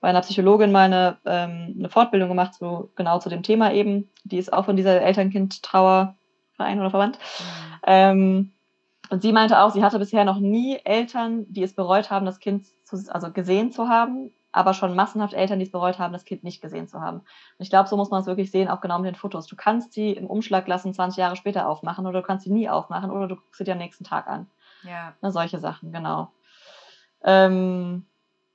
bei 0.00 0.08
einer 0.08 0.20
Psychologin 0.20 0.72
mal 0.72 0.84
eine, 0.84 1.18
ähm, 1.24 1.74
eine 1.78 1.88
Fortbildung 1.88 2.28
gemacht, 2.28 2.54
so 2.54 2.90
genau 2.94 3.18
zu 3.18 3.28
dem 3.28 3.42
Thema 3.42 3.72
eben. 3.72 4.10
Die 4.24 4.38
ist 4.38 4.52
auch 4.52 4.66
von 4.66 4.76
dieser 4.76 5.00
Elternkind-Trauerverein 5.00 6.78
oder 6.78 6.90
Verband. 6.90 7.18
Mhm. 7.18 7.80
Ähm, 7.86 8.52
und 9.10 9.22
sie 9.22 9.32
meinte 9.32 9.60
auch, 9.60 9.70
sie 9.70 9.82
hatte 9.82 9.98
bisher 9.98 10.24
noch 10.24 10.38
nie 10.38 10.78
Eltern, 10.84 11.46
die 11.48 11.62
es 11.62 11.74
bereut 11.74 12.10
haben, 12.10 12.26
das 12.26 12.38
Kind 12.38 12.66
zu, 12.84 12.96
also 13.08 13.32
gesehen 13.32 13.70
zu 13.72 13.88
haben, 13.88 14.30
aber 14.54 14.72
schon 14.72 14.94
massenhaft 14.94 15.34
Eltern, 15.34 15.58
die 15.58 15.64
es 15.64 15.72
bereut 15.72 15.98
haben, 15.98 16.12
das 16.12 16.24
Kind 16.24 16.44
nicht 16.44 16.62
gesehen 16.62 16.86
zu 16.86 17.00
haben. 17.00 17.18
Und 17.18 17.26
ich 17.58 17.70
glaube, 17.70 17.88
so 17.88 17.96
muss 17.96 18.10
man 18.10 18.20
es 18.20 18.26
wirklich 18.26 18.52
sehen, 18.52 18.68
auch 18.68 18.80
genau 18.80 18.98
mit 18.98 19.08
den 19.08 19.16
Fotos. 19.16 19.46
Du 19.46 19.56
kannst 19.56 19.92
sie 19.92 20.12
im 20.12 20.26
Umschlag 20.26 20.68
lassen, 20.68 20.94
20 20.94 21.18
Jahre 21.18 21.34
später 21.34 21.68
aufmachen 21.68 22.06
oder 22.06 22.20
du 22.20 22.26
kannst 22.26 22.44
sie 22.44 22.52
nie 22.52 22.68
aufmachen 22.68 23.10
oder 23.10 23.26
du 23.26 23.34
guckst 23.34 23.58
sie 23.58 23.64
dir 23.64 23.72
am 23.72 23.78
nächsten 23.78 24.04
Tag 24.04 24.28
an. 24.28 24.46
Ja. 24.84 25.14
Na, 25.20 25.32
solche 25.32 25.58
Sachen, 25.58 25.92
genau. 25.92 26.30
Ähm, 27.24 28.06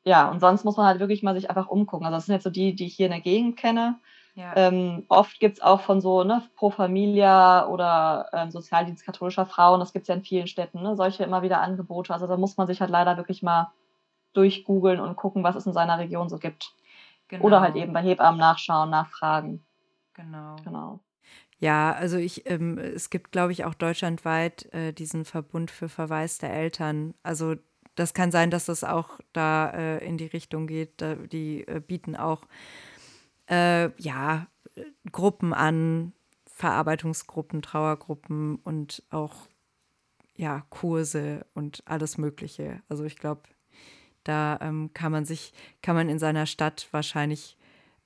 ja, 0.05 0.29
und 0.29 0.39
sonst 0.39 0.63
muss 0.63 0.77
man 0.77 0.85
halt 0.85 1.01
wirklich 1.01 1.21
mal 1.21 1.35
sich 1.35 1.49
einfach 1.49 1.67
umgucken. 1.67 2.05
Also 2.05 2.17
das 2.17 2.25
sind 2.27 2.33
jetzt 2.33 2.45
so 2.45 2.49
die, 2.49 2.75
die 2.75 2.85
ich 2.85 2.95
hier 2.95 3.07
in 3.07 3.12
der 3.12 3.21
Gegend 3.21 3.57
kenne. 3.57 3.99
Ja. 4.35 4.53
Ähm, 4.55 5.05
oft 5.09 5.41
gibt 5.41 5.57
es 5.57 5.62
auch 5.62 5.81
von 5.81 5.99
so 5.99 6.23
ne, 6.23 6.43
Pro 6.55 6.69
Familia 6.69 7.67
oder 7.67 8.29
ähm, 8.31 8.51
Sozialdienst 8.51 9.05
katholischer 9.05 9.45
Frauen, 9.45 9.81
das 9.81 9.91
gibt 9.91 10.03
es 10.03 10.07
ja 10.07 10.15
in 10.15 10.23
vielen 10.23 10.47
Städten, 10.47 10.81
ne, 10.81 10.95
solche 10.95 11.25
immer 11.25 11.41
wieder 11.41 11.59
Angebote. 11.59 12.13
Also 12.13 12.25
da 12.25 12.38
muss 12.38 12.55
man 12.55 12.67
sich 12.67 12.79
halt 12.79 12.89
leider 12.89 13.17
wirklich 13.17 13.43
mal 13.43 13.73
durchgoogeln 14.33 14.99
und 14.99 15.15
gucken, 15.15 15.43
was 15.43 15.55
es 15.55 15.65
in 15.65 15.73
seiner 15.73 15.99
Region 15.99 16.29
so 16.29 16.37
gibt. 16.37 16.73
Genau. 17.27 17.45
Oder 17.45 17.61
halt 17.61 17.75
eben 17.75 17.93
bei 17.93 18.01
Hebammen 18.01 18.39
nachschauen, 18.39 18.89
nachfragen. 18.89 19.63
Genau. 20.13 20.55
Genau. 20.63 20.99
Ja, 21.59 21.91
also 21.91 22.17
ich, 22.17 22.49
ähm, 22.49 22.77
es 22.77 23.09
gibt, 23.09 23.31
glaube 23.31 23.51
ich, 23.51 23.65
auch 23.65 23.73
deutschlandweit 23.73 24.71
äh, 24.73 24.93
diesen 24.93 25.25
Verbund 25.25 25.71
für 25.71 25.89
Verweis 25.89 26.37
der 26.37 26.53
Eltern. 26.53 27.13
Also 27.21 27.55
das 27.95 28.13
kann 28.13 28.31
sein, 28.31 28.49
dass 28.49 28.65
das 28.65 28.83
auch 28.83 29.19
da 29.33 29.69
äh, 29.71 30.05
in 30.05 30.17
die 30.17 30.27
Richtung 30.27 30.67
geht. 30.67 31.01
Da, 31.01 31.15
die 31.15 31.67
äh, 31.67 31.81
bieten 31.85 32.15
auch 32.15 32.43
äh, 33.49 33.89
ja 34.01 34.47
Gruppen 35.11 35.53
an, 35.53 36.13
Verarbeitungsgruppen, 36.45 37.61
Trauergruppen 37.61 38.55
und 38.57 39.03
auch 39.09 39.47
ja 40.35 40.63
Kurse 40.69 41.45
und 41.53 41.83
alles 41.85 42.17
Mögliche. 42.17 42.81
Also 42.87 43.03
ich 43.03 43.17
glaube, 43.17 43.41
da 44.23 44.60
ähm, 44.62 44.91
kann 44.93 45.12
man 45.12 45.25
sich, 45.25 45.53
kann 45.82 45.95
man 45.95 46.10
in 46.10 46.19
seiner 46.19 46.45
Stadt 46.45 46.88
wahrscheinlich 46.91 47.58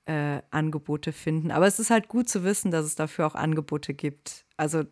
äh, 0.06 0.40
Angebote 0.50 1.12
finden. 1.12 1.50
Aber 1.50 1.66
es 1.66 1.78
ist 1.78 1.90
halt 1.90 2.08
gut 2.08 2.28
zu 2.28 2.44
wissen, 2.44 2.70
dass 2.70 2.84
es 2.84 2.94
dafür 2.94 3.26
auch 3.26 3.34
Angebote 3.34 3.94
gibt. 3.94 4.44
Also 4.56 4.84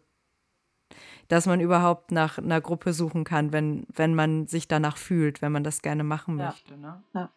dass 1.28 1.46
man 1.46 1.60
überhaupt 1.60 2.12
nach 2.12 2.36
einer 2.36 2.60
Gruppe 2.60 2.92
suchen 2.92 3.24
kann, 3.24 3.52
wenn, 3.52 3.86
wenn 3.94 4.14
man 4.14 4.46
sich 4.48 4.68
danach 4.68 4.98
fühlt, 4.98 5.40
wenn 5.40 5.52
man 5.52 5.64
das 5.64 5.80
gerne 5.80 6.04
machen 6.04 6.38
ja. 6.38 6.46
möchte. 6.46 6.76
Ne? 6.76 7.02
Ja. 7.14 7.30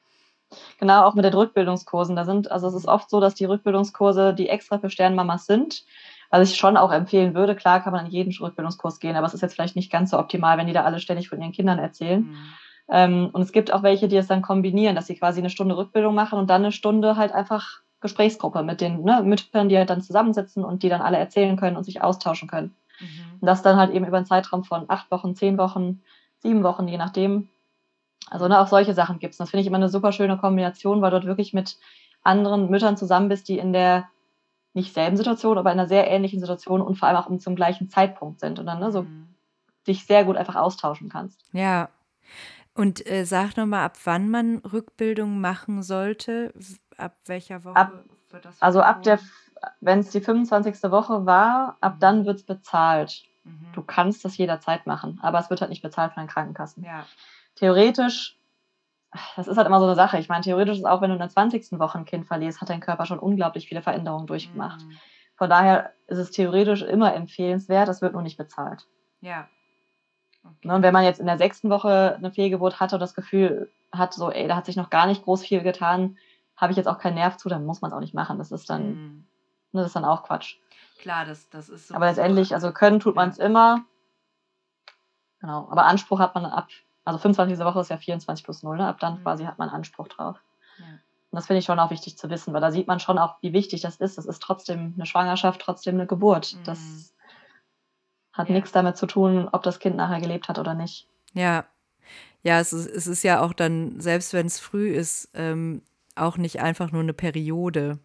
Genau, 0.79 1.05
auch 1.05 1.15
mit 1.15 1.25
den 1.25 1.33
Rückbildungskursen. 1.33 2.15
Da 2.15 2.25
sind, 2.25 2.51
also 2.51 2.67
es 2.67 2.73
ist 2.73 2.87
oft 2.87 3.09
so, 3.09 3.19
dass 3.19 3.35
die 3.35 3.45
Rückbildungskurse, 3.45 4.33
die 4.33 4.49
extra 4.49 4.79
für 4.79 4.89
Sternmamas 4.89 5.45
sind, 5.45 5.85
was 6.29 6.49
ich 6.49 6.57
schon 6.57 6.75
auch 6.75 6.91
empfehlen 6.91 7.35
würde, 7.35 7.55
klar 7.55 7.81
kann 7.81 7.93
man 7.93 8.05
in 8.05 8.11
jeden 8.11 8.33
Rückbildungskurs 8.35 8.99
gehen, 8.99 9.15
aber 9.15 9.27
es 9.27 9.33
ist 9.33 9.41
jetzt 9.41 9.53
vielleicht 9.53 9.75
nicht 9.75 9.91
ganz 9.91 10.11
so 10.11 10.19
optimal, 10.19 10.57
wenn 10.57 10.67
die 10.67 10.73
da 10.73 10.83
alle 10.83 10.99
ständig 10.99 11.29
von 11.29 11.39
ihren 11.39 11.51
Kindern 11.51 11.79
erzählen. 11.79 12.23
Mhm. 12.23 12.37
Ähm, 12.89 13.29
und 13.33 13.41
es 13.41 13.51
gibt 13.51 13.73
auch 13.73 13.83
welche, 13.83 14.07
die 14.07 14.17
es 14.17 14.27
dann 14.27 14.41
kombinieren, 14.41 14.95
dass 14.95 15.07
sie 15.07 15.15
quasi 15.15 15.39
eine 15.39 15.49
Stunde 15.49 15.77
Rückbildung 15.77 16.13
machen 16.13 16.37
und 16.37 16.49
dann 16.49 16.63
eine 16.63 16.71
Stunde 16.71 17.17
halt 17.17 17.31
einfach 17.31 17.81
Gesprächsgruppe 18.01 18.61
mit 18.61 18.81
den 18.81 19.03
ne, 19.03 19.23
Müttern, 19.23 19.69
die 19.69 19.77
halt 19.77 19.89
dann 19.89 20.01
zusammensitzen 20.01 20.63
und 20.63 20.83
die 20.83 20.89
dann 20.89 21.01
alle 21.01 21.17
erzählen 21.17 21.57
können 21.57 21.77
und 21.77 21.83
sich 21.83 22.03
austauschen 22.03 22.47
können. 22.47 22.75
Mhm. 22.99 23.39
Und 23.41 23.47
das 23.47 23.63
dann 23.63 23.77
halt 23.77 23.91
eben 23.91 24.05
über 24.05 24.17
einen 24.17 24.25
Zeitraum 24.25 24.63
von 24.63 24.85
acht 24.87 25.09
Wochen, 25.11 25.35
zehn 25.35 25.57
Wochen, 25.57 26.01
sieben 26.39 26.63
Wochen, 26.63 26.87
je 26.87 26.97
nachdem. 26.97 27.49
Also 28.29 28.47
ne, 28.47 28.59
auch 28.59 28.67
solche 28.67 28.93
Sachen 28.93 29.19
gibt 29.19 29.33
es. 29.33 29.37
Das 29.37 29.49
finde 29.49 29.61
ich 29.61 29.67
immer 29.67 29.77
eine 29.77 29.89
super 29.89 30.11
schöne 30.11 30.37
Kombination, 30.37 31.01
weil 31.01 31.11
du 31.11 31.17
dort 31.17 31.25
wirklich 31.25 31.53
mit 31.53 31.77
anderen 32.23 32.69
Müttern 32.69 32.97
zusammen 32.97 33.29
bist, 33.29 33.47
die 33.47 33.57
in 33.57 33.73
der 33.73 34.07
nicht 34.73 34.93
selben 34.93 35.15
Situation, 35.15 35.57
aber 35.57 35.71
in 35.71 35.79
einer 35.79 35.87
sehr 35.87 36.07
ähnlichen 36.07 36.39
Situation 36.39 36.81
und 36.81 36.95
vor 36.95 37.07
allem 37.07 37.17
auch 37.17 37.37
zum 37.39 37.55
gleichen 37.55 37.89
Zeitpunkt 37.89 38.39
sind 38.39 38.59
und 38.59 38.65
dann 38.65 38.79
ne, 38.79 38.91
so 38.91 39.03
mhm. 39.03 39.29
dich 39.87 40.05
sehr 40.05 40.25
gut 40.25 40.37
einfach 40.37 40.55
austauschen 40.55 41.09
kannst. 41.09 41.41
Ja. 41.53 41.89
Und 42.75 43.09
äh, 43.09 43.25
sag 43.25 43.57
nochmal, 43.57 43.85
ab 43.85 43.97
wann 44.03 44.29
man 44.29 44.57
Rückbildung 44.59 45.41
machen 45.41 45.81
sollte? 45.81 46.53
Ab 46.97 47.17
welcher 47.25 47.63
Woche 47.63 47.75
ab? 47.75 48.03
Also 48.59 48.81
ab 48.81 49.01
der 49.03 49.19
wenn 49.81 49.99
es 49.99 50.09
die 50.09 50.21
25. 50.21 50.83
Woche 50.91 51.25
war, 51.25 51.77
ab 51.81 51.95
mhm. 51.95 51.99
dann 51.99 52.25
wird 52.25 52.37
es 52.37 52.45
bezahlt. 52.45 53.23
Mhm. 53.43 53.67
Du 53.73 53.81
kannst 53.81 54.25
das 54.25 54.37
jederzeit 54.37 54.87
machen, 54.87 55.19
aber 55.21 55.39
es 55.39 55.49
wird 55.49 55.61
halt 55.61 55.69
nicht 55.69 55.81
bezahlt 55.81 56.13
von 56.13 56.23
den 56.23 56.29
Krankenkassen. 56.29 56.83
Ja. 56.83 57.05
Theoretisch, 57.55 58.37
das 59.35 59.47
ist 59.47 59.57
halt 59.57 59.67
immer 59.67 59.79
so 59.79 59.85
eine 59.85 59.95
Sache. 59.95 60.17
Ich 60.17 60.29
meine, 60.29 60.43
theoretisch 60.43 60.77
ist 60.77 60.85
auch, 60.85 61.01
wenn 61.01 61.09
du 61.09 61.15
in 61.15 61.19
der 61.19 61.29
20. 61.29 61.79
Woche 61.79 61.97
ein 61.97 62.05
Kind 62.05 62.27
verlierst, 62.27 62.61
hat 62.61 62.69
dein 62.69 62.81
Körper 62.81 63.05
schon 63.05 63.19
unglaublich 63.19 63.67
viele 63.67 63.81
Veränderungen 63.81 64.27
durchgemacht. 64.27 64.81
Mhm. 64.81 64.97
Von 65.37 65.49
daher 65.49 65.91
ist 66.07 66.17
es 66.17 66.31
theoretisch 66.31 66.81
immer 66.81 67.13
empfehlenswert, 67.13 67.89
es 67.89 68.01
wird 68.01 68.13
nur 68.13 68.21
nicht 68.21 68.37
bezahlt. 68.37 68.87
Ja. 69.21 69.47
Ne, 70.63 70.75
und 70.75 70.81
wenn 70.83 70.93
man 70.93 71.03
jetzt 71.03 71.19
in 71.19 71.25
der 71.25 71.37
sechsten 71.37 71.69
Woche 71.69 72.15
eine 72.17 72.31
Fehlgeburt 72.31 72.79
hatte 72.79 72.95
und 72.95 72.99
das 72.99 73.15
Gefühl 73.15 73.71
hat, 73.91 74.13
so, 74.13 74.31
ey, 74.31 74.47
da 74.47 74.55
hat 74.55 74.65
sich 74.65 74.75
noch 74.75 74.89
gar 74.89 75.07
nicht 75.07 75.23
groß 75.23 75.43
viel 75.43 75.61
getan, 75.61 76.17
habe 76.55 76.71
ich 76.71 76.77
jetzt 76.77 76.87
auch 76.87 76.99
keinen 76.99 77.15
Nerv 77.15 77.37
zu, 77.37 77.49
dann 77.49 77.65
muss 77.65 77.81
man 77.81 77.91
es 77.91 77.95
auch 77.95 78.01
nicht 78.01 78.13
machen. 78.13 78.37
Das 78.37 78.51
ist 78.51 78.69
dann 78.69 78.87
mhm. 78.87 79.27
Ne, 79.75 79.81
das 79.81 79.87
ist 79.87 79.95
dann 79.97 80.05
auch 80.05 80.23
Quatsch. 80.23 80.55
Klar, 80.99 81.25
das, 81.25 81.49
das 81.49 81.67
ist 81.67 81.89
so. 81.89 81.95
Aber 81.95 82.05
letztendlich, 82.05 82.53
also 82.53 82.71
können 82.71 83.01
tut 83.01 83.15
man 83.15 83.29
es 83.29 83.37
immer. 83.37 83.83
Genau. 85.41 85.67
Aber 85.69 85.85
Anspruch 85.85 86.19
hat 86.19 86.33
man 86.33 86.45
ab, 86.45 86.69
also 87.03 87.19
25. 87.19 87.59
Woche 87.59 87.81
ist 87.81 87.89
ja 87.89 87.97
24 87.97 88.45
plus 88.45 88.63
0, 88.63 88.77
ne? 88.77 88.87
ab 88.87 88.99
dann 89.01 89.19
mhm. 89.19 89.23
quasi 89.23 89.43
hat 89.43 89.59
man 89.59 89.67
Anspruch 89.67 90.07
drauf. 90.07 90.37
Ja. 90.79 90.85
Und 90.85 91.35
das 91.37 91.47
finde 91.47 91.59
ich 91.59 91.65
schon 91.65 91.77
auch 91.77 91.91
wichtig 91.91 92.17
zu 92.17 92.29
wissen, 92.29 92.53
weil 92.53 92.61
da 92.61 92.71
sieht 92.71 92.87
man 92.87 93.01
schon 93.01 93.17
auch, 93.17 93.35
wie 93.41 93.51
wichtig 93.51 93.81
das 93.81 93.97
ist. 93.97 94.17
Das 94.17 94.25
ist 94.25 94.41
trotzdem 94.41 94.93
eine 94.95 95.05
Schwangerschaft, 95.05 95.59
trotzdem 95.59 95.95
eine 95.95 96.07
Geburt. 96.07 96.55
Mhm. 96.55 96.63
Das 96.63 97.13
hat 98.35 98.49
ja. 98.49 98.55
nichts 98.55 98.71
damit 98.71 98.97
zu 98.97 99.07
tun, 99.07 99.49
ob 99.51 99.63
das 99.63 99.79
Kind 99.79 99.95
nachher 99.95 100.21
gelebt 100.21 100.47
hat 100.47 100.59
oder 100.59 100.73
nicht. 100.73 101.07
Ja. 101.33 101.65
Ja, 102.43 102.59
es 102.59 102.73
ist, 102.73 102.85
es 102.85 103.07
ist 103.07 103.23
ja 103.23 103.41
auch 103.41 103.53
dann, 103.53 103.99
selbst 103.99 104.33
wenn 104.33 104.45
es 104.45 104.59
früh 104.59 104.89
ist, 104.91 105.29
ähm, 105.33 105.81
auch 106.15 106.37
nicht 106.37 106.61
einfach 106.61 106.91
nur 106.91 107.01
eine 107.01 107.13
Periode, 107.13 107.99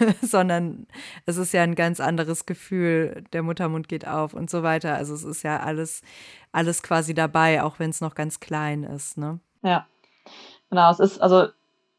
sondern 0.22 0.86
es 1.26 1.36
ist 1.36 1.52
ja 1.52 1.62
ein 1.62 1.74
ganz 1.74 2.00
anderes 2.00 2.46
Gefühl, 2.46 3.24
der 3.32 3.42
Muttermund 3.42 3.88
geht 3.88 4.06
auf 4.06 4.34
und 4.34 4.50
so 4.50 4.62
weiter. 4.62 4.94
Also 4.94 5.14
es 5.14 5.24
ist 5.24 5.42
ja 5.42 5.60
alles, 5.60 6.02
alles 6.50 6.82
quasi 6.82 7.14
dabei, 7.14 7.62
auch 7.62 7.78
wenn 7.78 7.90
es 7.90 8.00
noch 8.00 8.14
ganz 8.14 8.40
klein 8.40 8.82
ist, 8.82 9.18
ne? 9.18 9.38
Ja. 9.62 9.86
Genau, 10.70 10.90
es 10.90 10.98
ist, 10.98 11.20
also 11.20 11.48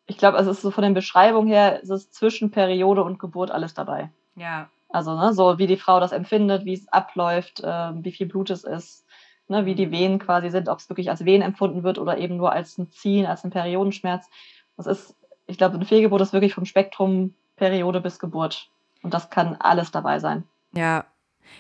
ich 0.07 0.17
glaube, 0.17 0.38
es 0.38 0.47
ist 0.47 0.61
so 0.61 0.71
von 0.71 0.84
den 0.84 0.93
Beschreibungen 0.93 1.47
her, 1.47 1.79
es 1.81 1.89
ist 1.89 2.13
zwischen 2.13 2.51
Periode 2.51 3.03
und 3.03 3.19
Geburt 3.19 3.51
alles 3.51 3.73
dabei. 3.73 4.09
Ja. 4.36 4.69
Also, 4.93 5.15
ne, 5.15 5.33
so 5.33 5.57
wie 5.57 5.67
die 5.67 5.77
Frau 5.77 5.99
das 5.99 6.11
empfindet, 6.11 6.65
wie 6.65 6.73
es 6.73 6.87
abläuft, 6.89 7.61
äh, 7.61 7.91
wie 8.03 8.11
viel 8.11 8.27
Blut 8.27 8.49
es 8.49 8.63
ist, 8.63 9.05
ne, 9.47 9.65
wie 9.65 9.75
die 9.75 9.91
Wehen 9.91 10.19
quasi 10.19 10.49
sind, 10.49 10.69
ob 10.69 10.79
es 10.79 10.89
wirklich 10.89 11.09
als 11.09 11.25
Wehen 11.25 11.41
empfunden 11.41 11.83
wird 11.83 11.97
oder 11.97 12.17
eben 12.17 12.37
nur 12.37 12.51
als 12.51 12.77
ein 12.77 12.91
Ziehen, 12.91 13.25
als 13.25 13.43
ein 13.43 13.51
Periodenschmerz. 13.51 14.29
Das 14.77 14.87
ist, 14.87 15.15
ich 15.47 15.57
glaube, 15.57 15.75
eine 15.75 15.85
Fehlgeburt 15.85 16.21
ist 16.21 16.33
wirklich 16.33 16.53
vom 16.53 16.65
Spektrum 16.65 17.33
Periode 17.55 18.01
bis 18.01 18.19
Geburt. 18.19 18.69
Und 19.01 19.13
das 19.13 19.29
kann 19.29 19.55
alles 19.59 19.91
dabei 19.91 20.19
sein. 20.19 20.43
Ja, 20.73 21.05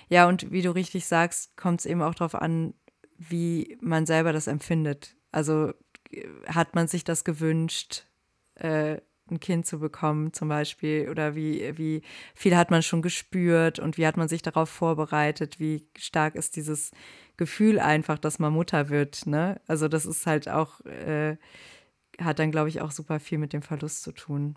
ja, 0.09 0.27
und 0.27 0.51
wie 0.51 0.61
du 0.61 0.71
richtig 0.71 1.05
sagst, 1.05 1.57
kommt 1.57 1.81
es 1.81 1.85
eben 1.85 2.01
auch 2.01 2.15
darauf 2.15 2.35
an, 2.35 2.73
wie 3.17 3.77
man 3.81 4.05
selber 4.05 4.33
das 4.33 4.47
empfindet. 4.47 5.15
Also 5.31 5.73
hat 6.47 6.75
man 6.75 6.87
sich 6.87 7.03
das 7.03 7.23
gewünscht, 7.23 8.05
äh, 8.55 8.97
ein 9.29 9.39
Kind 9.39 9.65
zu 9.65 9.79
bekommen 9.79 10.33
zum 10.33 10.49
Beispiel? 10.49 11.09
Oder 11.09 11.35
wie, 11.35 11.77
wie 11.77 12.01
viel 12.35 12.55
hat 12.55 12.71
man 12.71 12.81
schon 12.81 13.01
gespürt 13.01 13.79
und 13.79 13.97
wie 13.97 14.05
hat 14.05 14.17
man 14.17 14.27
sich 14.27 14.41
darauf 14.41 14.69
vorbereitet? 14.69 15.59
Wie 15.59 15.87
stark 15.97 16.35
ist 16.35 16.55
dieses 16.55 16.91
Gefühl 17.37 17.79
einfach, 17.79 18.17
dass 18.19 18.39
man 18.39 18.53
Mutter 18.53 18.89
wird? 18.89 19.25
Ne? 19.25 19.59
Also 19.67 19.87
das 19.87 20.05
ist 20.05 20.25
halt 20.25 20.49
auch, 20.49 20.81
äh, 20.81 21.37
hat 22.21 22.39
dann, 22.39 22.51
glaube 22.51 22.69
ich, 22.69 22.81
auch 22.81 22.91
super 22.91 23.19
viel 23.19 23.37
mit 23.37 23.53
dem 23.53 23.61
Verlust 23.61 24.03
zu 24.03 24.11
tun. 24.11 24.55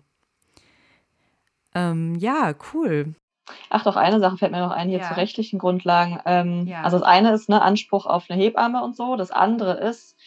Ähm, 1.73 2.15
ja, 2.15 2.53
cool. 2.73 3.15
Ach 3.69 3.83
doch, 3.83 3.95
eine 3.95 4.19
Sache 4.19 4.37
fällt 4.37 4.51
mir 4.51 4.59
noch 4.59 4.71
ein 4.71 4.89
hier 4.89 4.99
ja. 4.99 5.07
zu 5.07 5.15
rechtlichen 5.15 5.59
Grundlagen. 5.59 6.19
Ähm, 6.25 6.67
ja. 6.67 6.81
Also 6.83 6.99
das 6.99 7.07
eine 7.07 7.33
ist 7.33 7.49
ne, 7.49 7.61
Anspruch 7.61 8.05
auf 8.05 8.25
eine 8.29 8.41
Hebamme 8.41 8.83
und 8.83 8.95
so. 8.95 9.15
Das 9.15 9.31
andere 9.31 9.73
ist, 9.73 10.17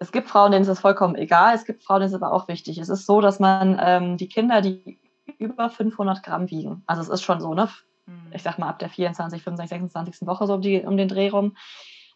es 0.00 0.12
gibt 0.12 0.28
Frauen, 0.28 0.50
denen 0.50 0.62
ist 0.62 0.68
das 0.68 0.80
vollkommen 0.80 1.14
egal. 1.14 1.54
Es 1.54 1.66
gibt 1.66 1.84
Frauen, 1.84 2.00
denen 2.00 2.08
ist 2.08 2.16
es 2.16 2.22
aber 2.22 2.32
auch 2.32 2.48
wichtig. 2.48 2.78
Es 2.78 2.88
ist 2.88 3.06
so, 3.06 3.20
dass 3.20 3.38
man 3.38 3.78
ähm, 3.80 4.16
die 4.16 4.28
Kinder, 4.28 4.62
die 4.62 4.98
über 5.38 5.68
500 5.70 6.22
Gramm 6.22 6.50
wiegen, 6.50 6.82
also 6.86 7.02
es 7.02 7.08
ist 7.08 7.22
schon 7.22 7.40
so, 7.40 7.54
ne? 7.54 7.68
Mhm. 8.06 8.32
Ich 8.32 8.42
sag 8.42 8.58
mal 8.58 8.68
ab 8.68 8.78
der 8.78 8.88
24, 8.88 9.42
25, 9.42 9.68
26. 9.68 10.26
Woche 10.26 10.46
so 10.46 10.54
um, 10.54 10.62
die, 10.62 10.80
um 10.80 10.96
den 10.96 11.08
Dreh 11.08 11.28
rum, 11.28 11.54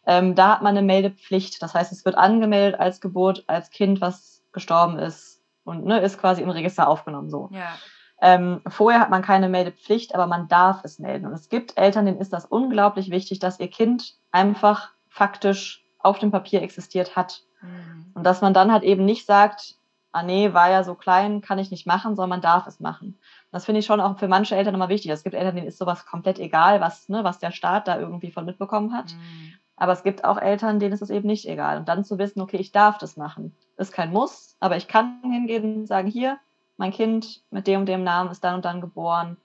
ähm, 0.07 0.35
da 0.35 0.53
hat 0.53 0.63
man 0.63 0.75
eine 0.75 0.85
Meldepflicht. 0.85 1.61
Das 1.61 1.75
heißt, 1.75 1.91
es 1.91 2.03
wird 2.05 2.17
angemeldet 2.17 2.79
als 2.79 2.99
Geburt, 3.01 3.43
als 3.47 3.69
Kind, 3.69 4.01
was 4.01 4.43
gestorben 4.51 4.97
ist 4.97 5.43
und 5.63 5.85
ne, 5.85 5.99
ist 5.99 6.19
quasi 6.19 6.41
im 6.41 6.49
Register 6.49 6.87
aufgenommen 6.87 7.29
so. 7.29 7.49
Ja. 7.51 7.75
Ähm, 8.19 8.61
vorher 8.67 9.01
hat 9.01 9.09
man 9.11 9.21
keine 9.21 9.49
Meldepflicht, 9.49 10.15
aber 10.15 10.25
man 10.25 10.47
darf 10.47 10.83
es 10.83 10.97
melden. 10.97 11.27
Und 11.27 11.33
es 11.33 11.49
gibt 11.49 11.77
Eltern, 11.77 12.05
denen 12.05 12.19
ist 12.19 12.33
das 12.33 12.45
unglaublich 12.45 13.11
wichtig, 13.11 13.39
dass 13.39 13.59
ihr 13.59 13.67
Kind 13.67 14.15
einfach 14.31 14.93
faktisch 15.09 15.85
auf 15.99 16.19
dem 16.19 16.31
Papier 16.31 16.61
existiert 16.61 17.15
hat. 17.15 17.43
Mhm. 17.65 18.11
Und 18.13 18.23
dass 18.23 18.41
man 18.41 18.53
dann 18.53 18.71
halt 18.71 18.83
eben 18.83 19.05
nicht 19.05 19.25
sagt, 19.25 19.75
ah 20.11 20.23
nee, 20.23 20.53
war 20.53 20.69
ja 20.69 20.83
so 20.83 20.95
klein, 20.95 21.41
kann 21.41 21.59
ich 21.59 21.71
nicht 21.71 21.85
machen, 21.85 22.15
sondern 22.15 22.29
man 22.29 22.41
darf 22.41 22.67
es 22.67 22.79
machen. 22.79 23.19
Das 23.51 23.65
finde 23.65 23.79
ich 23.79 23.85
schon 23.85 23.99
auch 23.99 24.17
für 24.17 24.29
manche 24.29 24.55
Eltern 24.55 24.73
immer 24.73 24.87
wichtig. 24.87 25.11
Es 25.11 25.23
gibt 25.23 25.35
Eltern, 25.35 25.55
denen 25.55 25.67
ist 25.67 25.77
sowas 25.77 26.05
komplett 26.05 26.39
egal, 26.39 26.79
was, 26.79 27.09
ne, 27.09 27.23
was 27.23 27.39
der 27.39 27.51
Staat 27.51 27.87
da 27.87 27.99
irgendwie 27.99 28.31
von 28.31 28.45
mitbekommen 28.45 28.93
hat. 28.93 29.13
Mhm. 29.13 29.53
Aber 29.75 29.91
es 29.91 30.03
gibt 30.03 30.23
auch 30.23 30.37
Eltern, 30.37 30.79
denen 30.79 30.93
ist 30.93 31.01
es 31.01 31.09
eben 31.09 31.27
nicht 31.27 31.47
egal. 31.47 31.77
Und 31.77 31.89
dann 31.89 32.05
zu 32.05 32.17
wissen, 32.17 32.39
okay, 32.39 32.57
ich 32.57 32.71
darf 32.71 32.97
das 32.97 33.17
machen. 33.17 33.53
Ist 33.75 33.91
kein 33.91 34.11
Muss, 34.11 34.55
aber 34.61 34.77
ich 34.77 34.87
kann 34.87 35.19
hingehen 35.21 35.79
und 35.79 35.87
sagen, 35.87 36.07
hier, 36.07 36.37
mein 36.77 36.91
Kind 36.91 37.43
mit 37.51 37.67
dem 37.67 37.81
und 37.81 37.85
dem 37.87 38.03
Namen 38.03 38.31
ist 38.31 38.43
dann 38.43 38.55
und 38.55 38.65
dann 38.65 38.79
geboren 38.79 39.37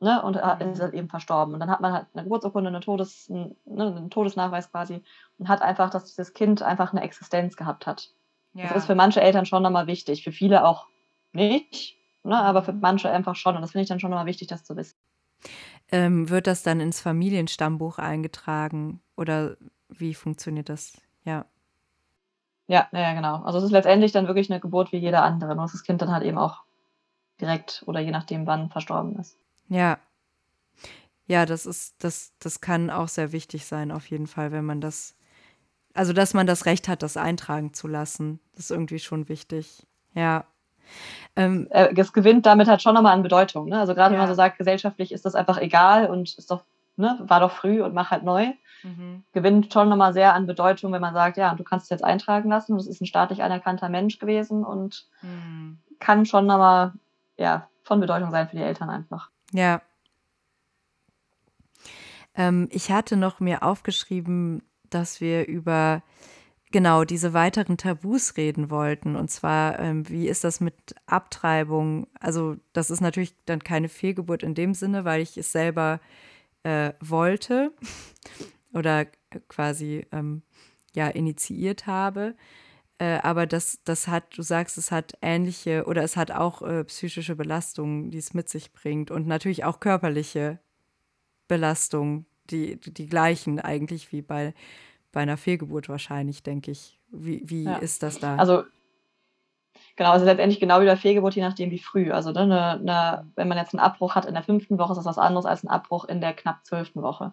ne, 0.00 0.22
und 0.22 0.36
ist 0.36 0.80
halt 0.80 0.94
eben 0.94 1.08
verstorben. 1.08 1.54
Und 1.54 1.60
dann 1.60 1.70
hat 1.70 1.80
man 1.80 1.92
halt 1.92 2.06
eine 2.14 2.24
Geburtsurkunde, 2.24 2.68
eine 2.68 2.80
Todes, 2.80 3.28
ne, 3.28 3.54
einen 3.66 4.10
Todesnachweis 4.10 4.70
quasi 4.70 5.02
und 5.38 5.48
hat 5.48 5.62
einfach, 5.62 5.90
dass 5.90 6.06
dieses 6.06 6.32
Kind 6.32 6.62
einfach 6.62 6.92
eine 6.92 7.02
Existenz 7.02 7.56
gehabt 7.56 7.86
hat. 7.86 8.10
Ja. 8.54 8.66
Das 8.68 8.78
ist 8.78 8.86
für 8.86 8.94
manche 8.94 9.20
Eltern 9.20 9.46
schon 9.46 9.62
nochmal 9.62 9.86
wichtig, 9.86 10.24
für 10.24 10.32
viele 10.32 10.64
auch 10.66 10.86
nicht, 11.32 11.96
ne, 12.24 12.36
aber 12.36 12.62
für 12.62 12.72
mhm. 12.72 12.80
manche 12.80 13.10
einfach 13.10 13.36
schon. 13.36 13.54
Und 13.54 13.62
das 13.62 13.72
finde 13.72 13.82
ich 13.82 13.88
dann 13.88 14.00
schon 14.00 14.10
nochmal 14.10 14.26
wichtig, 14.26 14.48
das 14.48 14.64
zu 14.64 14.76
wissen. 14.76 14.96
Ähm, 15.92 16.28
wird 16.28 16.46
das 16.46 16.62
dann 16.62 16.80
ins 16.80 17.00
Familienstammbuch 17.00 17.98
eingetragen 17.98 19.00
oder 19.16 19.56
wie 19.88 20.14
funktioniert 20.14 20.68
das? 20.68 21.00
Ja. 21.24 21.46
Ja, 22.68 22.86
ja, 22.92 23.14
genau. 23.14 23.42
Also 23.42 23.58
es 23.58 23.64
ist 23.64 23.72
letztendlich 23.72 24.12
dann 24.12 24.28
wirklich 24.28 24.50
eine 24.50 24.60
Geburt 24.60 24.92
wie 24.92 24.98
jeder 24.98 25.24
andere, 25.24 25.56
nur 25.56 25.64
dass 25.64 25.72
das 25.72 25.82
Kind 25.82 26.00
dann 26.02 26.12
halt 26.12 26.22
eben 26.22 26.38
auch 26.38 26.62
direkt 27.40 27.82
oder 27.86 27.98
je 27.98 28.12
nachdem 28.12 28.46
wann 28.46 28.70
verstorben 28.70 29.18
ist. 29.18 29.36
Ja. 29.70 29.98
Ja, 31.26 31.46
das 31.46 31.64
ist, 31.64 32.04
das, 32.04 32.32
das 32.40 32.60
kann 32.60 32.90
auch 32.90 33.08
sehr 33.08 33.32
wichtig 33.32 33.64
sein, 33.64 33.92
auf 33.92 34.06
jeden 34.10 34.26
Fall, 34.26 34.52
wenn 34.52 34.64
man 34.64 34.80
das, 34.80 35.16
also 35.94 36.12
dass 36.12 36.34
man 36.34 36.46
das 36.46 36.66
Recht 36.66 36.88
hat, 36.88 37.02
das 37.02 37.16
eintragen 37.16 37.72
zu 37.72 37.88
lassen. 37.88 38.40
Das 38.52 38.66
ist 38.66 38.70
irgendwie 38.70 38.98
schon 38.98 39.28
wichtig. 39.28 39.86
Ja. 40.14 40.44
Ähm, 41.36 41.68
äh, 41.70 41.94
es 41.96 42.12
gewinnt 42.12 42.46
damit 42.46 42.68
halt 42.68 42.82
schon 42.82 42.94
nochmal 42.94 43.14
an 43.14 43.22
Bedeutung. 43.22 43.68
Ne? 43.68 43.78
Also 43.78 43.94
gerade 43.94 44.12
ja. 44.14 44.20
wenn 44.20 44.26
man 44.26 44.28
so 44.28 44.34
sagt, 44.34 44.58
gesellschaftlich 44.58 45.12
ist 45.12 45.24
das 45.24 45.34
einfach 45.34 45.58
egal 45.58 46.10
und 46.10 46.36
ist 46.36 46.50
doch, 46.50 46.64
ne, 46.96 47.16
war 47.22 47.40
doch 47.40 47.52
früh 47.52 47.80
und 47.80 47.94
mach 47.94 48.10
halt 48.10 48.24
neu 48.24 48.52
mhm. 48.82 49.24
gewinnt 49.32 49.72
schon 49.72 49.88
nochmal 49.88 50.12
sehr 50.12 50.34
an 50.34 50.46
Bedeutung, 50.46 50.92
wenn 50.92 51.00
man 51.00 51.14
sagt, 51.14 51.36
ja, 51.36 51.54
du 51.54 51.64
kannst 51.64 51.84
es 51.84 51.90
jetzt 51.90 52.04
eintragen 52.04 52.50
lassen, 52.50 52.76
das 52.76 52.86
ist 52.86 53.00
ein 53.00 53.06
staatlich 53.06 53.42
anerkannter 53.42 53.88
Mensch 53.88 54.18
gewesen 54.18 54.64
und 54.64 55.06
mhm. 55.22 55.78
kann 55.98 56.26
schon 56.26 56.46
nochmal 56.46 56.92
ja, 57.36 57.68
von 57.82 58.00
Bedeutung 58.00 58.30
sein 58.30 58.48
für 58.48 58.56
die 58.56 58.62
Eltern 58.62 58.90
einfach. 58.90 59.30
Ja. 59.52 59.82
Ähm, 62.34 62.68
ich 62.70 62.90
hatte 62.90 63.16
noch 63.16 63.40
mir 63.40 63.62
aufgeschrieben, 63.62 64.62
dass 64.88 65.20
wir 65.20 65.46
über 65.46 66.02
genau 66.70 67.04
diese 67.04 67.32
weiteren 67.32 67.76
Tabus 67.76 68.36
reden 68.36 68.70
wollten. 68.70 69.16
Und 69.16 69.30
zwar, 69.30 69.78
ähm, 69.78 70.08
wie 70.08 70.28
ist 70.28 70.44
das 70.44 70.60
mit 70.60 70.74
Abtreibung? 71.06 72.06
Also, 72.18 72.56
das 72.72 72.90
ist 72.90 73.00
natürlich 73.00 73.34
dann 73.44 73.64
keine 73.64 73.88
Fehlgeburt 73.88 74.42
in 74.42 74.54
dem 74.54 74.74
Sinne, 74.74 75.04
weil 75.04 75.20
ich 75.20 75.36
es 75.36 75.52
selber 75.52 76.00
äh, 76.62 76.92
wollte 77.00 77.72
oder 78.72 79.06
quasi 79.48 80.06
ähm, 80.12 80.42
ja 80.94 81.08
initiiert 81.08 81.86
habe. 81.86 82.34
Äh, 83.00 83.18
aber 83.22 83.46
das, 83.46 83.80
das 83.84 84.08
hat, 84.08 84.36
du 84.36 84.42
sagst, 84.42 84.76
es 84.76 84.92
hat 84.92 85.14
ähnliche 85.22 85.86
oder 85.86 86.02
es 86.02 86.18
hat 86.18 86.30
auch 86.30 86.60
äh, 86.60 86.84
psychische 86.84 87.34
Belastungen, 87.34 88.10
die 88.10 88.18
es 88.18 88.34
mit 88.34 88.50
sich 88.50 88.74
bringt 88.74 89.10
und 89.10 89.26
natürlich 89.26 89.64
auch 89.64 89.80
körperliche 89.80 90.58
Belastungen, 91.48 92.26
die, 92.50 92.78
die 92.78 93.06
gleichen 93.06 93.58
eigentlich 93.58 94.12
wie 94.12 94.20
bei, 94.20 94.52
bei 95.12 95.20
einer 95.20 95.38
Fehlgeburt 95.38 95.88
wahrscheinlich, 95.88 96.42
denke 96.42 96.72
ich. 96.72 96.98
Wie, 97.10 97.42
wie 97.46 97.64
ja. 97.64 97.76
ist 97.76 98.02
das 98.02 98.18
da? 98.18 98.36
Also 98.36 98.64
Genau, 99.96 100.12
also 100.12 100.26
letztendlich 100.26 100.60
genau 100.60 100.80
wie 100.82 100.86
bei 100.86 100.96
Fehlgeburt, 100.96 101.34
je 101.34 101.42
nachdem 101.42 101.70
wie 101.70 101.78
früh. 101.78 102.10
Also 102.12 102.32
ne, 102.32 102.46
ne, 102.46 102.80
ne, 102.82 103.26
wenn 103.34 103.48
man 103.48 103.56
jetzt 103.56 103.74
einen 103.74 103.80
Abbruch 103.80 104.14
hat 104.14 104.26
in 104.26 104.34
der 104.34 104.42
fünften 104.42 104.78
Woche, 104.78 104.92
ist 104.92 104.98
das 104.98 105.06
was 105.06 105.18
anderes 105.18 105.46
als 105.46 105.64
ein 105.64 105.68
Abbruch 105.68 106.04
in 106.04 106.20
der 106.20 106.34
knapp 106.34 106.64
zwölften 106.66 107.02
Woche. 107.02 107.32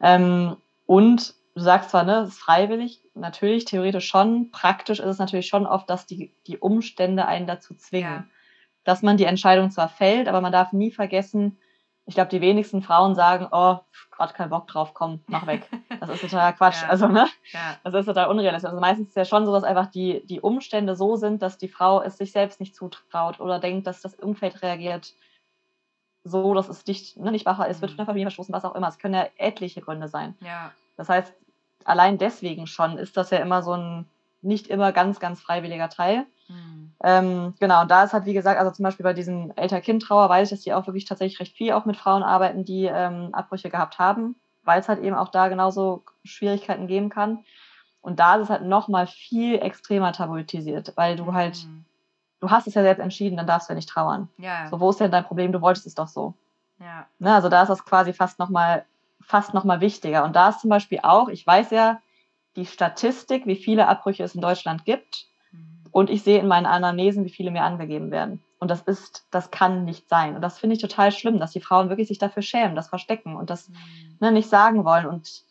Ähm, 0.00 0.56
und 0.86 1.34
du 1.60 1.64
sagst 1.64 1.90
zwar, 1.90 2.04
ne, 2.04 2.20
es 2.20 2.30
ist 2.30 2.38
freiwillig, 2.38 3.02
natürlich, 3.14 3.66
theoretisch 3.66 4.08
schon. 4.08 4.50
Praktisch 4.50 4.98
ist 4.98 5.06
es 5.06 5.18
natürlich 5.18 5.46
schon 5.46 5.66
oft, 5.66 5.88
dass 5.90 6.06
die, 6.06 6.34
die 6.46 6.58
Umstände 6.58 7.26
einen 7.26 7.46
dazu 7.46 7.74
zwingen. 7.74 8.10
Ja. 8.10 8.24
Dass 8.84 9.02
man 9.02 9.18
die 9.18 9.24
Entscheidung 9.24 9.70
zwar 9.70 9.90
fällt, 9.90 10.26
aber 10.26 10.40
man 10.40 10.52
darf 10.52 10.72
nie 10.72 10.90
vergessen, 10.90 11.58
ich 12.06 12.14
glaube, 12.14 12.30
die 12.30 12.40
wenigsten 12.40 12.82
Frauen 12.82 13.14
sagen, 13.14 13.46
oh, 13.52 13.78
gerade 14.10 14.32
keinen 14.32 14.50
Bock 14.50 14.66
drauf, 14.66 14.94
komm, 14.94 15.20
mach 15.26 15.46
weg. 15.46 15.68
Das 16.00 16.08
ist 16.08 16.22
total 16.22 16.54
Quatsch. 16.54 16.82
Ja. 16.82 16.88
Also, 16.88 17.08
ne? 17.08 17.28
Ja. 17.52 17.76
Das 17.84 17.94
ist 17.94 18.06
total 18.06 18.30
unrealistisch. 18.30 18.70
Also 18.70 18.80
meistens 18.80 19.08
ist 19.08 19.10
es 19.10 19.16
ja 19.16 19.24
schon 19.26 19.44
so, 19.44 19.52
dass 19.52 19.64
einfach 19.64 19.86
die, 19.86 20.26
die 20.26 20.40
Umstände 20.40 20.96
so 20.96 21.16
sind, 21.16 21.42
dass 21.42 21.58
die 21.58 21.68
Frau 21.68 22.00
es 22.00 22.16
sich 22.16 22.32
selbst 22.32 22.58
nicht 22.58 22.74
zutraut 22.74 23.38
oder 23.38 23.60
denkt, 23.60 23.86
dass 23.86 24.00
das 24.00 24.14
Umfeld 24.14 24.62
reagiert 24.62 25.12
so, 26.24 26.54
dass 26.54 26.68
es 26.68 26.86
nicht, 26.86 27.16
ne, 27.16 27.30
nicht 27.30 27.46
wachbar 27.46 27.68
ist, 27.68 27.80
wird 27.80 27.92
von 27.92 27.98
der 27.98 28.06
Familie 28.06 28.26
verstoßen, 28.26 28.52
was 28.52 28.64
auch 28.64 28.74
immer. 28.74 28.88
Es 28.88 28.98
können 28.98 29.14
ja 29.14 29.26
etliche 29.36 29.80
Gründe 29.80 30.08
sein. 30.08 30.36
Ja. 30.40 30.72
Das 30.96 31.08
heißt, 31.08 31.34
allein 31.84 32.18
deswegen 32.18 32.66
schon 32.66 32.98
ist 32.98 33.16
das 33.16 33.30
ja 33.30 33.38
immer 33.38 33.62
so 33.62 33.74
ein 33.74 34.06
nicht 34.42 34.68
immer 34.68 34.92
ganz, 34.92 35.20
ganz 35.20 35.40
freiwilliger 35.40 35.90
Teil. 35.90 36.24
Mhm. 36.48 36.92
Ähm, 37.04 37.54
genau, 37.60 37.82
und 37.82 37.90
da 37.90 38.04
ist 38.04 38.14
halt, 38.14 38.24
wie 38.24 38.32
gesagt, 38.32 38.58
also 38.58 38.70
zum 38.70 38.84
Beispiel 38.84 39.04
bei 39.04 39.12
diesem 39.12 39.52
Elter-Kind-Trauer 39.54 40.28
weiß 40.28 40.48
ich, 40.48 40.56
dass 40.56 40.64
die 40.64 40.72
auch 40.72 40.86
wirklich 40.86 41.04
tatsächlich 41.04 41.40
recht 41.40 41.56
viel 41.56 41.72
auch 41.72 41.84
mit 41.84 41.96
Frauen 41.96 42.22
arbeiten, 42.22 42.64
die 42.64 42.86
ähm, 42.86 43.30
Abbrüche 43.32 43.68
gehabt 43.68 43.98
haben, 43.98 44.36
weil 44.64 44.80
es 44.80 44.88
halt 44.88 45.00
eben 45.00 45.14
auch 45.14 45.28
da 45.28 45.48
genauso 45.48 46.04
Schwierigkeiten 46.24 46.86
geben 46.86 47.10
kann. 47.10 47.44
Und 48.00 48.18
da 48.18 48.36
ist 48.36 48.44
es 48.44 48.50
halt 48.50 48.62
nochmal 48.62 49.06
viel 49.06 49.56
extremer 49.60 50.12
tabuisiert, 50.12 50.94
weil 50.96 51.16
du 51.16 51.34
halt 51.34 51.66
mhm 51.66 51.84
du 52.40 52.50
hast 52.50 52.66
es 52.66 52.74
ja 52.74 52.82
selbst 52.82 53.00
entschieden, 53.00 53.36
dann 53.36 53.46
darfst 53.46 53.68
du 53.68 53.72
ja 53.72 53.76
nicht 53.76 53.88
trauern. 53.88 54.28
Ja. 54.38 54.66
So, 54.68 54.80
wo 54.80 54.90
ist 54.90 55.00
denn 55.00 55.10
dein 55.10 55.24
Problem? 55.24 55.52
Du 55.52 55.60
wolltest 55.60 55.86
es 55.86 55.94
doch 55.94 56.08
so. 56.08 56.34
Ja. 56.78 57.06
Ne, 57.18 57.34
also 57.34 57.48
da 57.48 57.62
ist 57.62 57.68
das 57.68 57.84
quasi 57.84 58.12
fast 58.12 58.38
nochmal 58.38 58.84
fast 59.22 59.54
noch 59.54 59.64
mal 59.64 59.80
wichtiger. 59.80 60.24
Und 60.24 60.36
da 60.36 60.50
ist 60.50 60.60
zum 60.60 60.70
Beispiel 60.70 61.00
auch, 61.02 61.28
ich 61.28 61.46
weiß 61.46 61.70
ja 61.70 62.00
die 62.56 62.66
Statistik, 62.66 63.46
wie 63.46 63.56
viele 63.56 63.88
Abbrüche 63.88 64.24
es 64.24 64.34
in 64.34 64.40
Deutschland 64.40 64.84
gibt. 64.84 65.26
Mhm. 65.52 65.86
Und 65.90 66.10
ich 66.10 66.22
sehe 66.22 66.40
in 66.40 66.48
meinen 66.48 66.66
Anamnesen, 66.66 67.24
wie 67.24 67.30
viele 67.30 67.50
mir 67.50 67.62
angegeben 67.62 68.10
werden. 68.10 68.42
Und 68.58 68.70
das 68.70 68.82
ist, 68.82 69.26
das 69.30 69.50
kann 69.50 69.84
nicht 69.84 70.08
sein. 70.08 70.34
Und 70.34 70.42
das 70.42 70.58
finde 70.58 70.76
ich 70.76 70.82
total 70.82 71.12
schlimm, 71.12 71.38
dass 71.38 71.52
die 71.52 71.60
Frauen 71.60 71.88
wirklich 71.88 72.08
sich 72.08 72.18
dafür 72.18 72.42
schämen, 72.42 72.76
das 72.76 72.88
verstecken 72.88 73.36
und 73.36 73.50
das 73.50 73.68
mhm. 73.68 73.76
ne, 74.20 74.32
nicht 74.32 74.48
sagen 74.48 74.84
wollen 74.84 75.06
und 75.06 75.44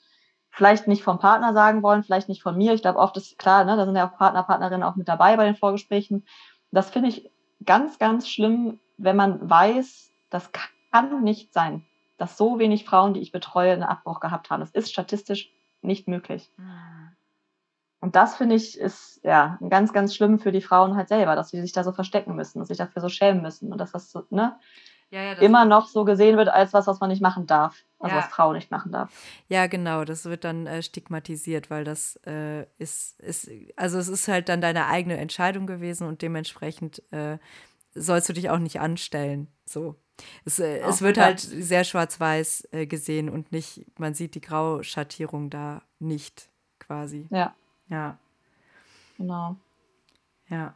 vielleicht 0.52 0.88
nicht 0.88 1.04
vom 1.04 1.20
Partner 1.20 1.54
sagen 1.54 1.84
wollen, 1.84 2.04
vielleicht 2.04 2.30
nicht 2.30 2.44
von 2.44 2.58
mir. 2.58 2.74
Ich 2.74 2.82
glaube, 2.82 3.00
oft 3.00 3.16
ist 3.18 3.38
klar, 3.40 3.64
ne, 3.66 3.78
da 3.78 3.86
sind 3.86 3.96
ja 3.96 4.08
auch 4.08 4.18
Partner, 4.18 4.44
Partnerinnen 4.44 4.84
auch 4.84 4.96
mit 4.96 5.08
dabei 5.08 5.38
bei 5.38 5.46
den 5.46 5.56
Vorgesprächen. 5.56 6.26
Das 6.72 6.90
finde 6.90 7.10
ich 7.10 7.32
ganz, 7.66 7.98
ganz 7.98 8.30
schlimm, 8.30 8.80
wenn 8.98 9.16
man 9.16 9.50
weiß, 9.50 10.12
das 10.30 10.52
kann 10.92 11.24
nicht 11.24 11.54
sein, 11.54 11.86
dass 12.20 12.38
so 12.38 12.60
wenig 12.60 12.86
Frauen, 12.86 13.16
die 13.16 13.22
ich 13.22 13.32
betreue, 13.32 13.74
einen 13.74 13.84
Abbruch 13.84 14.20
gehabt 14.20 14.50
haben. 14.50 14.60
Das 14.60 14.72
ist 14.72 14.92
statistisch 14.92 15.52
nicht 15.82 16.08
möglich. 16.08 16.52
Mhm. 16.58 17.16
Und 18.02 18.16
das 18.16 18.38
finde 18.38 18.56
ich 18.56 18.78
ist 18.78 19.20
ja 19.24 19.58
ganz, 19.70 19.92
ganz 19.92 20.16
schlimm 20.16 20.40
für 20.40 20.52
die 20.52 20.62
Frauen 20.62 20.96
halt 20.96 21.10
selber, 21.10 21.36
dass 21.36 21.50
sie 21.50 21.62
sich 21.62 21.74
da 21.74 21.84
so 21.84 21.92
verstecken 21.92 22.36
müssen 22.36 22.60
und 22.60 22.66
sich 22.66 22.78
dafür 22.78 23.02
so 23.02 23.10
schämen 23.10 23.42
müssen 23.42 23.72
und 23.72 23.78
dass 23.78 23.92
das 23.92 24.12
so, 24.12 24.24
ne, 24.30 24.58
ja, 25.12 25.24
ja, 25.24 25.34
immer 25.34 25.66
noch 25.66 25.88
so 25.88 26.06
gesehen 26.06 26.38
wird 26.38 26.50
als 26.50 26.72
was, 26.72 26.88
was 26.88 27.00
man 27.00 27.10
nicht 27.10 27.22
machen 27.22 27.48
darf. 27.48 27.84
Also 27.98 28.16
ja. 28.16 28.22
was 28.22 28.32
Frau 28.32 28.54
nicht 28.54 28.72
machen 28.72 28.92
darf. 28.92 29.12
Ja, 29.48 29.68
genau, 29.68 30.06
das 30.06 30.26
wird 30.26 30.44
dann 30.44 30.68
äh, 30.68 30.82
stigmatisiert, 30.82 31.70
weil 31.70 31.84
das 31.84 32.16
äh, 32.26 32.66
ist, 32.78 33.20
ist, 33.20 33.50
also 33.76 33.98
es 33.98 34.08
ist 34.08 34.28
halt 34.28 34.48
dann 34.48 34.62
deine 34.62 34.86
eigene 34.86 35.18
Entscheidung 35.18 35.68
gewesen 35.68 36.08
und 36.08 36.22
dementsprechend 36.22 37.02
äh, 37.12 37.40
sollst 37.94 38.30
du 38.30 38.34
dich 38.34 38.50
auch 38.50 38.60
nicht 38.60 38.80
anstellen. 38.80 39.48
So. 39.66 39.96
Es, 40.46 40.60
äh, 40.60 40.80
es 40.80 41.02
wird 41.02 41.18
halt 41.18 41.40
sehr 41.40 41.84
schwarz-weiß 41.84 42.70
äh, 42.72 42.86
gesehen 42.86 43.30
und 43.30 43.52
nicht, 43.52 43.86
man 44.00 44.14
sieht 44.14 44.36
die 44.36 44.42
Grauschattierung 44.42 45.50
da 45.50 45.82
nicht 46.00 46.50
quasi. 46.80 47.28
Ja. 47.30 47.56
Ja. 47.88 48.18
Genau. 49.18 49.58
Ja. 50.50 50.76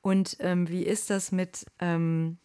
Und 0.00 0.36
ähm, 0.40 0.68
wie 0.68 0.82
ist 0.82 1.10
das 1.10 1.32
mit 1.32 1.66
ähm, 1.78 2.38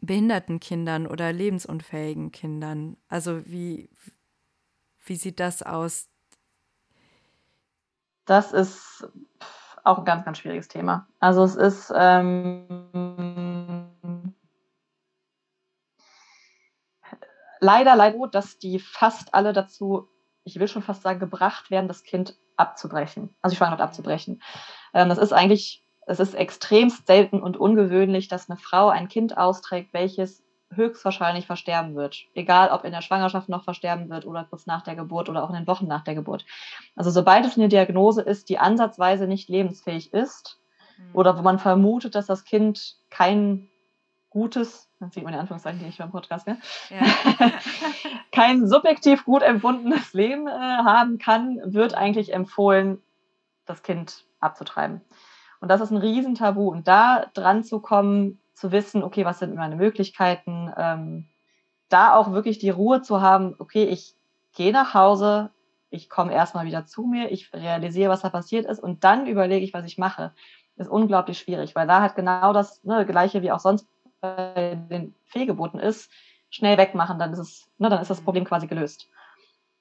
behinderten 0.00 0.60
Kindern 0.60 1.06
oder 1.06 1.32
lebensunfähigen 1.32 2.32
Kindern? 2.32 2.96
Also 3.08 3.46
wie, 3.46 3.88
wie 5.04 5.16
sieht 5.16 5.40
das 5.40 5.62
aus? 5.62 6.08
Das 8.24 8.52
ist 8.52 9.06
auch 9.84 9.98
ein 9.98 10.04
ganz, 10.04 10.24
ganz 10.24 10.38
schwieriges 10.38 10.68
Thema. 10.68 11.08
Also 11.18 11.42
es 11.42 11.56
ist 11.56 11.92
ähm, 11.94 13.11
leider, 17.62 17.96
leider 17.96 18.18
gut, 18.18 18.34
dass 18.34 18.58
die 18.58 18.78
fast 18.78 19.34
alle 19.34 19.52
dazu, 19.52 20.08
ich 20.44 20.58
will 20.58 20.68
schon 20.68 20.82
fast 20.82 21.02
sagen, 21.02 21.20
gebracht 21.20 21.70
werden, 21.70 21.88
das 21.88 22.02
Kind 22.02 22.36
abzubrechen, 22.56 23.34
also 23.40 23.54
die 23.54 23.56
Schwangerschaft 23.56 23.82
abzubrechen. 23.82 24.42
Ähm, 24.92 25.08
das 25.08 25.18
ist 25.18 25.32
eigentlich 25.32 25.82
es 26.06 26.20
ist 26.20 26.34
extremst 26.34 27.06
selten 27.06 27.40
und 27.40 27.56
ungewöhnlich, 27.56 28.28
dass 28.28 28.50
eine 28.50 28.58
Frau 28.58 28.88
ein 28.88 29.08
Kind 29.08 29.36
austrägt, 29.36 29.92
welches 29.92 30.42
höchstwahrscheinlich 30.74 31.46
versterben 31.46 31.94
wird. 31.94 32.24
Egal, 32.34 32.70
ob 32.70 32.84
in 32.84 32.92
der 32.92 33.02
Schwangerschaft 33.02 33.48
noch 33.48 33.64
versterben 33.64 34.08
wird 34.08 34.26
oder 34.26 34.44
kurz 34.44 34.66
nach 34.66 34.82
der 34.82 34.96
Geburt 34.96 35.28
oder 35.28 35.44
auch 35.44 35.50
in 35.50 35.56
den 35.56 35.66
Wochen 35.66 35.86
nach 35.86 36.02
der 36.02 36.14
Geburt. 36.14 36.44
Also 36.96 37.10
sobald 37.10 37.44
es 37.44 37.56
eine 37.56 37.68
Diagnose 37.68 38.22
ist, 38.22 38.48
die 38.48 38.58
ansatzweise 38.58 39.26
nicht 39.26 39.48
lebensfähig 39.48 40.12
ist 40.12 40.58
mhm. 40.98 41.10
oder 41.14 41.38
wo 41.38 41.42
man 41.42 41.58
vermutet, 41.58 42.14
dass 42.14 42.26
das 42.26 42.44
Kind 42.44 42.96
kein 43.10 43.68
gutes, 44.32 44.90
das 44.98 45.12
sieht 45.12 45.24
man 45.24 45.34
in 45.34 45.40
Anführungszeichen 45.40 45.84
nicht 45.84 45.98
beim 45.98 46.10
Podcast, 46.10 46.46
ne? 46.46 46.58
Ja. 46.88 47.00
kein 48.32 48.66
subjektiv 48.66 49.24
gut 49.24 49.42
empfundenes 49.42 50.14
Leben 50.14 50.48
äh, 50.48 50.50
haben 50.50 51.18
kann, 51.18 51.60
wird 51.64 51.94
eigentlich 51.94 52.32
empfohlen, 52.32 53.00
das 53.66 53.82
Kind 53.82 54.24
abzutreiben. 54.40 55.02
Und 55.60 55.68
das 55.68 55.80
ist 55.80 55.90
ein 55.90 55.98
Riesentabu. 55.98 56.68
Und 56.70 56.88
da 56.88 57.26
dran 57.34 57.62
zu 57.62 57.80
kommen, 57.80 58.40
zu 58.54 58.72
wissen, 58.72 59.02
okay, 59.04 59.24
was 59.24 59.38
sind 59.38 59.54
meine 59.54 59.76
Möglichkeiten, 59.76 60.72
ähm, 60.76 61.28
da 61.88 62.14
auch 62.14 62.32
wirklich 62.32 62.58
die 62.58 62.70
Ruhe 62.70 63.02
zu 63.02 63.20
haben, 63.20 63.54
okay, 63.58 63.84
ich 63.84 64.16
gehe 64.54 64.72
nach 64.72 64.94
Hause, 64.94 65.50
ich 65.90 66.08
komme 66.08 66.32
erstmal 66.32 66.64
wieder 66.64 66.86
zu 66.86 67.02
mir, 67.02 67.30
ich 67.30 67.52
realisiere, 67.52 68.10
was 68.10 68.22
da 68.22 68.30
passiert 68.30 68.64
ist 68.64 68.80
und 68.80 69.04
dann 69.04 69.26
überlege 69.26 69.64
ich, 69.64 69.74
was 69.74 69.84
ich 69.84 69.98
mache, 69.98 70.32
ist 70.76 70.88
unglaublich 70.88 71.38
schwierig, 71.38 71.74
weil 71.74 71.86
da 71.86 72.00
halt 72.00 72.14
genau 72.14 72.52
das 72.52 72.82
ne, 72.82 73.04
gleiche 73.04 73.42
wie 73.42 73.52
auch 73.52 73.60
sonst 73.60 73.86
bei 74.22 74.78
den 74.88 75.14
Fehlgeburten 75.26 75.80
ist, 75.80 76.10
schnell 76.48 76.78
wegmachen, 76.78 77.18
dann 77.18 77.32
ist 77.32 77.38
es, 77.38 77.68
ne, 77.78 77.90
dann 77.90 78.00
ist 78.00 78.10
das 78.10 78.22
Problem 78.22 78.44
quasi 78.44 78.66
gelöst. 78.66 79.08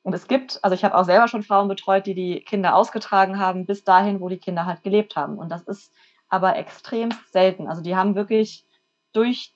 Und 0.03 0.13
es 0.13 0.27
gibt, 0.27 0.59
also 0.63 0.73
ich 0.73 0.83
habe 0.83 0.95
auch 0.95 1.05
selber 1.05 1.27
schon 1.27 1.43
Frauen 1.43 1.67
betreut, 1.67 2.07
die 2.07 2.15
die 2.15 2.41
Kinder 2.41 2.75
ausgetragen 2.75 3.39
haben, 3.39 3.65
bis 3.65 3.83
dahin, 3.83 4.19
wo 4.19 4.29
die 4.29 4.39
Kinder 4.39 4.65
halt 4.65 4.83
gelebt 4.83 5.15
haben. 5.15 5.37
Und 5.37 5.49
das 5.49 5.61
ist 5.63 5.93
aber 6.27 6.55
extrem 6.55 7.09
selten. 7.29 7.67
Also 7.67 7.83
die 7.83 7.95
haben 7.95 8.15
wirklich 8.15 8.65
durch, 9.13 9.53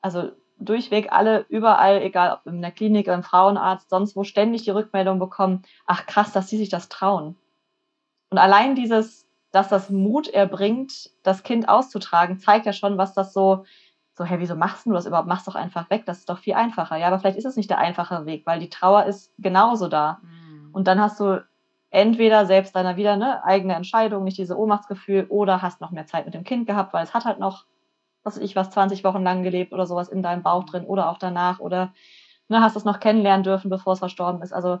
also 0.00 0.30
durchweg 0.58 1.12
alle, 1.12 1.44
überall, 1.48 2.00
egal 2.00 2.32
ob 2.32 2.46
in 2.46 2.62
der 2.62 2.70
Klinik, 2.70 3.08
im 3.08 3.22
Frauenarzt, 3.22 3.90
sonst 3.90 4.16
wo, 4.16 4.24
ständig 4.24 4.62
die 4.62 4.70
Rückmeldung 4.70 5.18
bekommen, 5.18 5.62
ach 5.86 6.06
krass, 6.06 6.32
dass 6.32 6.48
sie 6.48 6.56
sich 6.56 6.70
das 6.70 6.88
trauen. 6.88 7.36
Und 8.30 8.38
allein 8.38 8.74
dieses, 8.74 9.28
dass 9.50 9.68
das 9.68 9.90
Mut 9.90 10.28
erbringt, 10.28 11.10
das 11.22 11.42
Kind 11.42 11.68
auszutragen, 11.68 12.38
zeigt 12.38 12.64
ja 12.66 12.72
schon, 12.72 12.96
was 12.96 13.12
das 13.12 13.32
so 13.32 13.64
so, 14.16 14.24
hey, 14.24 14.38
wieso 14.38 14.54
machst 14.54 14.86
du 14.86 14.92
das 14.92 15.06
überhaupt? 15.06 15.28
Mach's 15.28 15.44
doch 15.44 15.56
einfach 15.56 15.90
weg, 15.90 16.06
das 16.06 16.18
ist 16.18 16.28
doch 16.28 16.38
viel 16.38 16.54
einfacher. 16.54 16.96
Ja, 16.96 17.08
aber 17.08 17.18
vielleicht 17.18 17.38
ist 17.38 17.46
es 17.46 17.56
nicht 17.56 17.68
der 17.68 17.78
einfache 17.78 18.26
Weg, 18.26 18.46
weil 18.46 18.60
die 18.60 18.70
Trauer 18.70 19.04
ist 19.04 19.32
genauso 19.38 19.88
da. 19.88 20.18
Mhm. 20.22 20.70
Und 20.72 20.86
dann 20.86 21.00
hast 21.00 21.18
du 21.18 21.44
entweder 21.90 22.46
selbst 22.46 22.76
deiner 22.76 22.96
wieder 22.96 23.12
eine 23.12 23.44
eigene 23.44 23.74
Entscheidung, 23.74 24.24
nicht 24.24 24.38
diese 24.38 24.58
Ohnmachtsgefühl, 24.58 25.26
oder 25.28 25.62
hast 25.62 25.80
noch 25.80 25.90
mehr 25.90 26.06
Zeit 26.06 26.26
mit 26.26 26.34
dem 26.34 26.44
Kind 26.44 26.66
gehabt, 26.66 26.92
weil 26.92 27.04
es 27.04 27.14
hat 27.14 27.24
halt 27.24 27.40
noch, 27.40 27.66
was 28.22 28.36
weiß 28.36 28.42
ich 28.42 28.56
was, 28.56 28.70
20 28.70 29.02
Wochen 29.04 29.22
lang 29.22 29.42
gelebt 29.42 29.72
oder 29.72 29.86
sowas 29.86 30.08
in 30.08 30.22
deinem 30.22 30.42
Bauch 30.42 30.64
drin 30.64 30.84
oder 30.84 31.10
auch 31.10 31.18
danach 31.18 31.58
oder 31.58 31.92
ne, 32.48 32.60
hast 32.60 32.76
es 32.76 32.84
noch 32.84 33.00
kennenlernen 33.00 33.42
dürfen, 33.42 33.68
bevor 33.68 33.94
es 33.94 33.98
verstorben 33.98 34.42
ist. 34.42 34.52
Also 34.52 34.78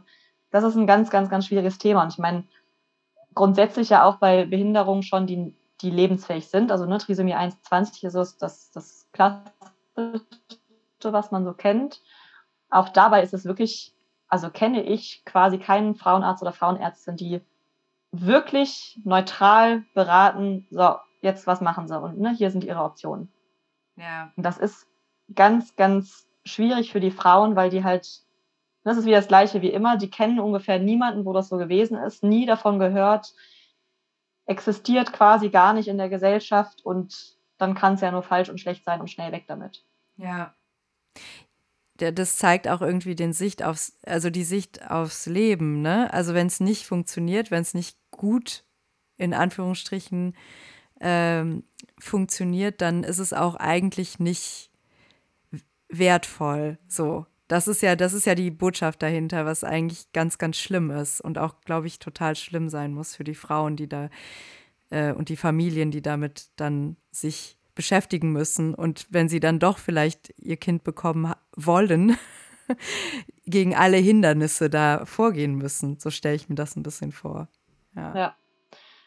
das 0.50 0.64
ist 0.64 0.76
ein 0.76 0.86
ganz, 0.86 1.10
ganz, 1.10 1.28
ganz 1.28 1.46
schwieriges 1.46 1.78
Thema. 1.78 2.02
Und 2.02 2.12
ich 2.12 2.18
meine, 2.18 2.44
grundsätzlich 3.34 3.90
ja 3.90 4.04
auch 4.04 4.16
bei 4.16 4.44
Behinderungen 4.44 5.02
schon, 5.02 5.26
die, 5.26 5.56
die 5.80 5.90
lebensfähig 5.90 6.48
sind. 6.48 6.70
Also 6.70 6.86
ne, 6.86 6.98
Trisomie 6.98 7.34
1,20 7.34 8.06
ist 8.06 8.14
das, 8.14 8.38
das, 8.38 8.70
das 8.70 9.03
klassische, 9.14 10.26
was 11.02 11.30
man 11.30 11.44
so 11.44 11.54
kennt. 11.54 12.02
Auch 12.68 12.90
dabei 12.90 13.22
ist 13.22 13.32
es 13.32 13.46
wirklich, 13.46 13.94
also 14.28 14.50
kenne 14.50 14.82
ich 14.82 15.24
quasi 15.24 15.58
keinen 15.58 15.94
Frauenarzt 15.94 16.42
oder 16.42 16.52
Frauenärztin, 16.52 17.16
die 17.16 17.40
wirklich 18.12 19.00
neutral 19.04 19.84
beraten, 19.94 20.66
so, 20.70 20.96
jetzt 21.20 21.46
was 21.46 21.60
machen 21.60 21.88
sie 21.88 21.98
und 21.98 22.18
ne, 22.18 22.34
hier 22.34 22.50
sind 22.50 22.64
ihre 22.64 22.82
Optionen. 22.82 23.32
Ja. 23.96 24.32
Und 24.36 24.44
das 24.44 24.58
ist 24.58 24.86
ganz, 25.34 25.74
ganz 25.76 26.28
schwierig 26.44 26.92
für 26.92 27.00
die 27.00 27.10
Frauen, 27.10 27.56
weil 27.56 27.70
die 27.70 27.84
halt, 27.84 28.20
das 28.82 28.98
ist 28.98 29.06
wie 29.06 29.12
das 29.12 29.28
Gleiche 29.28 29.62
wie 29.62 29.70
immer, 29.70 29.96
die 29.96 30.10
kennen 30.10 30.40
ungefähr 30.40 30.78
niemanden, 30.78 31.24
wo 31.24 31.32
das 31.32 31.48
so 31.48 31.56
gewesen 31.56 31.96
ist, 31.96 32.22
nie 32.22 32.46
davon 32.46 32.78
gehört, 32.78 33.32
existiert 34.46 35.12
quasi 35.12 35.48
gar 35.48 35.72
nicht 35.72 35.88
in 35.88 35.96
der 35.98 36.08
Gesellschaft 36.08 36.84
und 36.84 37.36
dann 37.58 37.74
kann 37.74 37.94
es 37.94 38.00
ja 38.00 38.10
nur 38.10 38.22
falsch 38.22 38.48
und 38.48 38.58
schlecht 38.58 38.84
sein 38.84 39.00
und 39.00 39.10
schnell 39.10 39.32
weg 39.32 39.44
damit. 39.46 39.84
Ja. 40.16 40.54
Das 41.96 42.36
zeigt 42.36 42.66
auch 42.66 42.80
irgendwie 42.80 43.14
den 43.14 43.32
Sicht 43.32 43.62
aufs, 43.62 43.96
also 44.04 44.28
die 44.28 44.42
Sicht 44.42 44.90
aufs 44.90 45.26
Leben, 45.26 45.80
ne? 45.80 46.12
Also 46.12 46.34
wenn 46.34 46.48
es 46.48 46.58
nicht 46.58 46.86
funktioniert, 46.86 47.52
wenn 47.52 47.62
es 47.62 47.72
nicht 47.72 47.96
gut 48.10 48.64
in 49.16 49.32
Anführungsstrichen 49.32 50.34
ähm, 51.00 51.62
funktioniert, 51.98 52.80
dann 52.80 53.04
ist 53.04 53.18
es 53.18 53.32
auch 53.32 53.54
eigentlich 53.54 54.18
nicht 54.18 54.70
wertvoll. 55.88 56.78
So. 56.88 57.26
Das 57.46 57.68
ist 57.68 57.82
ja, 57.82 57.94
das 57.94 58.14
ist 58.14 58.24
ja 58.24 58.34
die 58.34 58.50
Botschaft 58.50 59.02
dahinter, 59.02 59.44
was 59.44 59.64
eigentlich 59.64 60.10
ganz, 60.12 60.38
ganz 60.38 60.56
schlimm 60.56 60.90
ist 60.90 61.20
und 61.20 61.38
auch, 61.38 61.60
glaube 61.60 61.86
ich, 61.86 61.98
total 61.98 62.36
schlimm 62.36 62.70
sein 62.70 62.94
muss 62.94 63.14
für 63.14 63.24
die 63.24 63.34
Frauen, 63.34 63.76
die 63.76 63.88
da 63.88 64.08
äh, 64.90 65.12
und 65.12 65.28
die 65.28 65.36
Familien, 65.36 65.90
die 65.90 66.02
damit 66.02 66.48
dann 66.56 66.96
sich 67.10 67.58
beschäftigen 67.74 68.32
müssen. 68.32 68.74
Und 68.74 69.06
wenn 69.10 69.28
sie 69.28 69.40
dann 69.40 69.58
doch 69.58 69.78
vielleicht 69.78 70.32
ihr 70.38 70.56
Kind 70.56 70.84
bekommen 70.84 71.32
wollen, 71.56 72.16
gegen 73.46 73.74
alle 73.74 73.96
Hindernisse 73.96 74.70
da 74.70 75.04
vorgehen 75.04 75.54
müssen. 75.54 75.98
So 75.98 76.10
stelle 76.10 76.36
ich 76.36 76.48
mir 76.48 76.54
das 76.54 76.76
ein 76.76 76.82
bisschen 76.82 77.12
vor. 77.12 77.48
Ja. 77.94 78.16
ja. 78.16 78.36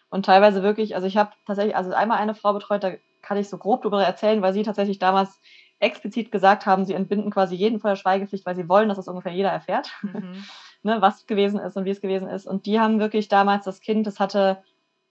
Und 0.09 0.25
teilweise 0.25 0.63
wirklich, 0.63 0.95
also 0.95 1.07
ich 1.07 1.17
habe 1.17 1.31
tatsächlich, 1.45 1.75
also 1.75 1.91
einmal 1.91 2.19
eine 2.19 2.35
Frau 2.35 2.53
betreut, 2.53 2.83
da 2.83 2.93
kann 3.21 3.37
ich 3.37 3.49
so 3.49 3.57
grob 3.57 3.81
darüber 3.81 4.03
erzählen, 4.03 4.41
weil 4.41 4.53
sie 4.53 4.63
tatsächlich 4.63 4.99
damals 4.99 5.41
explizit 5.79 6.31
gesagt 6.31 6.65
haben, 6.65 6.85
sie 6.85 6.93
entbinden 6.93 7.29
quasi 7.29 7.55
jeden 7.55 7.79
vor 7.79 7.91
der 7.91 7.97
Schweigepflicht, 7.97 8.45
weil 8.45 8.55
sie 8.55 8.69
wollen, 8.69 8.89
dass 8.89 8.97
es 8.97 9.07
ungefähr 9.07 9.33
jeder 9.33 9.49
erfährt, 9.49 9.91
mhm. 10.01 10.43
ne, 10.83 11.01
was 11.01 11.27
gewesen 11.27 11.59
ist 11.59 11.75
und 11.75 11.85
wie 11.85 11.91
es 11.91 12.01
gewesen 12.01 12.27
ist. 12.27 12.47
Und 12.47 12.65
die 12.65 12.79
haben 12.79 12.99
wirklich 12.99 13.27
damals 13.27 13.65
das 13.65 13.81
Kind, 13.81 14.07
das 14.07 14.19
hatte 14.19 14.63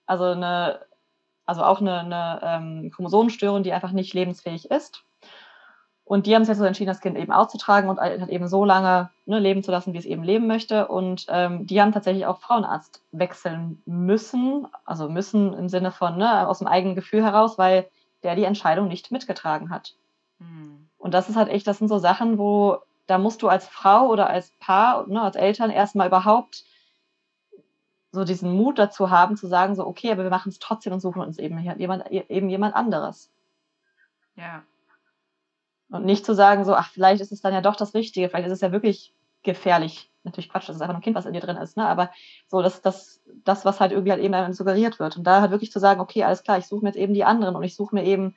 also 0.06 0.24
eine 0.24 0.80
also 1.46 1.62
auch 1.62 1.80
eine, 1.80 2.00
eine 2.00 2.40
ähm, 2.42 2.90
Chromosomenstörung, 2.90 3.62
die 3.62 3.72
einfach 3.72 3.92
nicht 3.92 4.12
lebensfähig 4.12 4.70
ist. 4.70 5.04
Und 6.04 6.26
die 6.26 6.34
haben 6.34 6.44
sich 6.44 6.50
jetzt 6.50 6.58
so 6.58 6.64
entschieden, 6.64 6.88
das 6.88 7.00
Kind 7.00 7.16
eben 7.16 7.32
auszutragen 7.32 7.90
und 7.90 7.98
halt 7.98 8.28
eben 8.28 8.46
so 8.46 8.64
lange 8.64 9.10
ne, 9.24 9.40
leben 9.40 9.64
zu 9.64 9.72
lassen, 9.72 9.92
wie 9.92 9.98
es 9.98 10.04
eben 10.04 10.22
leben 10.22 10.46
möchte. 10.46 10.86
Und 10.86 11.26
ähm, 11.28 11.66
die 11.66 11.80
haben 11.80 11.92
tatsächlich 11.92 12.26
auch 12.26 12.38
Frauenarzt 12.38 13.02
wechseln 13.10 13.82
müssen, 13.86 14.68
also 14.84 15.08
müssen 15.08 15.52
im 15.54 15.68
Sinne 15.68 15.90
von 15.90 16.16
ne, 16.16 16.46
aus 16.46 16.58
dem 16.58 16.68
eigenen 16.68 16.94
Gefühl 16.94 17.24
heraus, 17.24 17.58
weil 17.58 17.88
der 18.22 18.36
die 18.36 18.44
Entscheidung 18.44 18.86
nicht 18.86 19.10
mitgetragen 19.10 19.70
hat. 19.70 19.94
Mhm. 20.38 20.88
Und 20.98 21.12
das 21.12 21.28
ist 21.28 21.36
halt 21.36 21.48
echt, 21.48 21.66
das 21.66 21.78
sind 21.78 21.88
so 21.88 21.98
Sachen, 21.98 22.38
wo 22.38 22.78
da 23.08 23.18
musst 23.18 23.42
du 23.42 23.48
als 23.48 23.66
Frau 23.68 24.08
oder 24.08 24.28
als 24.28 24.50
Paar, 24.60 25.08
ne, 25.08 25.22
als 25.22 25.36
Eltern 25.36 25.70
erstmal 25.70 26.08
überhaupt 26.08 26.64
so 28.12 28.24
diesen 28.24 28.52
Mut 28.52 28.78
dazu 28.78 29.10
haben, 29.10 29.36
zu 29.36 29.46
sagen, 29.46 29.74
so, 29.74 29.86
okay, 29.86 30.10
aber 30.10 30.22
wir 30.22 30.30
machen 30.30 30.48
es 30.48 30.58
trotzdem 30.58 30.92
und 30.92 31.00
suchen 31.00 31.22
uns 31.22 31.38
eben 31.38 31.58
jemand, 31.78 32.10
eben 32.10 32.48
jemand 32.48 32.74
anderes. 32.74 33.30
Ja. 34.36 34.62
Und 35.90 36.04
nicht 36.04 36.24
zu 36.24 36.34
sagen, 36.34 36.64
so, 36.64 36.74
ach, 36.74 36.90
vielleicht 36.90 37.20
ist 37.20 37.32
es 37.32 37.40
dann 37.40 37.54
ja 37.54 37.60
doch 37.60 37.76
das 37.76 37.94
Richtige, 37.94 38.28
vielleicht 38.28 38.46
ist 38.46 38.54
es 38.54 38.60
ja 38.60 38.72
wirklich 38.72 39.14
gefährlich, 39.42 40.10
natürlich 40.24 40.50
Quatsch, 40.50 40.68
das 40.68 40.76
ist 40.76 40.82
einfach 40.82 40.94
nur 40.94 41.00
ein 41.00 41.04
Kind, 41.04 41.16
was 41.16 41.26
in 41.26 41.32
dir 41.32 41.40
drin 41.40 41.56
ist, 41.56 41.76
ne? 41.76 41.86
aber 41.86 42.10
so, 42.48 42.60
dass 42.60 42.82
das, 42.82 43.22
das, 43.44 43.64
was 43.64 43.80
halt 43.80 43.92
irgendwie 43.92 44.10
halt 44.10 44.22
eben 44.22 44.52
suggeriert 44.52 44.98
wird. 44.98 45.16
Und 45.16 45.24
da 45.24 45.40
halt 45.40 45.52
wirklich 45.52 45.70
zu 45.70 45.78
sagen, 45.78 46.00
okay, 46.00 46.24
alles 46.24 46.42
klar, 46.42 46.58
ich 46.58 46.66
suche 46.66 46.84
mir 46.84 46.90
jetzt 46.90 46.98
eben 46.98 47.14
die 47.14 47.24
anderen 47.24 47.54
und 47.54 47.62
ich 47.62 47.76
suche 47.76 47.94
mir 47.94 48.04
eben 48.04 48.34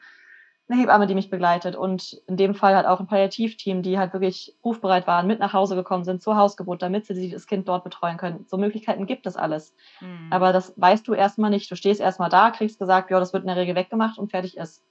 eine 0.70 0.80
Hebamme, 0.80 1.08
die 1.08 1.16
mich 1.16 1.30
begleitet 1.30 1.76
und 1.76 2.22
in 2.28 2.38
dem 2.38 2.54
Fall 2.54 2.76
halt 2.76 2.86
auch 2.86 3.00
ein 3.00 3.08
Palliativteam, 3.08 3.82
die 3.82 3.98
halt 3.98 4.14
wirklich 4.14 4.56
rufbereit 4.64 5.08
waren, 5.08 5.26
mit 5.26 5.40
nach 5.40 5.54
Hause 5.54 5.76
gekommen 5.76 6.04
sind 6.04 6.22
zur 6.22 6.36
Hausgeburt, 6.36 6.82
damit 6.82 7.08
sie 7.08 7.32
das 7.32 7.48
Kind 7.48 7.68
dort 7.68 7.84
betreuen 7.84 8.18
können. 8.18 8.46
So 8.48 8.58
Möglichkeiten 8.58 9.08
gibt 9.08 9.26
es 9.26 9.36
alles. 9.36 9.74
Mhm. 10.00 10.28
Aber 10.30 10.54
das 10.54 10.74
weißt 10.78 11.08
du 11.08 11.14
erstmal 11.14 11.50
nicht. 11.50 11.72
Du 11.72 11.76
stehst 11.76 12.00
erstmal 12.00 12.30
da, 12.30 12.52
kriegst 12.52 12.78
gesagt, 12.78 13.10
ja, 13.10 13.20
das 13.20 13.34
wird 13.34 13.44
in 13.44 13.48
der 13.48 13.56
Regel 13.56 13.76
weggemacht 13.76 14.20
und 14.20 14.30
fertig 14.30 14.58
ist. 14.58 14.84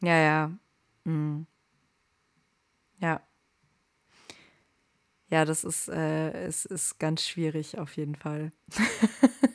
Ja, 0.00 0.16
ja. 0.16 0.50
Mhm. 1.04 1.46
Ja. 3.00 3.20
Ja, 5.28 5.44
das 5.44 5.64
ist, 5.64 5.88
äh, 5.88 6.30
es 6.46 6.64
ist 6.64 6.98
ganz 6.98 7.22
schwierig 7.26 7.78
auf 7.78 7.96
jeden 7.96 8.14
Fall. 8.14 8.52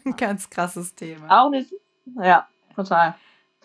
Ein 0.06 0.16
ganz 0.18 0.50
krasses 0.50 0.94
Thema. 0.94 1.46
Auch 1.46 1.50
nicht. 1.50 1.74
Ja, 2.22 2.48
total. 2.76 3.16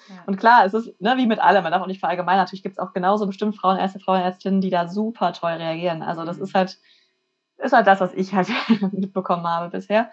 Ja. 0.09 0.23
Und 0.27 0.37
klar, 0.37 0.65
es 0.65 0.75
ist 0.75 1.01
ne, 1.01 1.17
wie 1.17 1.27
mit 1.27 1.41
allem, 1.41 1.63
man 1.63 1.73
darf 1.73 1.83
auch 1.83 1.87
nicht 1.87 2.01
verallgemeinern. 2.01 2.45
Natürlich 2.45 2.63
gibt 2.63 2.75
es 2.75 2.79
auch 2.79 2.93
genauso 2.93 3.27
bestimmt 3.27 3.57
Frauenärzte, 3.57 3.99
Frauenärztinnen, 3.99 4.61
die 4.61 4.71
da 4.71 4.89
super 4.89 5.33
toll 5.33 5.53
reagieren. 5.53 6.03
Also 6.03 6.25
das 6.25 6.39
mhm. 6.39 6.45
ist 6.45 6.55
halt, 6.55 6.79
ist 7.59 7.73
halt 7.73 7.87
das, 7.87 8.01
was 8.01 8.15
ich 8.15 8.35
halt 8.35 8.49
mitbekommen 8.93 9.47
habe 9.47 9.71
bisher. 9.71 10.11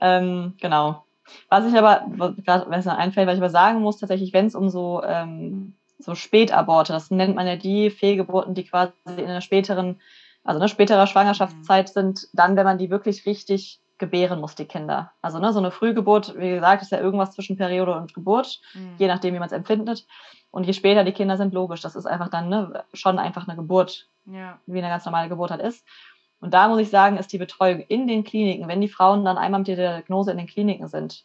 Ähm, 0.00 0.54
genau. 0.60 1.04
Was 1.48 1.66
ich 1.66 1.76
aber, 1.76 2.06
gerade 2.44 2.70
wenn 2.70 2.78
es 2.78 2.86
mir 2.86 2.96
einfällt, 2.96 3.26
was 3.26 3.34
ich 3.34 3.40
aber 3.40 3.50
sagen 3.50 3.80
muss, 3.80 3.98
tatsächlich, 3.98 4.32
wenn 4.32 4.46
es 4.46 4.54
um 4.54 4.68
so, 4.68 5.02
ähm, 5.02 5.74
so 5.98 6.14
Spätaborte, 6.14 6.92
das 6.92 7.10
nennt 7.10 7.34
man 7.34 7.46
ja 7.46 7.56
die 7.56 7.90
Fehlgeburten, 7.90 8.54
die 8.54 8.64
quasi 8.64 8.92
in 9.06 9.24
einer 9.24 9.40
späteren, 9.40 10.00
also 10.44 10.60
eine 10.60 10.68
spätere 10.68 11.06
Schwangerschaftszeit 11.06 11.88
mhm. 11.88 11.92
sind, 11.92 12.28
dann, 12.32 12.56
wenn 12.56 12.64
man 12.64 12.78
die 12.78 12.90
wirklich 12.90 13.26
richtig 13.26 13.80
gebären 13.98 14.40
muss, 14.40 14.54
die 14.54 14.66
Kinder. 14.66 15.12
Also 15.22 15.38
ne, 15.38 15.52
so 15.52 15.58
eine 15.58 15.70
Frühgeburt, 15.70 16.38
wie 16.38 16.50
gesagt, 16.50 16.82
ist 16.82 16.92
ja 16.92 17.00
irgendwas 17.00 17.32
zwischen 17.32 17.56
Periode 17.56 17.94
und 17.96 18.14
Geburt, 18.14 18.60
mhm. 18.74 18.94
je 18.98 19.06
nachdem, 19.06 19.34
wie 19.34 19.38
man 19.38 19.46
es 19.46 19.52
empfindet. 19.52 20.06
Und 20.50 20.64
je 20.64 20.72
später 20.72 21.04
die 21.04 21.12
Kinder 21.12 21.36
sind, 21.36 21.54
logisch, 21.54 21.80
das 21.80 21.96
ist 21.96 22.06
einfach 22.06 22.28
dann 22.28 22.48
ne, 22.48 22.84
schon 22.92 23.18
einfach 23.18 23.46
eine 23.46 23.56
Geburt, 23.56 24.08
ja. 24.26 24.58
wie 24.66 24.78
eine 24.78 24.88
ganz 24.88 25.04
normale 25.04 25.28
Geburt 25.28 25.50
halt 25.50 25.62
ist. 25.62 25.84
Und 26.40 26.52
da 26.54 26.68
muss 26.68 26.80
ich 26.80 26.90
sagen, 26.90 27.16
ist 27.16 27.32
die 27.32 27.38
Betreuung 27.38 27.80
in 27.80 28.06
den 28.06 28.24
Kliniken, 28.24 28.68
wenn 28.68 28.80
die 28.80 28.88
Frauen 28.88 29.24
dann 29.24 29.38
einmal 29.38 29.60
mit 29.60 29.68
der 29.68 29.76
Diagnose 29.76 30.30
in 30.30 30.38
den 30.38 30.46
Kliniken 30.46 30.88
sind, 30.88 31.24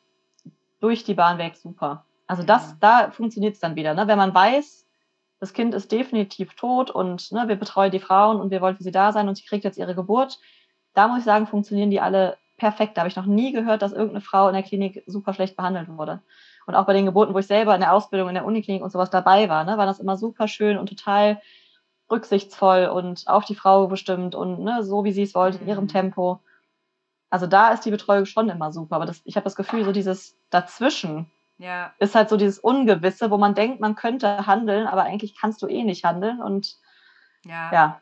durch 0.80 1.04
die 1.04 1.14
Bahn 1.14 1.38
weg 1.38 1.56
super. 1.56 2.06
Also 2.28 2.44
das, 2.44 2.72
ja. 2.72 2.78
da 2.80 3.12
funktioniert 3.12 3.56
es 3.56 3.60
dann 3.60 3.76
wieder. 3.76 3.94
Ne? 3.94 4.08
Wenn 4.08 4.18
man 4.18 4.34
weiß, 4.34 4.88
das 5.40 5.54
Kind 5.54 5.74
ist 5.74 5.92
definitiv 5.92 6.54
tot 6.54 6.90
und 6.92 7.32
ne, 7.32 7.48
wir 7.48 7.56
betreuen 7.56 7.92
die 7.92 8.00
Frauen 8.00 8.40
und 8.40 8.52
wir 8.52 8.62
wollen 8.62 8.78
für 8.78 8.84
sie 8.84 8.92
da 8.92 9.12
sein 9.12 9.28
und 9.28 9.36
sie 9.36 9.44
kriegt 9.44 9.64
jetzt 9.64 9.78
ihre 9.78 9.96
Geburt, 9.96 10.40
da 10.94 11.08
muss 11.08 11.20
ich 11.20 11.26
sagen, 11.26 11.48
funktionieren 11.48 11.90
die 11.90 12.00
alle 12.00 12.38
perfekt. 12.62 12.96
Da 12.96 13.02
habe 13.02 13.10
ich 13.10 13.16
noch 13.16 13.26
nie 13.26 13.52
gehört, 13.52 13.82
dass 13.82 13.92
irgendeine 13.92 14.22
Frau 14.22 14.48
in 14.48 14.54
der 14.54 14.62
Klinik 14.62 15.04
super 15.08 15.34
schlecht 15.34 15.58
behandelt 15.58 15.90
wurde. 15.90 16.22
Und 16.68 16.76
auch 16.76 16.86
bei 16.86 16.94
den 16.94 17.08
Geburten, 17.08 17.34
wo 17.34 17.40
ich 17.40 17.48
selber 17.48 17.74
in 17.74 17.82
der 17.82 17.92
Ausbildung 17.92 18.30
in 18.30 18.36
der 18.36 18.46
Uniklinik 18.46 18.84
und 18.84 18.92
sowas 18.92 19.10
dabei 19.10 19.50
war, 19.50 19.64
ne, 19.64 19.80
war 19.80 19.88
das 19.88 20.00
immer 20.00 20.16
super 20.16 20.48
schön 20.48 20.78
und 20.78 20.88
total 20.88 21.42
rücksichtsvoll 22.12 22.86
und 22.86 23.28
auf 23.28 23.46
die 23.46 23.56
Frau 23.56 23.88
bestimmt 23.88 24.36
und 24.36 24.60
ne, 24.60 24.84
so, 24.84 25.04
wie 25.04 25.12
sie 25.12 25.24
es 25.24 25.34
wollte, 25.34 25.58
in 25.58 25.68
ihrem 25.68 25.86
mhm. 25.86 25.90
Tempo. 25.90 26.40
Also 27.32 27.48
da 27.48 27.70
ist 27.70 27.84
die 27.84 27.90
Betreuung 27.90 28.26
schon 28.26 28.48
immer 28.48 28.72
super. 28.72 28.98
Aber 28.98 29.08
das, 29.08 29.22
ich 29.24 29.36
habe 29.38 29.46
das 29.46 29.56
Gefühl, 29.56 29.84
so 29.84 29.92
dieses 29.92 30.38
Dazwischen 30.52 31.32
ja. 31.58 31.92
ist 31.98 32.14
halt 32.14 32.30
so 32.30 32.38
dieses 32.38 32.60
Ungewisse, 32.60 33.32
wo 33.32 33.38
man 33.38 33.56
denkt, 33.56 33.80
man 33.80 33.96
könnte 33.96 34.46
handeln, 34.46 34.86
aber 34.86 35.02
eigentlich 35.02 35.36
kannst 35.36 35.64
du 35.64 35.68
eh 35.68 35.84
nicht 35.84 36.06
handeln. 36.06 36.40
Und 36.44 36.78
ja, 37.44 37.72
ja 37.74 38.02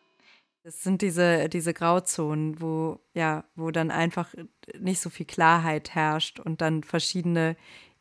es 0.70 0.84
sind 0.84 1.01
diese, 1.01 1.49
diese 1.49 1.74
Grauzonen, 1.74 2.61
wo, 2.61 2.99
ja, 3.13 3.43
wo 3.55 3.72
dann 3.72 3.89
einfach 3.89 4.30
nicht 4.78 5.01
so 5.01 5.09
viel 5.09 5.26
Klarheit 5.26 5.95
herrscht 5.95 6.39
und 6.39 6.61
dann 6.61 6.84
verschiedene 6.84 7.55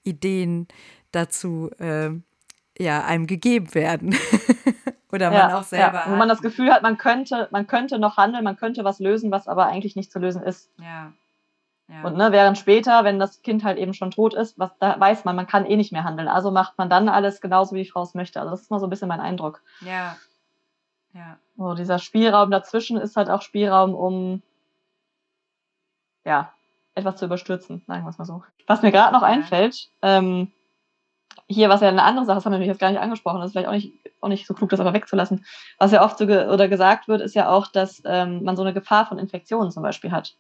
Ideen 0.04 0.68
dazu 1.10 1.70
äh, 1.78 2.10
ja, 2.78 3.04
einem 3.04 3.26
gegeben 3.26 3.74
werden. 3.74 4.14
Oder 5.10 5.30
man 5.30 5.38
ja, 5.38 5.58
auch 5.58 5.62
selber. 5.62 6.04
Ja, 6.04 6.10
wo 6.10 6.16
man 6.16 6.28
das 6.28 6.42
Gefühl 6.42 6.70
hat, 6.70 6.82
man 6.82 6.98
könnte, 6.98 7.48
man 7.50 7.66
könnte 7.66 7.98
noch 7.98 8.18
handeln, 8.18 8.44
man 8.44 8.56
könnte 8.56 8.84
was 8.84 8.98
lösen, 8.98 9.30
was 9.30 9.48
aber 9.48 9.64
eigentlich 9.66 9.96
nicht 9.96 10.12
zu 10.12 10.18
lösen 10.18 10.42
ist. 10.42 10.70
Ja. 10.78 11.14
ja. 11.88 12.02
Und 12.02 12.18
ne, 12.18 12.32
während 12.32 12.58
später, 12.58 13.02
wenn 13.04 13.18
das 13.18 13.40
Kind 13.40 13.64
halt 13.64 13.78
eben 13.78 13.94
schon 13.94 14.10
tot 14.10 14.34
ist, 14.34 14.58
was 14.58 14.76
da 14.78 15.00
weiß 15.00 15.24
man, 15.24 15.34
man 15.34 15.46
kann 15.46 15.64
eh 15.64 15.76
nicht 15.76 15.92
mehr 15.92 16.04
handeln. 16.04 16.28
Also 16.28 16.50
macht 16.50 16.76
man 16.76 16.90
dann 16.90 17.08
alles 17.08 17.40
genauso, 17.40 17.74
wie 17.74 17.84
die 17.84 17.90
Frau 17.90 18.02
es 18.02 18.12
möchte. 18.12 18.38
Also 18.38 18.50
das 18.50 18.60
ist 18.60 18.70
mal 18.70 18.78
so 18.78 18.86
ein 18.86 18.90
bisschen 18.90 19.08
mein 19.08 19.20
Eindruck. 19.20 19.62
Ja, 19.80 20.18
ja. 21.18 21.38
So, 21.56 21.74
dieser 21.74 21.98
Spielraum 21.98 22.50
dazwischen 22.50 22.96
ist 22.96 23.16
halt 23.16 23.28
auch 23.28 23.42
Spielraum, 23.42 23.94
um 23.94 24.42
ja, 26.24 26.52
etwas 26.94 27.16
zu 27.16 27.24
überstürzen, 27.24 27.82
sagen 27.86 28.04
wir 28.04 28.10
es 28.10 28.18
mal 28.18 28.24
so. 28.24 28.42
Was 28.66 28.82
mir 28.82 28.92
gerade 28.92 29.12
noch 29.12 29.22
einfällt, 29.22 29.88
ähm, 30.02 30.52
hier, 31.46 31.68
was 31.68 31.80
ja 31.80 31.88
eine 31.88 32.02
andere 32.02 32.26
Sache, 32.26 32.36
das 32.36 32.44
haben 32.44 32.52
wir 32.52 32.66
jetzt 32.66 32.80
gar 32.80 32.90
nicht 32.90 33.00
angesprochen, 33.00 33.40
das 33.40 33.48
ist 33.48 33.52
vielleicht 33.52 33.68
auch 33.68 33.72
nicht, 33.72 33.92
auch 34.20 34.28
nicht 34.28 34.46
so 34.46 34.54
klug, 34.54 34.70
das 34.70 34.80
aber 34.80 34.92
wegzulassen. 34.92 35.44
Was 35.78 35.92
ja 35.92 36.04
oft 36.04 36.18
so 36.18 36.26
ge 36.26 36.48
oder 36.48 36.68
gesagt 36.68 37.08
wird, 37.08 37.22
ist 37.22 37.34
ja 37.34 37.48
auch, 37.48 37.66
dass 37.66 38.02
ähm, 38.04 38.44
man 38.44 38.56
so 38.56 38.62
eine 38.62 38.74
Gefahr 38.74 39.06
von 39.06 39.18
Infektionen 39.18 39.70
zum 39.70 39.82
Beispiel 39.82 40.12
hat. 40.12 40.36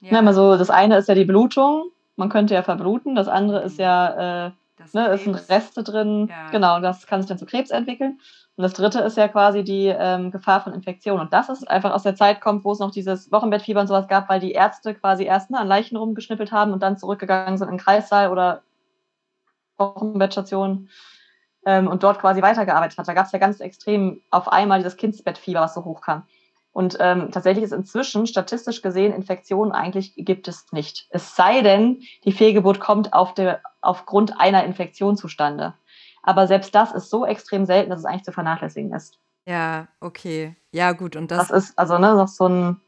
Ja. 0.00 0.20
Ne, 0.20 0.34
so, 0.34 0.56
das 0.56 0.70
eine 0.70 0.98
ist 0.98 1.08
ja 1.08 1.14
die 1.14 1.24
Blutung, 1.24 1.90
man 2.16 2.28
könnte 2.28 2.54
ja 2.54 2.62
verbluten, 2.62 3.14
das 3.14 3.28
andere 3.28 3.62
ist 3.62 3.78
ja, 3.78 4.46
äh, 4.46 4.50
ne, 4.94 5.08
ist 5.08 5.26
ein 5.26 5.34
Reste 5.34 5.82
drin, 5.82 6.28
ja. 6.28 6.50
genau, 6.50 6.80
das 6.80 7.06
kann 7.06 7.20
sich 7.20 7.28
dann 7.28 7.38
zu 7.38 7.46
Krebs 7.46 7.70
entwickeln. 7.70 8.18
Und 8.56 8.62
das 8.62 8.72
dritte 8.74 9.00
ist 9.00 9.16
ja 9.16 9.28
quasi 9.28 9.64
die 9.64 9.86
ähm, 9.86 10.30
Gefahr 10.30 10.60
von 10.60 10.74
Infektion. 10.74 11.20
Und 11.20 11.32
das 11.32 11.48
ist 11.48 11.68
einfach 11.70 11.92
aus 11.92 12.02
der 12.02 12.14
Zeit 12.14 12.40
kommt, 12.40 12.64
wo 12.64 12.72
es 12.72 12.78
noch 12.78 12.90
dieses 12.90 13.32
Wochenbettfieber 13.32 13.80
und 13.80 13.86
sowas 13.86 14.08
gab, 14.08 14.28
weil 14.28 14.40
die 14.40 14.52
Ärzte 14.52 14.94
quasi 14.94 15.24
erst 15.24 15.50
ne, 15.50 15.58
an 15.58 15.66
Leichen 15.66 15.96
rumgeschnippelt 15.96 16.52
haben 16.52 16.72
und 16.72 16.82
dann 16.82 16.98
zurückgegangen 16.98 17.56
sind 17.56 17.68
in 17.68 17.76
den 17.76 17.80
Kreissaal 17.82 18.30
oder 18.30 18.62
Wochenbettstationen 19.78 20.90
ähm, 21.64 21.88
und 21.88 22.02
dort 22.02 22.18
quasi 22.18 22.42
weitergearbeitet 22.42 22.98
hat. 22.98 23.08
Da 23.08 23.14
gab 23.14 23.26
es 23.26 23.32
ja 23.32 23.38
ganz 23.38 23.60
extrem 23.60 24.20
auf 24.30 24.48
einmal 24.52 24.78
dieses 24.78 24.96
Kindsbettfieber, 24.96 25.60
was 25.60 25.74
so 25.74 25.84
hoch 25.84 26.00
kam. 26.00 26.24
Und 26.72 26.96
ähm, 27.00 27.30
tatsächlich 27.32 27.64
ist 27.64 27.72
inzwischen 27.72 28.26
statistisch 28.26 28.80
gesehen 28.80 29.12
Infektionen 29.12 29.72
eigentlich 29.72 30.14
gibt 30.16 30.46
es 30.46 30.70
nicht. 30.72 31.08
Es 31.10 31.34
sei 31.34 31.62
denn, 31.62 32.02
die 32.24 32.32
Fehlgeburt 32.32 32.78
kommt 32.78 33.12
auf 33.12 33.34
der, 33.34 33.60
aufgrund 33.80 34.38
einer 34.38 34.64
Infektion 34.64 35.16
zustande. 35.16 35.74
Aber 36.22 36.46
selbst 36.46 36.74
das 36.74 36.92
ist 36.92 37.10
so 37.10 37.26
extrem 37.26 37.66
selten, 37.66 37.90
dass 37.90 38.00
es 38.00 38.04
eigentlich 38.04 38.24
zu 38.24 38.32
vernachlässigen 38.32 38.92
ist. 38.92 39.18
Ja, 39.46 39.88
okay. 40.00 40.56
Ja, 40.70 40.92
gut. 40.92 41.16
Und 41.16 41.30
das, 41.30 41.48
das 41.48 41.64
ist 41.64 41.78
also 41.78 41.98
ne, 41.98 42.14
noch 42.14 42.28
so 42.28 42.48
ein, 42.48 42.80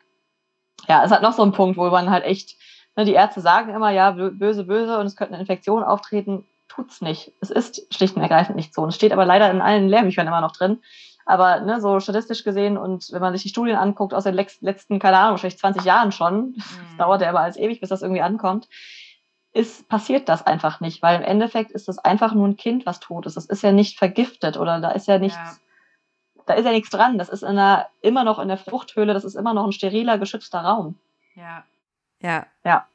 ja, 0.87 1.03
es 1.05 1.11
hat 1.11 1.22
noch 1.22 1.33
so 1.33 1.43
ein 1.43 1.53
Punkt, 1.53 1.76
wo 1.76 1.89
man 1.91 2.11
halt 2.11 2.24
echt, 2.24 2.57
ne, 2.95 3.05
die 3.05 3.14
Ärzte 3.14 3.41
sagen 3.41 3.74
immer, 3.74 3.91
ja, 3.91 4.12
böse, 4.12 4.64
böse 4.64 4.99
und 4.99 5.07
es 5.07 5.16
könnte 5.16 5.35
eine 5.35 5.41
Infektion 5.41 5.83
auftreten. 5.83 6.47
Tut's 6.68 7.01
nicht. 7.01 7.33
Es 7.41 7.51
ist 7.51 7.93
schlicht 7.93 8.16
und 8.16 8.22
ergreifend 8.22 8.57
nicht 8.57 8.74
so. 8.74 8.83
Und 8.83 8.91
es 8.91 8.95
steht 8.95 9.12
aber 9.12 9.26
leider 9.26 9.51
in 9.51 9.61
allen 9.61 9.89
Lehrbüchern 9.89 10.26
immer 10.26 10.41
noch 10.41 10.53
drin. 10.53 10.80
Aber 11.25 11.61
ne, 11.61 11.81
so 11.81 12.01
statistisch 12.01 12.45
gesehen 12.45 12.77
und 12.77 13.12
wenn 13.12 13.20
man 13.20 13.33
sich 13.33 13.43
die 13.43 13.49
Studien 13.49 13.77
anguckt 13.77 14.14
aus 14.14 14.25
den 14.25 14.35
letzten, 14.35 14.99
keine 14.99 15.18
Ahnung, 15.18 15.33
wahrscheinlich 15.33 15.59
20 15.59 15.85
Jahren 15.85 16.12
schon, 16.12 16.37
mhm. 16.51 16.55
das 16.57 16.97
dauert 16.99 17.23
ja 17.23 17.29
aber 17.29 17.41
als 17.41 17.57
ewig, 17.57 17.81
bis 17.81 17.91
das 17.91 18.03
irgendwie 18.03 18.23
ankommt, 18.23 18.68
ist, 19.53 19.89
passiert 19.89 20.29
das 20.29 20.47
einfach 20.47 20.81
nicht, 20.81 21.03
weil 21.03 21.16
im 21.20 21.25
Endeffekt 21.25 21.73
ist 21.73 21.89
das 21.89 21.99
einfach 21.99 22.33
nur 22.35 22.49
ein 22.49 22.57
Kind, 22.57 22.87
was 22.87 23.01
tot 23.01 23.27
ist. 23.27 23.37
Das 23.37 23.47
ist 23.47 23.62
ja 23.62 23.73
nicht 23.73 23.99
vergiftet 23.99 24.57
oder 24.57 24.81
da 24.81 24.91
ist 24.93 25.09
ja 25.09 25.18
nichts, 25.18 25.37
ja. 25.37 26.45
da 26.47 26.55
ist 26.55 26.64
ja 26.64 26.73
nichts 26.73 26.91
dran. 26.91 27.18
Das 27.18 27.29
ist 27.29 27.43
in 27.43 27.51
einer, 27.51 27.89
immer 28.01 28.25
noch 28.25 28.39
in 28.39 28.49
der 28.49 28.57
Fruchthöhle, 28.57 29.12
das 29.12 29.25
ist 29.25 29.35
immer 29.35 29.53
noch 29.53 29.64
ein 29.64 29.73
steriler, 29.73 30.18
geschützter 30.18 30.61
Raum. 30.61 30.99
Ja. 31.35 31.64
Ja. 32.20 32.47
Ja. 32.64 32.87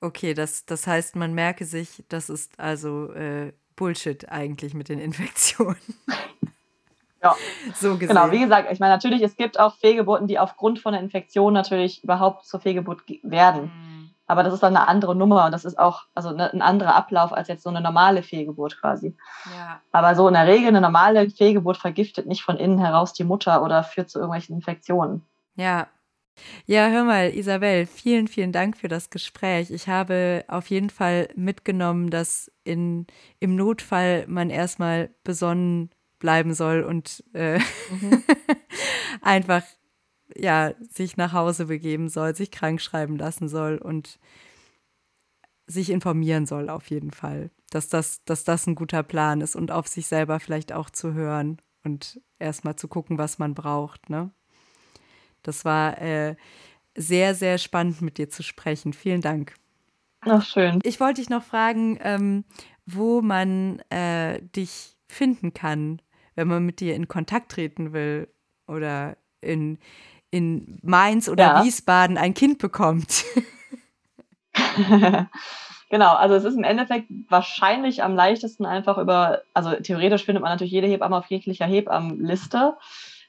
Okay, 0.00 0.34
das, 0.34 0.66
das 0.66 0.86
heißt, 0.86 1.16
man 1.16 1.34
merke 1.34 1.64
sich, 1.64 2.04
das 2.08 2.28
ist 2.30 2.60
also 2.60 3.12
äh, 3.12 3.52
Bullshit 3.74 4.28
eigentlich 4.28 4.74
mit 4.74 4.88
den 4.88 4.98
Infektionen. 4.98 5.76
Ja, 7.22 7.34
so 7.74 7.94
gesehen. 7.94 8.08
Genau, 8.08 8.30
wie 8.30 8.40
gesagt, 8.40 8.70
ich 8.70 8.80
meine, 8.80 8.94
natürlich, 8.94 9.22
es 9.22 9.36
gibt 9.36 9.58
auch 9.58 9.76
Fehlgeburten, 9.76 10.26
die 10.26 10.38
aufgrund 10.38 10.78
von 10.78 10.92
der 10.92 11.02
Infektion 11.02 11.52
natürlich 11.52 12.04
überhaupt 12.04 12.46
zur 12.46 12.60
Fehlgeburt 12.60 13.02
werden. 13.22 13.64
Mhm. 13.64 13.96
Aber 14.28 14.42
das 14.42 14.52
ist 14.52 14.62
dann 14.62 14.76
eine 14.76 14.88
andere 14.88 15.14
Nummer 15.14 15.46
und 15.46 15.52
das 15.52 15.64
ist 15.64 15.78
auch 15.78 16.02
also 16.14 16.32
ne, 16.32 16.52
ein 16.52 16.62
anderer 16.62 16.96
Ablauf 16.96 17.32
als 17.32 17.48
jetzt 17.48 17.62
so 17.62 17.70
eine 17.70 17.80
normale 17.80 18.22
Fehlgeburt 18.22 18.80
quasi. 18.80 19.16
Ja. 19.56 19.80
Aber 19.92 20.16
so 20.16 20.26
in 20.26 20.34
der 20.34 20.48
Regel 20.48 20.68
eine 20.68 20.80
normale 20.80 21.30
Fehlgeburt 21.30 21.76
vergiftet 21.76 22.26
nicht 22.26 22.42
von 22.42 22.56
innen 22.56 22.78
heraus 22.78 23.12
die 23.12 23.24
Mutter 23.24 23.62
oder 23.62 23.84
führt 23.84 24.10
zu 24.10 24.18
irgendwelchen 24.18 24.56
Infektionen. 24.56 25.22
Ja. 25.54 25.86
Ja, 26.66 26.88
hör 26.88 27.04
mal, 27.04 27.30
Isabel, 27.34 27.86
vielen, 27.86 28.28
vielen 28.28 28.52
Dank 28.52 28.76
für 28.76 28.88
das 28.88 29.08
Gespräch. 29.08 29.70
Ich 29.70 29.88
habe 29.88 30.44
auf 30.48 30.68
jeden 30.68 30.90
Fall 30.90 31.28
mitgenommen, 31.34 32.10
dass 32.10 32.50
in, 32.62 33.06
im 33.40 33.56
Notfall 33.56 34.26
man 34.28 34.50
erstmal 34.50 35.08
besonnen 35.24 35.90
bleiben 36.18 36.54
soll 36.54 36.82
und 36.82 37.24
äh, 37.34 37.58
mhm. 37.90 38.22
einfach 39.22 39.62
ja, 40.34 40.72
sich 40.90 41.16
nach 41.16 41.32
Hause 41.32 41.66
begeben 41.66 42.08
soll, 42.08 42.34
sich 42.34 42.50
krank 42.50 42.80
schreiben 42.80 43.16
lassen 43.16 43.48
soll 43.48 43.78
und 43.78 44.18
sich 45.66 45.90
informieren 45.90 46.46
soll 46.46 46.68
auf 46.68 46.88
jeden 46.90 47.10
Fall, 47.10 47.50
dass 47.70 47.88
das, 47.88 48.24
dass 48.24 48.44
das 48.44 48.66
ein 48.66 48.74
guter 48.74 49.02
Plan 49.02 49.40
ist 49.40 49.56
und 49.56 49.70
auf 49.70 49.88
sich 49.88 50.06
selber 50.06 50.40
vielleicht 50.40 50.72
auch 50.72 50.90
zu 50.90 51.12
hören 51.12 51.60
und 51.84 52.20
erstmal 52.38 52.76
zu 52.76 52.88
gucken, 52.88 53.18
was 53.18 53.38
man 53.38 53.54
braucht. 53.54 54.10
Ne? 54.10 54.30
Das 55.42 55.64
war 55.64 56.00
äh, 56.00 56.36
sehr, 56.96 57.34
sehr 57.34 57.58
spannend 57.58 58.02
mit 58.02 58.18
dir 58.18 58.28
zu 58.28 58.42
sprechen. 58.42 58.92
Vielen 58.92 59.20
Dank. 59.20 59.54
Ach, 60.20 60.44
schön. 60.44 60.80
Ich 60.82 61.00
wollte 61.00 61.20
dich 61.20 61.30
noch 61.30 61.42
fragen, 61.42 61.98
ähm, 62.00 62.44
wo 62.84 63.22
man 63.22 63.80
äh, 63.90 64.40
dich 64.42 64.96
finden 65.08 65.52
kann, 65.52 66.00
wenn 66.36 66.48
man 66.48 66.64
mit 66.64 66.80
dir 66.80 66.94
in 66.94 67.08
Kontakt 67.08 67.52
treten 67.52 67.92
will 67.92 68.28
oder 68.68 69.16
in, 69.40 69.78
in 70.30 70.78
Mainz 70.82 71.28
oder 71.28 71.44
ja. 71.44 71.64
Wiesbaden 71.64 72.18
ein 72.18 72.34
Kind 72.34 72.58
bekommt. 72.58 73.24
genau, 75.90 76.14
also 76.14 76.36
es 76.36 76.44
ist 76.44 76.56
im 76.56 76.64
Endeffekt 76.64 77.08
wahrscheinlich 77.28 78.02
am 78.02 78.14
leichtesten 78.14 78.66
einfach 78.66 78.98
über, 78.98 79.42
also 79.54 79.74
theoretisch 79.74 80.24
findet 80.24 80.42
man 80.42 80.52
natürlich 80.52 80.72
jede 80.72 80.86
Hebamme 80.86 81.16
auf 81.16 81.26
jeglicher 81.26 81.66
Hebammenliste. 81.66 82.76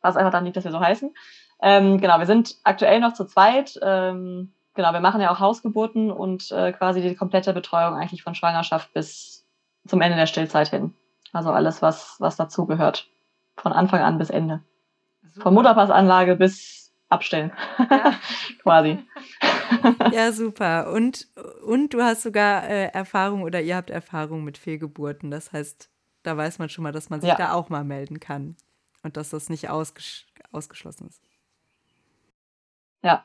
Was 0.02 0.18
einfach 0.18 0.32
dann 0.32 0.46
liegt, 0.46 0.58
dass 0.58 0.64
wir 0.64 0.72
so 0.72 0.80
heißen. 0.80 1.14
Ähm, 1.62 2.00
genau, 2.00 2.20
wir 2.20 2.26
sind 2.26 2.56
aktuell 2.64 3.00
noch 3.00 3.14
zu 3.14 3.26
zweit. 3.26 3.80
Ähm, 3.82 4.54
genau, 4.74 4.94
wir 4.94 5.02
machen 5.02 5.22
ja 5.22 5.32
auch 5.32 5.40
Hausgeburten 5.40 6.12
und 6.12 6.52
äh, 6.52 6.72
quasi 6.72 7.02
die 7.02 7.16
komplette 7.16 7.54
Betreuung 7.54 7.96
eigentlich 7.96 8.24
von 8.24 8.36
Schwangerschaft 8.36 8.94
bis 8.94 9.46
zum 9.86 10.02
Ende 10.02 10.18
der 10.18 10.26
Stillzeit 10.26 10.70
hin. 10.70 10.94
Also 11.34 11.52
alles, 11.52 11.82
was, 11.82 12.16
was 12.20 12.38
dazugehört. 12.38 13.08
Von 13.58 13.74
Anfang 13.74 14.02
an 14.02 14.18
bis 14.18 14.30
Ende. 14.30 14.64
Super. 15.22 15.44
Von 15.44 15.54
Mutterpassanlage 15.54 16.36
bis 16.36 16.94
Abstellen. 17.10 17.52
Ja. 17.78 18.16
quasi. 18.64 19.00
Ja, 20.12 20.32
super. 20.32 20.92
Und, 20.92 21.28
und 21.64 21.94
du 21.94 22.02
hast 22.02 22.24
sogar 22.24 22.68
äh, 22.68 22.88
Erfahrung 22.88 23.44
oder 23.44 23.62
ihr 23.62 23.76
habt 23.76 23.92
Erfahrung 23.92 24.44
mit 24.44 24.58
Fehlgeburten. 24.58 25.30
Das 25.30 25.54
heißt, 25.54 25.92
da 26.24 26.36
weiß 26.36 26.58
man 26.58 26.70
schon 26.70 26.84
mal, 26.84 26.92
dass 26.92 27.12
man 27.12 27.22
sich 27.22 27.30
ja. 27.30 27.36
da 27.36 27.54
auch 27.54 27.70
mal 27.70 27.84
melden 27.84 28.20
kann 28.20 28.56
und 29.04 29.16
dass 29.16 29.30
das 29.30 29.48
nicht 29.50 29.70
ausges 29.70 30.26
ausgeschlossen 30.52 31.08
ist. 31.08 31.22
Ja, 33.04 33.24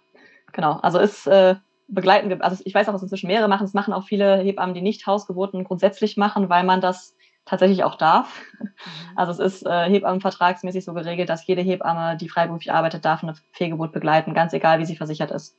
genau. 0.53 0.79
Also 0.83 0.99
ist 0.99 1.27
äh, 1.27 1.57
begleiten 1.89 2.29
wir, 2.29 2.43
also 2.43 2.63
ich 2.65 2.75
weiß 2.75 2.89
auch, 2.89 2.93
dass 2.93 3.03
inzwischen 3.03 3.27
mehrere 3.27 3.49
machen. 3.49 3.65
Es 3.65 3.75
machen 3.75 3.93
auch 3.93 4.05
viele 4.05 4.39
Hebammen, 4.39 4.75
die 4.75 4.83
nicht 4.83 5.07
Hausgeburten 5.07 5.65
grundsätzlich 5.65 6.17
machen, 6.17 6.49
weil 6.49 6.65
man 6.65 6.81
das 6.81 7.15
tatsächlich 7.45 7.85
auch 7.85 7.97
darf. 7.97 8.43
Mhm. 8.59 8.69
Also 9.17 9.33
es 9.33 9.55
ist 9.55 9.67
äh, 9.67 9.89
Hebammenvertragsmäßig 9.89 10.85
so 10.85 10.95
geregelt, 10.95 11.29
dass 11.29 11.47
jede 11.47 11.63
Hebamme, 11.63 12.17
die 12.17 12.29
freiberuflich 12.29 12.73
arbeitet, 12.73 13.05
darf 13.05 13.23
eine 13.23 13.35
Fehlgeburt 13.53 13.93
begleiten, 13.93 14.35
ganz 14.35 14.53
egal, 14.53 14.79
wie 14.79 14.87
sie 14.87 14.97
versichert 14.97 15.31
ist. 15.31 15.57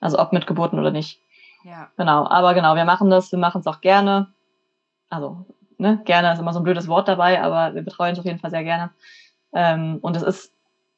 Also 0.00 0.18
ob 0.18 0.32
mit 0.32 0.46
Geburten 0.46 0.78
oder 0.78 0.90
nicht. 0.90 1.20
Ja. 1.64 1.90
Genau, 1.96 2.26
aber 2.28 2.54
genau, 2.54 2.74
wir 2.74 2.84
machen 2.84 3.10
das, 3.10 3.32
wir 3.32 3.38
machen 3.38 3.60
es 3.60 3.66
auch 3.66 3.80
gerne. 3.80 4.32
Also, 5.08 5.46
ne, 5.78 6.00
gerne 6.04 6.32
ist 6.32 6.38
immer 6.38 6.52
so 6.52 6.60
ein 6.60 6.64
blödes 6.64 6.88
Wort 6.88 7.08
dabei, 7.08 7.42
aber 7.42 7.74
wir 7.74 7.82
betreuen 7.82 8.12
es 8.12 8.18
auf 8.18 8.24
jeden 8.24 8.38
Fall 8.38 8.50
sehr 8.50 8.64
gerne. 8.64 8.90
Ähm, 9.52 9.98
und 10.00 10.16
es 10.16 10.22
ist 10.22 10.52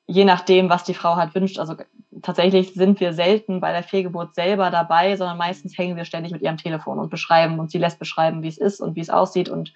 je 0.08 0.24
nachdem, 0.24 0.70
was 0.70 0.84
die 0.84 0.94
Frau 0.94 1.16
halt 1.16 1.34
wünscht. 1.34 1.58
Also 1.58 1.76
tatsächlich 2.22 2.72
sind 2.72 2.98
wir 2.98 3.12
selten 3.12 3.60
bei 3.60 3.72
der 3.72 3.82
Fehlgeburt 3.82 4.34
selber 4.34 4.70
dabei, 4.70 5.14
sondern 5.16 5.36
meistens 5.36 5.76
hängen 5.76 5.96
wir 5.96 6.06
ständig 6.06 6.32
mit 6.32 6.42
ihrem 6.42 6.56
Telefon 6.56 6.98
und 6.98 7.10
beschreiben 7.10 7.60
und 7.60 7.70
sie 7.70 7.78
lässt 7.78 7.98
beschreiben, 7.98 8.42
wie 8.42 8.48
es 8.48 8.58
ist 8.58 8.80
und 8.80 8.96
wie 8.96 9.00
es 9.00 9.10
aussieht 9.10 9.50
und 9.50 9.74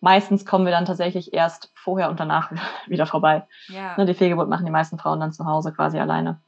meistens 0.00 0.46
kommen 0.46 0.64
wir 0.64 0.72
dann 0.72 0.86
tatsächlich 0.86 1.34
erst 1.34 1.72
vorher 1.74 2.08
und 2.08 2.20
danach 2.20 2.52
wieder 2.86 3.06
vorbei. 3.06 3.46
Ja. 3.66 3.96
Ne, 3.98 4.06
die 4.06 4.14
Fehlgeburt 4.14 4.48
machen 4.48 4.64
die 4.64 4.72
meisten 4.72 4.96
Frauen 4.96 5.18
dann 5.18 5.32
zu 5.32 5.44
Hause 5.44 5.72
quasi 5.72 5.98
alleine. 5.98 6.40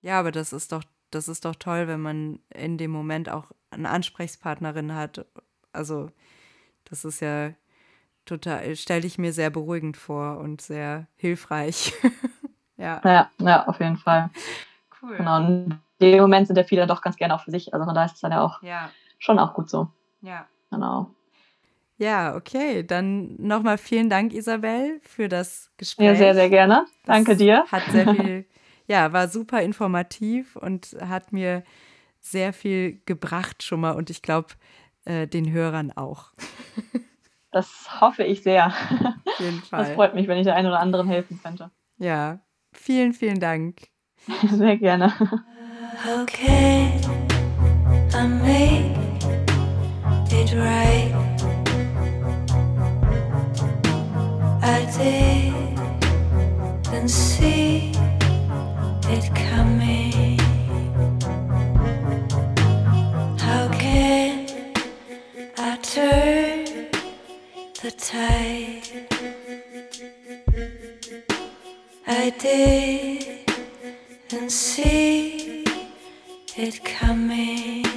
Ja, 0.00 0.18
aber 0.18 0.32
das 0.32 0.54
ist 0.54 0.72
doch, 0.72 0.82
das 1.10 1.28
ist 1.28 1.44
doch 1.44 1.54
toll, 1.54 1.88
wenn 1.88 2.00
man 2.00 2.38
in 2.48 2.78
dem 2.78 2.90
Moment 2.90 3.28
auch 3.28 3.50
eine 3.70 3.90
Ansprechpartnerin 3.90 4.94
hat. 4.94 5.26
Also, 5.72 6.10
das 6.84 7.04
ist 7.04 7.20
ja 7.20 7.50
total, 8.24 8.74
stelle 8.76 9.06
ich 9.06 9.18
mir 9.18 9.32
sehr 9.32 9.50
beruhigend 9.50 9.96
vor 9.96 10.38
und 10.38 10.62
sehr 10.62 11.06
hilfreich. 11.16 11.92
Ja. 12.76 13.00
ja, 13.04 13.30
ja, 13.38 13.66
auf 13.66 13.80
jeden 13.80 13.96
Fall. 13.96 14.30
Cool. 15.00 15.16
Genau. 15.16 15.36
Und 15.36 15.80
in 15.98 16.12
dem 16.12 16.20
Moment 16.20 16.46
sind 16.46 16.56
ja 16.56 16.64
viele 16.64 16.86
doch 16.86 17.02
ganz 17.02 17.16
gerne 17.16 17.34
auch 17.34 17.42
für 17.42 17.50
sich. 17.50 17.74
Also 17.74 17.84
von 17.84 17.94
daher 17.94 18.06
ist 18.06 18.14
es 18.14 18.20
dann 18.20 18.32
ja 18.32 18.42
auch 18.42 18.62
ja. 18.62 18.90
schon 19.18 19.38
auch 19.38 19.54
gut 19.54 19.70
so. 19.70 19.88
Ja. 20.20 20.46
Genau. 20.70 21.14
Ja, 21.98 22.34
okay. 22.34 22.82
Dann 22.84 23.36
nochmal 23.38 23.78
vielen 23.78 24.10
Dank, 24.10 24.32
Isabel, 24.32 25.00
für 25.02 25.28
das 25.28 25.70
Gespräch. 25.76 26.06
Ja, 26.06 26.14
sehr, 26.16 26.34
sehr 26.34 26.48
gerne. 26.48 26.86
Danke 27.04 27.32
das 27.32 27.38
dir. 27.38 27.64
Hat 27.70 27.84
sehr 27.90 28.14
viel, 28.14 28.46
ja, 28.86 29.12
war 29.12 29.28
super 29.28 29.62
informativ 29.62 30.56
und 30.56 30.96
hat 31.00 31.32
mir 31.32 31.62
sehr 32.20 32.52
viel 32.52 33.00
gebracht 33.04 33.62
schon 33.62 33.80
mal 33.80 33.92
und 33.92 34.10
ich 34.10 34.22
glaube, 34.22 34.48
äh, 35.04 35.26
den 35.26 35.50
Hörern 35.52 35.92
auch. 35.92 36.32
Das 37.50 38.00
hoffe 38.00 38.24
ich 38.24 38.42
sehr. 38.42 38.68
Auf 38.68 39.40
jeden 39.40 39.60
Fall. 39.60 39.84
Das 39.84 39.90
freut 39.90 40.14
mich, 40.14 40.26
wenn 40.26 40.38
ich 40.38 40.44
der 40.44 40.56
einen 40.56 40.68
oder 40.68 40.80
anderen 40.80 41.06
helfen 41.06 41.38
könnte. 41.42 41.70
Ja, 41.98 42.40
Vielen, 42.72 43.12
vielen 43.12 43.40
Dank. 43.40 43.88
Sehr 44.50 44.76
gerne. 44.76 45.12
Okay, 46.22 47.00
I 48.14 48.26
made 48.26 48.96
it 50.30 50.52
right. 50.54 51.12
I 54.62 54.86
didn't 56.90 57.08
see 57.08 57.92
it 59.08 59.30
coming. 59.34 60.38
How 63.38 63.68
can 63.68 64.46
I 65.58 65.76
turn 65.82 66.64
the 67.82 67.90
tide? 67.90 69.11
I 72.06 72.30
didn't 74.30 74.50
see 74.50 75.64
it 76.56 76.84
coming. 76.84 77.91